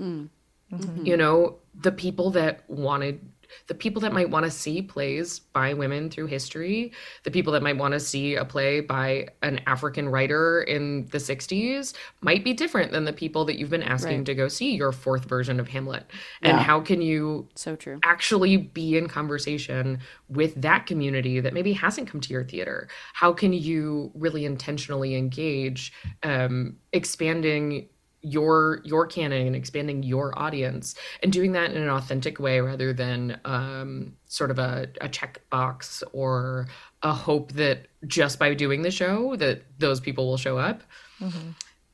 You 1.05 1.17
know, 1.17 1.57
the 1.75 1.93
people 1.93 2.31
that 2.31 2.63
wanted 2.69 3.21
the 3.67 3.75
people 3.75 4.01
that 4.03 4.13
might 4.13 4.31
want 4.31 4.45
to 4.45 4.51
see 4.51 4.83
plays 4.83 5.39
by 5.41 5.75
women 5.75 6.11
through 6.11 6.27
history, 6.27 6.93
the 7.25 7.31
people 7.31 7.53
that 7.53 7.63
might 7.63 7.77
want 7.79 7.93
to 7.93 8.01
see 8.01 8.35
a 8.37 8.45
play 8.45 8.81
by 8.81 9.29
an 9.43 9.61
African 9.67 10.09
writer 10.09 10.63
in 10.63 11.07
the 11.13 11.19
60s 11.19 11.95
might 12.21 12.45
be 12.45 12.53
different 12.53 12.93
than 12.93 13.05
the 13.05 13.13
people 13.13 13.45
that 13.45 13.59
you've 13.59 13.71
been 13.71 13.83
asking 13.83 14.19
Right. 14.19 14.27
to 14.27 14.35
go 14.35 14.49
see 14.49 14.75
your 14.75 14.93
fourth 14.93 15.25
version 15.25 15.59
of 15.61 15.69
Hamlet. 15.69 16.11
And 16.43 16.59
Yeah. 16.59 16.65
how 16.65 16.81
can 16.81 17.01
you 17.03 17.49
So 17.55 17.77
true. 17.77 17.99
actually 18.05 18.57
be 18.57 18.97
in 18.97 19.09
conversation 19.09 20.01
with 20.29 20.61
that 20.61 20.87
community 20.87 21.41
that 21.41 21.55
maybe 21.55 21.73
hasn't 21.73 22.09
come 22.09 22.21
to 22.21 22.33
your 22.33 22.45
theater? 22.45 22.89
How 23.15 23.33
can 23.33 23.53
you 23.53 24.11
really 24.15 24.45
intentionally 24.45 25.15
engage, 25.15 25.93
um, 26.23 26.77
expanding 26.93 27.89
your 28.23 28.81
your 28.85 29.07
canon 29.07 29.47
and 29.47 29.57
expanding 29.57 30.03
your 30.03 30.37
audience 30.39 30.95
and 31.23 31.33
doing 31.33 31.53
that 31.53 31.73
in 31.73 31.83
an 31.83 31.89
authentic 31.89 32.39
way 32.39 32.61
rather 32.61 32.93
than 32.93 33.39
um, 33.45 34.13
sort 34.27 34.51
of 34.51 34.59
a, 34.59 34.89
a 35.01 35.09
checkbox 35.09 36.03
or 36.13 36.69
a 37.03 37.13
hope 37.13 37.53
that 37.53 37.89
just 38.07 38.39
by 38.39 38.55
doing 38.55 38.83
the 38.83 38.91
show 38.91 39.35
that 39.37 39.63
those 39.79 39.99
people 40.01 40.27
will 40.27 40.37
show 40.37 40.57
up 40.57 40.83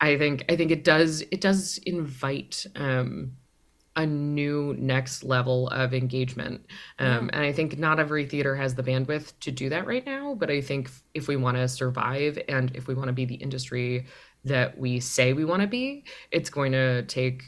i 0.00 0.16
think 0.18 0.44
i 0.50 0.56
think 0.56 0.70
it 0.70 0.84
does 0.84 1.22
it 1.30 1.40
does 1.40 1.78
invite 1.78 2.66
um, 2.76 3.32
a 3.98 4.06
new 4.06 4.76
next 4.78 5.24
level 5.24 5.68
of 5.70 5.92
engagement. 5.92 6.64
Um, 7.00 7.30
And 7.32 7.44
I 7.44 7.52
think 7.52 7.78
not 7.78 7.98
every 7.98 8.26
theater 8.26 8.54
has 8.54 8.76
the 8.76 8.82
bandwidth 8.82 9.32
to 9.40 9.50
do 9.50 9.68
that 9.70 9.88
right 9.88 10.06
now. 10.06 10.36
But 10.36 10.50
I 10.50 10.60
think 10.60 10.88
if 11.14 11.26
we 11.26 11.34
want 11.34 11.56
to 11.56 11.66
survive 11.66 12.38
and 12.48 12.70
if 12.76 12.86
we 12.86 12.94
want 12.94 13.08
to 13.08 13.12
be 13.12 13.24
the 13.24 13.34
industry 13.34 14.06
that 14.44 14.78
we 14.78 15.00
say 15.00 15.32
we 15.32 15.44
want 15.44 15.62
to 15.62 15.68
be, 15.68 16.04
it's 16.30 16.50
going 16.50 16.72
to 16.72 17.02
take 17.04 17.42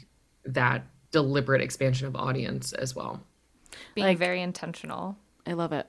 that 0.45 0.85
deliberate 1.11 1.61
expansion 1.61 2.07
of 2.07 2.15
audience 2.15 2.73
as 2.73 2.95
well. 2.95 3.21
Being 3.95 4.07
Like- 4.07 4.17
very 4.17 4.41
intentional. 4.41 5.17
I 5.45 5.53
love 5.53 5.71
it. 5.73 5.87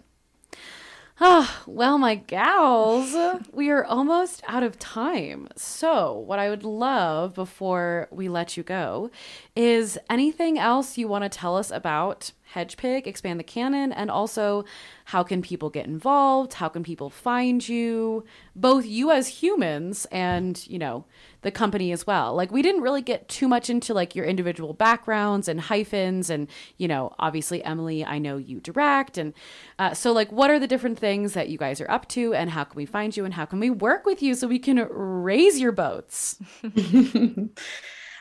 Ah, 1.21 1.63
well, 1.67 1.99
my 1.99 2.15
gals, 2.17 3.15
we 3.53 3.71
are 3.71 3.85
almost 3.85 4.43
out 4.49 4.63
of 4.63 4.79
time. 4.79 5.47
So, 5.57 6.15
what 6.19 6.39
I 6.39 6.49
would 6.49 6.65
love 6.65 7.35
before 7.35 8.09
we 8.11 8.29
let 8.29 8.57
you 8.57 8.63
go 8.63 9.11
is 9.55 9.99
anything 10.11 10.59
else 10.59 10.97
you 10.99 11.07
want 11.07 11.23
to 11.25 11.29
tell 11.29 11.57
us 11.57 11.71
about 11.71 12.33
Hedgepig, 12.53 13.07
Expand 13.07 13.41
the 13.41 13.45
Canon, 13.45 13.93
and 13.93 14.11
also 14.11 14.65
how 15.07 15.23
can 15.23 15.43
people 15.43 15.71
get 15.71 15.87
involved? 15.87 16.55
How 16.55 16.69
can 16.69 16.83
people 16.83 17.11
find 17.11 17.67
you? 17.67 18.25
Both 18.55 18.87
you 18.87 19.11
as 19.11 19.29
humans 19.29 20.07
and, 20.13 20.65
you 20.67 20.79
know, 20.79 21.05
the 21.41 21.51
company 21.51 21.93
as 21.93 22.07
well. 22.07 22.35
Like, 22.35 22.53
we 22.53 22.63
didn't 22.63 22.83
really 22.83 23.03
get 23.03 23.29
too 23.29 23.49
much 23.49 23.69
into 23.69 23.95
like 23.95 24.15
your 24.15 24.25
individual 24.25 24.75
backgrounds 24.75 25.49
and 25.49 25.61
hyphens, 25.61 26.31
and, 26.31 26.49
you 26.77 26.89
know, 26.89 27.15
obviously, 27.19 27.65
Emily, 27.65 28.05
I 28.05 28.19
know 28.19 28.37
you 28.37 28.61
direct. 28.61 29.19
And 29.19 29.35
uh, 29.79 29.95
so, 29.95 30.13
like, 30.13 30.31
what 30.31 30.51
are 30.51 30.59
the 30.59 30.69
different 30.69 30.99
things 30.99 31.33
that 31.33 31.49
you 31.49 31.59
guys 31.59 31.81
are 31.81 31.91
up 31.91 32.07
to, 32.09 32.35
and 32.35 32.51
how 32.51 32.65
can 32.65 32.77
we 32.77 32.87
find 32.87 33.17
you, 33.17 33.25
and 33.25 33.35
how 33.35 33.45
can 33.45 33.61
we 33.61 33.71
work 33.71 34.05
with 34.07 34.23
you 34.23 34.35
so 34.35 34.47
we 34.47 34.59
can 34.59 34.87
raise 34.91 35.59
your 35.59 35.73
boats? 35.73 36.39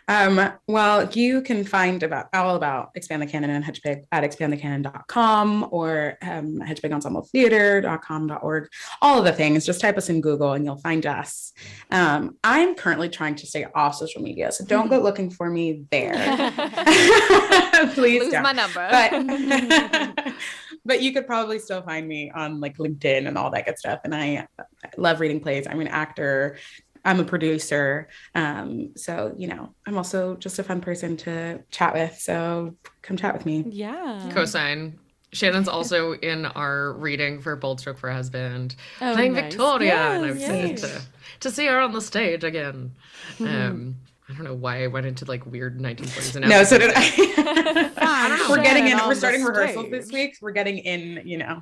Um, 0.08 0.52
well, 0.68 1.10
you 1.12 1.42
can 1.42 1.64
find 1.64 2.04
about 2.04 2.28
all 2.34 2.56
about 2.56 2.92
Expand 2.96 3.22
the 3.22 3.26
Canon 3.26 3.50
and 3.50 3.64
Hedgepig 3.64 4.04
at 4.12 4.24
expandthecanon.com 4.24 5.70
or 5.72 6.18
um, 6.22 6.60
hedgepigensemble.theater.com.org. 6.60 8.70
All 9.02 9.20
of 9.20 9.26
the 9.26 9.34
things. 9.34 9.66
Just 9.66 9.82
type 9.82 9.98
us 9.98 10.10
in 10.10 10.22
Google 10.22 10.54
and 10.54 10.66
you'll 10.66 10.78
find 10.78 11.06
us. 11.06 11.54
Um, 11.92 12.38
I'm 12.44 12.76
currently 12.76 13.10
trying 13.10 13.36
to 13.36 13.46
stay 13.46 13.66
off 13.76 13.96
social 13.96 14.22
media, 14.22 14.52
so 14.52 14.66
don't 14.66 14.90
go 14.90 15.00
looking 15.02 15.30
for 15.30 15.50
me 15.50 15.86
there. 15.92 16.12
Please 17.94 18.24
Lose 18.24 18.32
don't. 18.32 18.44
my 18.44 18.52
number. 18.52 18.88
But, 18.92 20.34
but 20.86 21.02
you 21.02 21.14
could 21.14 21.28
probably 21.28 21.60
still 21.60 21.82
find 21.82 22.08
me 22.08 22.32
on 22.34 22.60
like 22.60 22.78
LinkedIn 22.78 23.28
and 23.28 23.38
all 23.38 23.52
that 23.52 23.66
good 23.66 23.78
stuff. 23.78 24.00
And 24.04 24.16
I, 24.16 24.48
I 24.60 24.64
love 24.98 25.20
reading 25.20 25.40
plays. 25.40 25.68
I'm 25.68 25.80
an 25.80 25.88
actor. 25.88 26.58
I'm 27.04 27.20
a 27.20 27.24
producer. 27.24 28.08
Um, 28.36 28.92
so, 28.96 29.34
you 29.38 29.48
know, 29.48 29.74
I'm 29.88 29.98
also 29.98 30.36
just 30.36 30.60
a 30.60 30.64
fun 30.64 30.82
person 30.82 31.18
to 31.18 31.64
chat 31.72 31.94
with. 31.94 32.18
So 32.20 32.76
come 33.02 33.18
chat 33.18 33.34
with 33.34 33.46
me. 33.46 33.66
Yeah. 33.70 34.30
Cosign. 34.34 34.94
Shannon's 35.34 35.70
also 35.70 36.14
in 36.14 36.46
our 36.46 36.92
reading 36.94 37.42
for 37.42 37.56
Bold 37.56 37.80
Stroke 37.80 37.98
for 37.98 38.12
Husband, 38.12 38.76
Oh, 39.02 39.14
playing 39.14 39.32
nice. 39.34 39.44
Victoria, 39.54 39.96
and 39.96 40.26
I'm 40.26 40.38
Yes, 40.38 40.50
excited 40.50 40.78
to, 40.80 41.02
to 41.40 41.52
see 41.52 41.68
her 41.68 41.80
on 41.80 41.94
the 41.94 42.02
stage 42.02 42.44
again. 42.44 42.92
Um, 43.40 43.96
I 44.28 44.34
don't 44.34 44.44
know 44.44 44.54
why 44.54 44.84
I 44.84 44.88
went 44.88 45.06
into 45.06 45.24
like 45.26 45.46
weird 45.46 45.80
1940s. 45.80 46.36
and 46.36 46.50
No, 46.50 46.64
so 46.66 46.78
did 46.78 46.92
African- 46.92 47.94
I. 47.98 48.48
we're 48.50 48.62
getting 48.62 48.88
in, 48.88 48.98
we're 49.08 49.16
starting 49.16 49.44
rehearsals 49.44 49.90
this 49.90 50.12
week. 50.12 50.36
We're 50.42 50.52
getting 50.52 50.80
in, 50.80 51.26
you 51.26 51.38
know, 51.38 51.62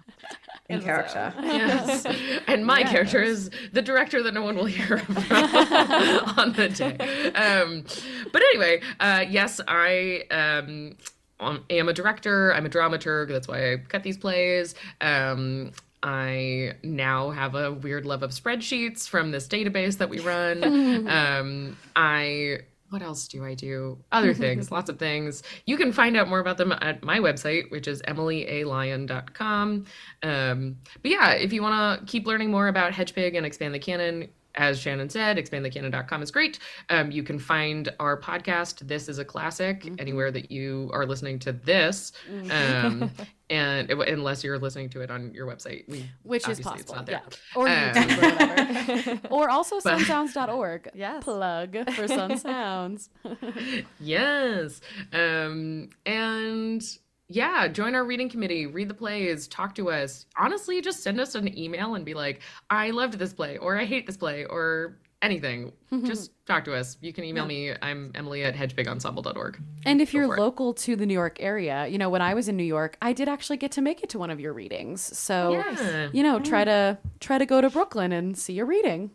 in 0.70 0.78
In 0.78 0.84
character. 0.84 1.34
Yes. 1.42 2.06
And 2.48 2.66
my 2.66 2.80
Yes. 2.80 2.92
character 2.92 3.22
is 3.22 3.50
the 3.74 3.82
director 3.82 4.24
that 4.24 4.34
no 4.34 4.42
one 4.44 4.56
will 4.56 4.66
hear 4.66 5.02
about 5.10 6.38
on 6.40 6.54
the 6.54 6.70
day. 6.70 6.96
Um, 7.34 7.84
but 8.32 8.42
anyway, 8.54 8.82
uh, 9.00 9.26
yes, 9.30 9.60
I 9.68 10.24
um, 10.32 10.96
um, 11.40 11.64
am 11.70 11.90
a 11.90 11.94
director. 11.94 12.54
I'm 12.54 12.66
a 12.66 12.70
dramaturg. 12.70 13.30
That's 13.30 13.48
why 13.48 13.74
I 13.74 13.78
cut 13.78 14.04
these 14.04 14.18
plays. 14.18 14.76
Um, 15.02 15.72
I 16.02 16.74
now 16.84 17.30
have 17.32 17.56
a 17.56 17.72
weird 17.74 18.06
love 18.06 18.24
of 18.24 18.32
spreadsheets 18.32 19.08
from 19.08 19.32
this 19.32 19.48
database 19.48 19.98
that 19.98 20.10
we 20.10 20.20
run. 20.20 21.08
um, 21.10 21.78
I 21.96 22.60
what 22.90 23.02
else 23.02 23.28
do 23.28 23.46
I 23.46 23.54
do? 23.54 23.98
Other 24.12 24.34
things, 24.34 24.72
lots 24.72 24.90
of 24.90 24.98
things. 24.98 25.44
You 25.66 25.78
can 25.78 25.92
find 25.92 26.18
out 26.18 26.28
more 26.28 26.40
about 26.40 26.58
them 26.58 26.72
at 26.72 27.04
my 27.04 27.20
website, 27.20 27.70
which 27.72 27.88
is 27.88 28.02
emilyalion.com. 28.04 29.86
Um, 30.24 30.78
but 31.02 31.12
yeah, 31.12 31.32
if 31.32 31.54
you 31.54 31.62
want 31.62 32.00
to 32.00 32.06
keep 32.06 32.26
learning 32.26 32.52
more 32.52 32.68
about 32.68 32.94
Hedgepig 32.94 33.36
and 33.36 33.46
Expand 33.46 33.74
the 33.74 33.80
Canon, 33.80 34.30
as 34.56 34.80
Shannon 34.80 35.10
said, 35.10 35.38
expandthecanon.com 35.38 36.22
is 36.22 36.32
great. 36.32 36.60
Um, 36.90 37.12
you 37.12 37.24
can 37.24 37.38
find 37.40 37.90
our 38.00 38.20
podcast, 38.20 38.88
This 38.88 39.08
is 39.08 39.20
a 39.20 39.26
Classic, 39.26 39.82
Mm-hmm. 39.82 39.96
anywhere 40.00 40.32
that 40.32 40.52
you 40.52 40.90
are 40.94 41.06
listening 41.06 41.40
to 41.40 41.52
this. 41.54 42.12
Um, 42.52 43.12
and 43.50 43.90
unless 43.90 44.44
you're 44.44 44.60
listening 44.60 44.90
to 44.90 45.02
it 45.02 45.10
on 45.12 45.34
your 45.34 45.48
website, 45.48 45.88
we, 45.88 46.10
Which 46.24 46.48
is 46.50 46.60
possible. 46.60 46.98
Yeah. 47.08 47.20
Or 47.56 47.68
Um, 47.68 47.74
YouTube 47.76 48.18
or 48.18 49.06
whatever. 49.06 49.22
or 49.30 49.50
also 49.50 49.80
But- 49.82 50.00
sunsounds.org. 50.00 50.90
Yes. 50.96 51.24
Plug 51.24 51.92
for 51.94 52.08
Sun 52.08 52.38
Sounds. 52.38 53.10
Yes. 54.00 54.82
Um, 55.14 55.90
and 56.06 56.82
yeah, 57.30 57.68
join 57.68 57.94
our 57.94 58.04
reading 58.04 58.28
committee, 58.28 58.66
read 58.66 58.90
the 58.90 58.94
plays, 58.94 59.48
talk 59.48 59.76
to 59.76 59.92
us. 59.92 60.26
Honestly, 60.38 60.82
just 60.82 61.04
send 61.04 61.20
us 61.20 61.36
an 61.36 61.58
email 61.58 61.96
and 61.96 62.04
be 62.04 62.16
like, 62.16 62.42
I 62.70 62.90
loved 62.90 63.20
this 63.20 63.34
play, 63.34 63.58
or 63.58 63.78
I 63.78 63.86
hate 63.86 64.08
this 64.08 64.18
play, 64.18 64.46
or 64.46 64.98
anything. 65.22 65.72
Mm-hmm. 65.92 66.08
just 66.08 66.32
talk 66.46 66.64
to 66.66 66.74
us. 66.76 66.98
You 67.02 67.14
can 67.14 67.24
email 67.24 67.46
me. 67.46 67.74
I'm 67.82 68.12
Emily 68.16 68.44
at 68.44 68.56
hedgepigensemble.org. 68.56 69.62
And 69.86 70.02
if 70.02 70.12
Go 70.12 70.20
you're 70.20 70.28
for 70.30 70.38
it. 70.38 70.40
local 70.40 70.74
to 70.76 70.96
the 70.96 71.06
New 71.06 71.14
York 71.14 71.38
area, 71.40 71.88
you 71.88 71.98
know, 71.98 72.10
when 72.10 72.22
I 72.22 72.34
was 72.34 72.48
in 72.48 72.58
New 72.58 72.64
York, 72.64 72.98
I 73.02 73.14
did 73.14 73.28
actually 73.30 73.58
get 73.58 73.72
to 73.74 73.82
make 73.82 74.02
it 74.02 74.10
to 74.10 74.20
one 74.20 74.30
of 74.30 74.40
your 74.40 74.54
readings. 74.54 75.02
So, 75.18 75.52
Yeah. 75.52 76.10
you 76.12 76.24
know, 76.24 76.40
try 76.40 76.64
to 76.64 76.98
try 77.20 77.38
to 77.38 77.46
go 77.46 77.62
to 77.62 77.70
Brooklyn 77.70 78.12
and 78.12 78.38
see 78.38 78.58
a 78.60 78.66
reading. 78.66 79.12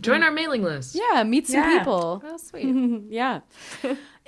Join 0.00 0.20
mm. 0.20 0.24
our 0.24 0.30
mailing 0.30 0.62
list. 0.62 0.94
Yeah, 0.94 1.22
meet 1.24 1.46
some 1.46 1.60
Yeah. 1.60 1.78
people. 1.78 2.22
oh, 2.24 2.36
sweet. 2.36 3.02
yeah. 3.08 3.40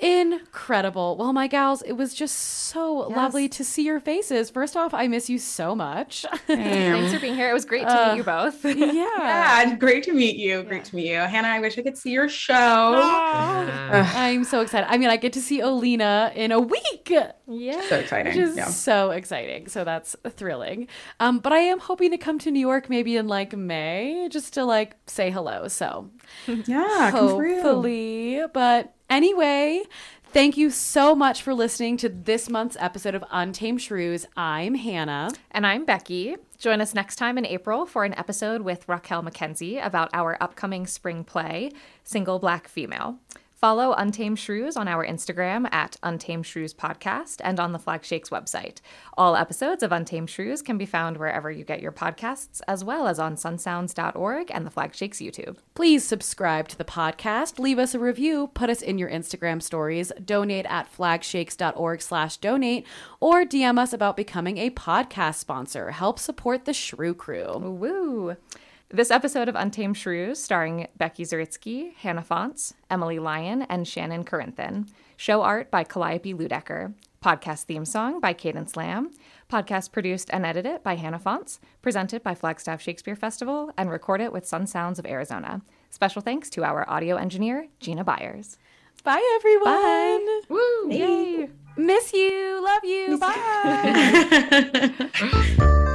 Incredible. 0.01 1.17
Well, 1.17 1.33
my 1.33 1.47
gals, 1.49 1.83
it 1.83 1.93
was 1.93 2.15
just 2.15 2.37
so 2.37 2.93
lovely 2.95 3.49
to 3.51 3.65
see 3.65 3.85
your 3.85 4.01
faces. 4.01 4.49
First 4.51 4.77
off, 4.77 4.95
I 4.95 5.09
miss 5.09 5.29
you 5.29 5.39
so 5.39 5.75
much. 5.75 6.25
Thanks 6.47 7.13
for 7.15 7.21
being 7.21 7.35
here. 7.35 7.51
It 7.51 7.53
was 7.53 7.65
great 7.65 7.83
to 7.83 7.89
Uh, 7.89 8.11
meet 8.13 8.19
you 8.19 8.25
both. 8.25 8.65
yeah. 8.65 8.93
Yeah, 8.93 9.63
and 9.63 9.81
great 9.81 10.05
to 10.05 10.13
meet 10.13 10.37
you. 10.37 10.63
Great 10.63 10.85
to 10.87 10.97
meet 10.97 11.09
you. 11.11 11.17
Hannah, 11.19 11.49
I 11.49 11.59
wish 11.61 11.79
I 11.79 11.83
could 11.83 11.99
see 11.99 12.11
your 12.11 12.29
show. 12.29 12.53
Yeah. 12.55 14.13
I'm 14.15 14.45
so 14.45 14.61
excited. 14.61 14.87
I 14.91 14.99
mean, 14.99 15.11
I 15.11 15.17
get 15.17 15.33
to 15.35 15.41
see 15.41 15.61
Olina 15.61 16.35
in 16.35 16.53
a 16.53 16.61
week. 16.61 17.11
yeah. 17.47 17.81
So 17.89 17.97
exciting. 17.99 18.27
which 18.33 18.37
is 18.43 18.57
yeah. 18.57 18.67
so 18.67 19.11
exciting. 19.11 19.69
So 19.69 19.85
that's 19.85 20.15
thrilling. 20.31 20.89
Um, 21.21 21.39
but 21.41 21.53
I 21.53 21.59
am 21.59 21.79
hoping 21.81 22.11
to 22.13 22.19
come 22.19 22.39
to 22.41 22.51
New 22.51 22.61
York 22.61 22.89
maybe 22.89 23.17
in 23.17 23.27
like 23.29 23.57
May 23.57 24.29
just 24.31 24.55
to 24.55 24.65
like 24.65 24.97
say 25.07 25.31
hello. 25.31 25.67
So 25.69 26.11
Yeah, 26.47 27.11
hopefully. 27.11 28.43
But 28.53 28.95
anyway, 29.09 29.83
thank 30.25 30.57
you 30.57 30.71
so 30.71 31.15
much 31.15 31.43
for 31.43 31.55
listening 31.55 31.97
to 31.99 32.09
this 32.09 32.49
month's 32.49 32.77
episode 32.81 33.15
of 33.15 33.25
Untamed 33.31 33.81
Shrews. 33.81 34.27
I'm 34.37 34.75
Hannah. 34.75 35.31
And 35.51 35.67
I'm 35.67 35.87
Becki. 35.87 36.37
Join 36.59 36.81
us 36.81 36.95
next 36.95 37.17
time 37.17 37.39
in 37.39 37.47
April 37.47 37.87
for 37.87 38.05
an 38.05 38.15
episode 38.15 38.63
with 38.63 38.89
Raquel 38.89 39.23
McKenzie 39.23 39.85
about 39.85 40.11
our 40.13 40.37
upcoming 40.41 40.87
spring 40.87 41.25
play, 41.25 41.71
Single 42.05 42.39
Black 42.39 42.69
Female. 42.69 43.19
Follow 43.59 43.93
Untamed 43.93 44.39
Shrews 44.39 44.77
on 44.77 44.87
our 44.87 45.05
Instagram 45.05 45.67
at 45.73 45.97
Untamed 46.05 46.47
Shrews 46.47 46.73
Podcast 46.73 47.41
and 47.43 47.59
on 47.59 47.73
the 47.73 47.79
Flag 47.81 48.05
Shakes 48.05 48.31
website. 48.31 48.77
All 49.17 49.35
episodes 49.35 49.83
of 49.83 49.91
Untamed 49.91 50.31
Shrews 50.31 50.63
can 50.63 50.79
be 50.79 50.87
found 50.87 51.17
wherever 51.17 51.51
you 51.51 51.65
get 51.65 51.83
your 51.83 51.91
podcasts, 51.91 52.61
as 52.69 52.85
well 52.85 53.09
as 53.09 53.19
on 53.19 53.35
sunsounds.org 53.35 54.53
and 54.55 54.65
the 54.65 54.71
Flag 54.71 54.95
Shakes 54.95 55.19
YouTube. 55.19 55.57
Please 55.75 56.05
subscribe 56.05 56.69
to 56.69 56.79
the 56.79 56.85
podcast, 56.85 57.59
leave 57.59 57.81
us 57.81 57.97
a 57.97 57.99
review, 57.99 58.49
put 58.55 58.71
us 58.71 58.81
in 58.81 58.97
your 58.97 59.11
Instagram 59.11 59.61
stories, 59.61 60.13
donate 60.25 60.67
at 60.67 60.95
flagshakes.org 60.97 62.01
slash 62.01 62.37
donate, 62.37 62.87
or 63.19 63.45
DM 63.45 63.77
us 63.77 63.93
about 63.93 64.17
becoming 64.17 64.59
a 64.59 64.71
podcast 64.71 65.35
sponsor. 65.35 65.91
Help 65.91 66.21
support 66.21 66.65
the 66.65 66.73
Shrew 66.73 67.13
Crew. 67.13 67.59
Woo! 67.59 68.37
This 68.91 69.11
episode 69.11 69.51
of 69.51 69.55
Untamed 69.55 69.99
Shrews, 69.99 70.43
starring 70.43 70.89
Becki 70.99 71.21
Zaritsky, 71.21 71.95
Hannah 71.97 72.23
Fontes, 72.23 72.73
Emily 72.89 73.19
Lyon, 73.19 73.61
and 73.63 73.87
Shannon 73.87 74.25
Corenthin. 74.25 74.89
Show 75.19 75.43
art 75.43 75.71
by 75.71 75.85
Calliope 75.85 76.33
Ludecker. 76.33 76.95
Podcast 77.23 77.65
theme 77.65 77.85
song 77.85 78.19
by 78.19 78.33
Cadence 78.33 78.77
Lamb. 78.77 79.11
Podcast 79.51 79.93
produced 79.93 80.31
and 80.33 80.47
edited 80.47 80.83
by 80.83 80.95
Hannah 80.97 81.19
Fontes. 81.19 81.61
Presented 81.83 82.23
by 82.23 82.35
Flagstaff 82.35 82.81
Shakespeare 82.81 83.15
Festival 83.17 83.71
and 83.77 83.91
recorded 83.91 84.31
with 84.31 84.47
Sun 84.47 84.67
Sounds 84.69 84.99
of 84.99 85.05
Arizona. 85.05 85.61
Special 85.91 86.23
thanks 86.23 86.49
to 86.51 86.65
our 86.65 86.89
audio 86.89 87.17
engineer, 87.17 87.69
Gina 87.81 88.05
Byers. 88.05 88.57
Bye, 89.05 89.23
everyone. 89.37 89.65
Bye. 89.75 90.41
Woo! 90.49 90.91
Yay! 90.91 91.51
Miss 91.77 92.15
you. 92.15 92.65
Love 92.65 92.85
you. 92.85 93.19
Bye. 95.59 95.85